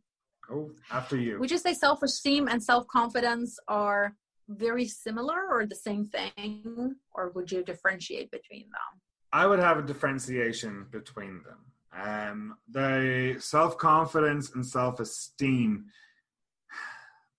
Oh, 0.50 0.70
after 0.90 1.16
you. 1.16 1.38
Would 1.38 1.50
you 1.50 1.58
say 1.58 1.74
self 1.74 2.02
esteem 2.02 2.48
and 2.48 2.62
self 2.62 2.86
confidence 2.86 3.58
are 3.68 4.14
very 4.48 4.86
similar 4.86 5.40
or 5.50 5.66
the 5.66 5.74
same 5.74 6.06
thing, 6.06 6.94
or 7.12 7.30
would 7.34 7.52
you 7.52 7.62
differentiate 7.62 8.30
between 8.30 8.62
them? 8.62 9.00
I 9.32 9.46
would 9.46 9.58
have 9.58 9.78
a 9.78 9.82
differentiation 9.82 10.86
between 10.90 11.42
them. 11.44 11.58
Um, 11.92 12.56
the 12.70 13.36
self 13.40 13.76
confidence 13.76 14.54
and 14.54 14.64
self 14.64 15.00
esteem. 15.00 15.86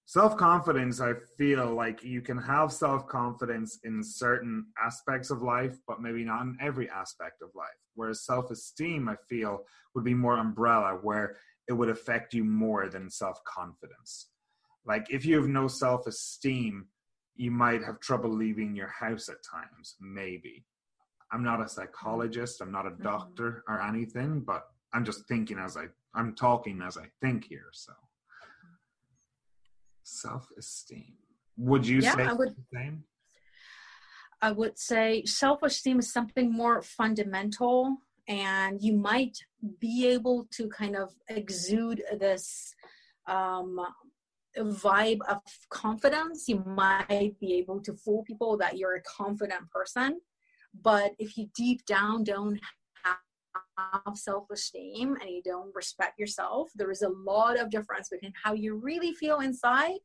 Self 0.09 0.37
confidence, 0.37 0.99
I 1.01 1.13
feel 1.37 1.71
like 1.75 2.03
you 2.03 2.21
can 2.21 2.39
have 2.39 2.73
self 2.73 3.07
confidence 3.07 3.77
in 3.83 4.03
certain 4.03 4.65
aspects 4.83 5.29
of 5.29 5.43
life, 5.43 5.77
but 5.87 6.01
maybe 6.01 6.25
not 6.25 6.41
in 6.41 6.57
every 6.59 6.89
aspect 6.89 7.43
of 7.43 7.51
life. 7.53 7.67
Whereas 7.93 8.25
self 8.25 8.49
esteem, 8.49 9.07
I 9.07 9.17
feel, 9.29 9.65
would 9.93 10.03
be 10.03 10.15
more 10.15 10.39
umbrella, 10.39 10.97
where 11.03 11.37
it 11.67 11.73
would 11.73 11.89
affect 11.89 12.33
you 12.33 12.43
more 12.43 12.89
than 12.89 13.11
self 13.11 13.37
confidence. 13.43 14.31
Like 14.83 15.05
if 15.11 15.27
you 15.27 15.35
have 15.35 15.47
no 15.47 15.67
self 15.67 16.07
esteem, 16.07 16.87
you 17.35 17.51
might 17.51 17.83
have 17.83 17.99
trouble 17.99 18.31
leaving 18.31 18.75
your 18.75 18.89
house 18.89 19.29
at 19.29 19.43
times, 19.43 19.95
maybe. 20.01 20.65
I'm 21.31 21.43
not 21.43 21.61
a 21.61 21.69
psychologist, 21.69 22.61
I'm 22.61 22.71
not 22.71 22.87
a 22.87 22.89
mm-hmm. 22.89 23.03
doctor 23.03 23.63
or 23.67 23.79
anything, 23.79 24.39
but 24.39 24.63
I'm 24.91 25.05
just 25.05 25.27
thinking 25.27 25.59
as 25.59 25.77
I 25.77 25.83
I'm 26.15 26.33
talking 26.33 26.81
as 26.81 26.97
I 26.97 27.05
think 27.21 27.45
here. 27.45 27.69
So 27.73 27.93
self-esteem. 30.09 31.13
Would 31.57 31.85
you 31.85 31.99
yeah, 31.99 32.15
say 32.15 32.23
I 32.23 32.33
would, 32.33 32.55
same? 32.73 33.03
I 34.41 34.51
would 34.51 34.79
say 34.79 35.23
self-esteem 35.25 35.99
is 35.99 36.11
something 36.11 36.51
more 36.51 36.81
fundamental 36.81 37.97
and 38.27 38.81
you 38.81 38.93
might 38.93 39.37
be 39.79 40.07
able 40.07 40.47
to 40.51 40.69
kind 40.69 40.95
of 40.95 41.13
exude 41.27 42.03
this 42.19 42.73
um, 43.27 43.79
vibe 44.57 45.19
of 45.27 45.41
confidence. 45.69 46.45
You 46.47 46.63
might 46.65 47.35
be 47.39 47.55
able 47.55 47.81
to 47.81 47.93
fool 47.93 48.23
people 48.23 48.57
that 48.57 48.77
you're 48.77 48.95
a 48.95 49.01
confident 49.01 49.69
person 49.71 50.19
but 50.81 51.13
if 51.17 51.37
you 51.37 51.49
deep 51.55 51.85
down 51.85 52.23
don't 52.23 52.59
self-esteem 54.15 55.15
and 55.21 55.29
you 55.29 55.41
don't 55.43 55.73
respect 55.73 56.19
yourself, 56.19 56.69
there 56.75 56.91
is 56.91 57.01
a 57.01 57.09
lot 57.09 57.59
of 57.59 57.69
difference 57.69 58.09
between 58.09 58.33
how 58.43 58.53
you 58.53 58.75
really 58.75 59.13
feel 59.13 59.39
inside 59.39 59.99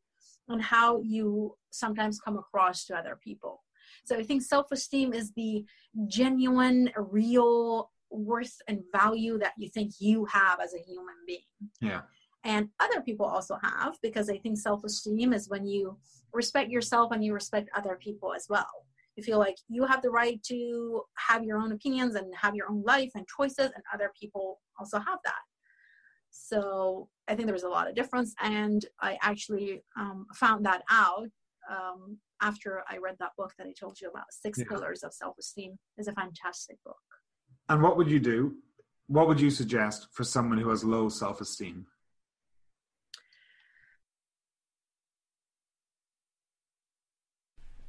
and 0.48 0.62
how 0.62 1.00
you 1.02 1.56
sometimes 1.70 2.20
come 2.20 2.36
across 2.36 2.84
to 2.86 2.96
other 2.96 3.18
people. 3.22 3.62
So 4.04 4.16
I 4.16 4.22
think 4.22 4.42
self-esteem 4.42 5.12
is 5.14 5.32
the 5.32 5.64
genuine, 6.06 6.90
real 6.96 7.90
worth 8.10 8.56
and 8.68 8.80
value 8.92 9.38
that 9.38 9.52
you 9.58 9.68
think 9.68 9.92
you 9.98 10.24
have 10.26 10.60
as 10.60 10.74
a 10.74 10.78
human 10.78 11.14
being. 11.26 11.40
Yeah. 11.80 12.02
And 12.44 12.68
other 12.78 13.00
people 13.00 13.26
also 13.26 13.58
have 13.62 13.96
because 14.02 14.28
I 14.28 14.38
think 14.38 14.58
self-esteem 14.58 15.32
is 15.32 15.48
when 15.48 15.66
you 15.66 15.98
respect 16.32 16.70
yourself 16.70 17.12
and 17.12 17.24
you 17.24 17.32
respect 17.32 17.70
other 17.74 17.96
people 18.00 18.34
as 18.34 18.46
well 18.48 18.68
you 19.16 19.22
feel 19.22 19.38
like 19.38 19.56
you 19.68 19.84
have 19.84 20.02
the 20.02 20.10
right 20.10 20.42
to 20.44 21.02
have 21.28 21.44
your 21.44 21.58
own 21.58 21.72
opinions 21.72 22.14
and 22.14 22.32
have 22.34 22.54
your 22.54 22.68
own 22.70 22.82
life 22.82 23.10
and 23.14 23.26
choices 23.28 23.70
and 23.74 23.84
other 23.92 24.12
people 24.20 24.60
also 24.78 24.98
have 24.98 25.18
that. 25.24 25.42
So 26.30 27.08
i 27.28 27.34
think 27.34 27.46
there 27.46 27.54
was 27.54 27.62
a 27.62 27.68
lot 27.68 27.88
of 27.88 27.94
difference 27.94 28.34
and 28.42 28.84
i 29.00 29.16
actually 29.22 29.82
um, 29.98 30.26
found 30.34 30.66
that 30.66 30.82
out 30.90 31.28
um, 31.70 32.18
after 32.42 32.82
i 32.90 32.98
read 32.98 33.16
that 33.18 33.30
book 33.38 33.52
that 33.56 33.66
i 33.66 33.72
told 33.78 33.98
you 34.00 34.08
about 34.10 34.26
six 34.30 34.58
yeah. 34.58 34.64
pillars 34.68 35.02
of 35.02 35.14
self-esteem. 35.14 35.78
Is 35.96 36.08
a 36.08 36.12
fantastic 36.12 36.76
book. 36.84 36.96
And 37.68 37.82
what 37.82 37.96
would 37.96 38.10
you 38.10 38.20
do 38.20 38.56
what 39.06 39.28
would 39.28 39.40
you 39.40 39.50
suggest 39.50 40.08
for 40.12 40.24
someone 40.24 40.58
who 40.58 40.70
has 40.70 40.82
low 40.82 41.08
self-esteem 41.08 41.86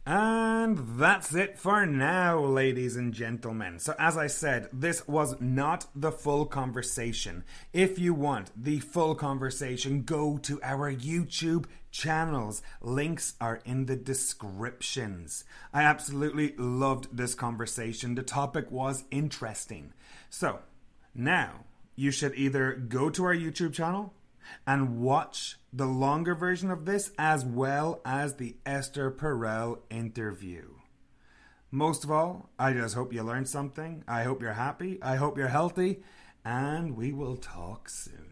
And 0.07 0.99
that's 0.99 1.33
it 1.33 1.57
for 1.57 1.83
now, 1.87 2.39
ladies 2.39 2.95
and 2.95 3.11
gentlemen. 3.11 3.79
So, 3.79 3.95
as 3.97 4.17
I 4.17 4.27
said, 4.27 4.69
this 4.71 5.07
was 5.07 5.41
not 5.41 5.87
the 5.95 6.11
full 6.11 6.45
conversation. 6.45 7.43
If 7.73 7.97
you 7.97 8.13
want 8.13 8.51
the 8.55 8.81
full 8.81 9.15
conversation, 9.15 10.03
go 10.03 10.37
to 10.43 10.61
our 10.61 10.93
YouTube 10.93 11.65
channels. 11.89 12.61
Links 12.81 13.33
are 13.41 13.61
in 13.65 13.87
the 13.87 13.95
descriptions. 13.95 15.43
I 15.73 15.81
absolutely 15.81 16.53
loved 16.55 17.17
this 17.17 17.33
conversation. 17.33 18.13
The 18.13 18.21
topic 18.21 18.69
was 18.69 19.05
interesting. 19.09 19.91
So, 20.29 20.59
now 21.15 21.65
you 21.95 22.11
should 22.11 22.35
either 22.35 22.75
go 22.75 23.09
to 23.09 23.23
our 23.23 23.35
YouTube 23.35 23.73
channel 23.73 24.13
and 24.65 24.99
watch 24.99 25.57
the 25.71 25.85
longer 25.85 26.35
version 26.35 26.71
of 26.71 26.85
this 26.85 27.11
as 27.17 27.45
well 27.45 28.01
as 28.05 28.35
the 28.35 28.57
Esther 28.65 29.11
Perel 29.11 29.79
interview. 29.89 30.75
Most 31.71 32.03
of 32.03 32.11
all, 32.11 32.49
I 32.57 32.73
just 32.73 32.95
hope 32.95 33.11
you 33.11 33.21
learned 33.23 33.49
something. 33.49 34.03
I 34.07 34.23
hope 34.23 34.41
you're 34.41 34.53
happy. 34.53 34.97
I 35.01 35.15
hope 35.15 35.37
you're 35.37 35.47
healthy. 35.49 36.03
And 36.45 36.95
we 36.95 37.11
will 37.11 37.35
talk 37.35 37.89
soon. 37.89 38.24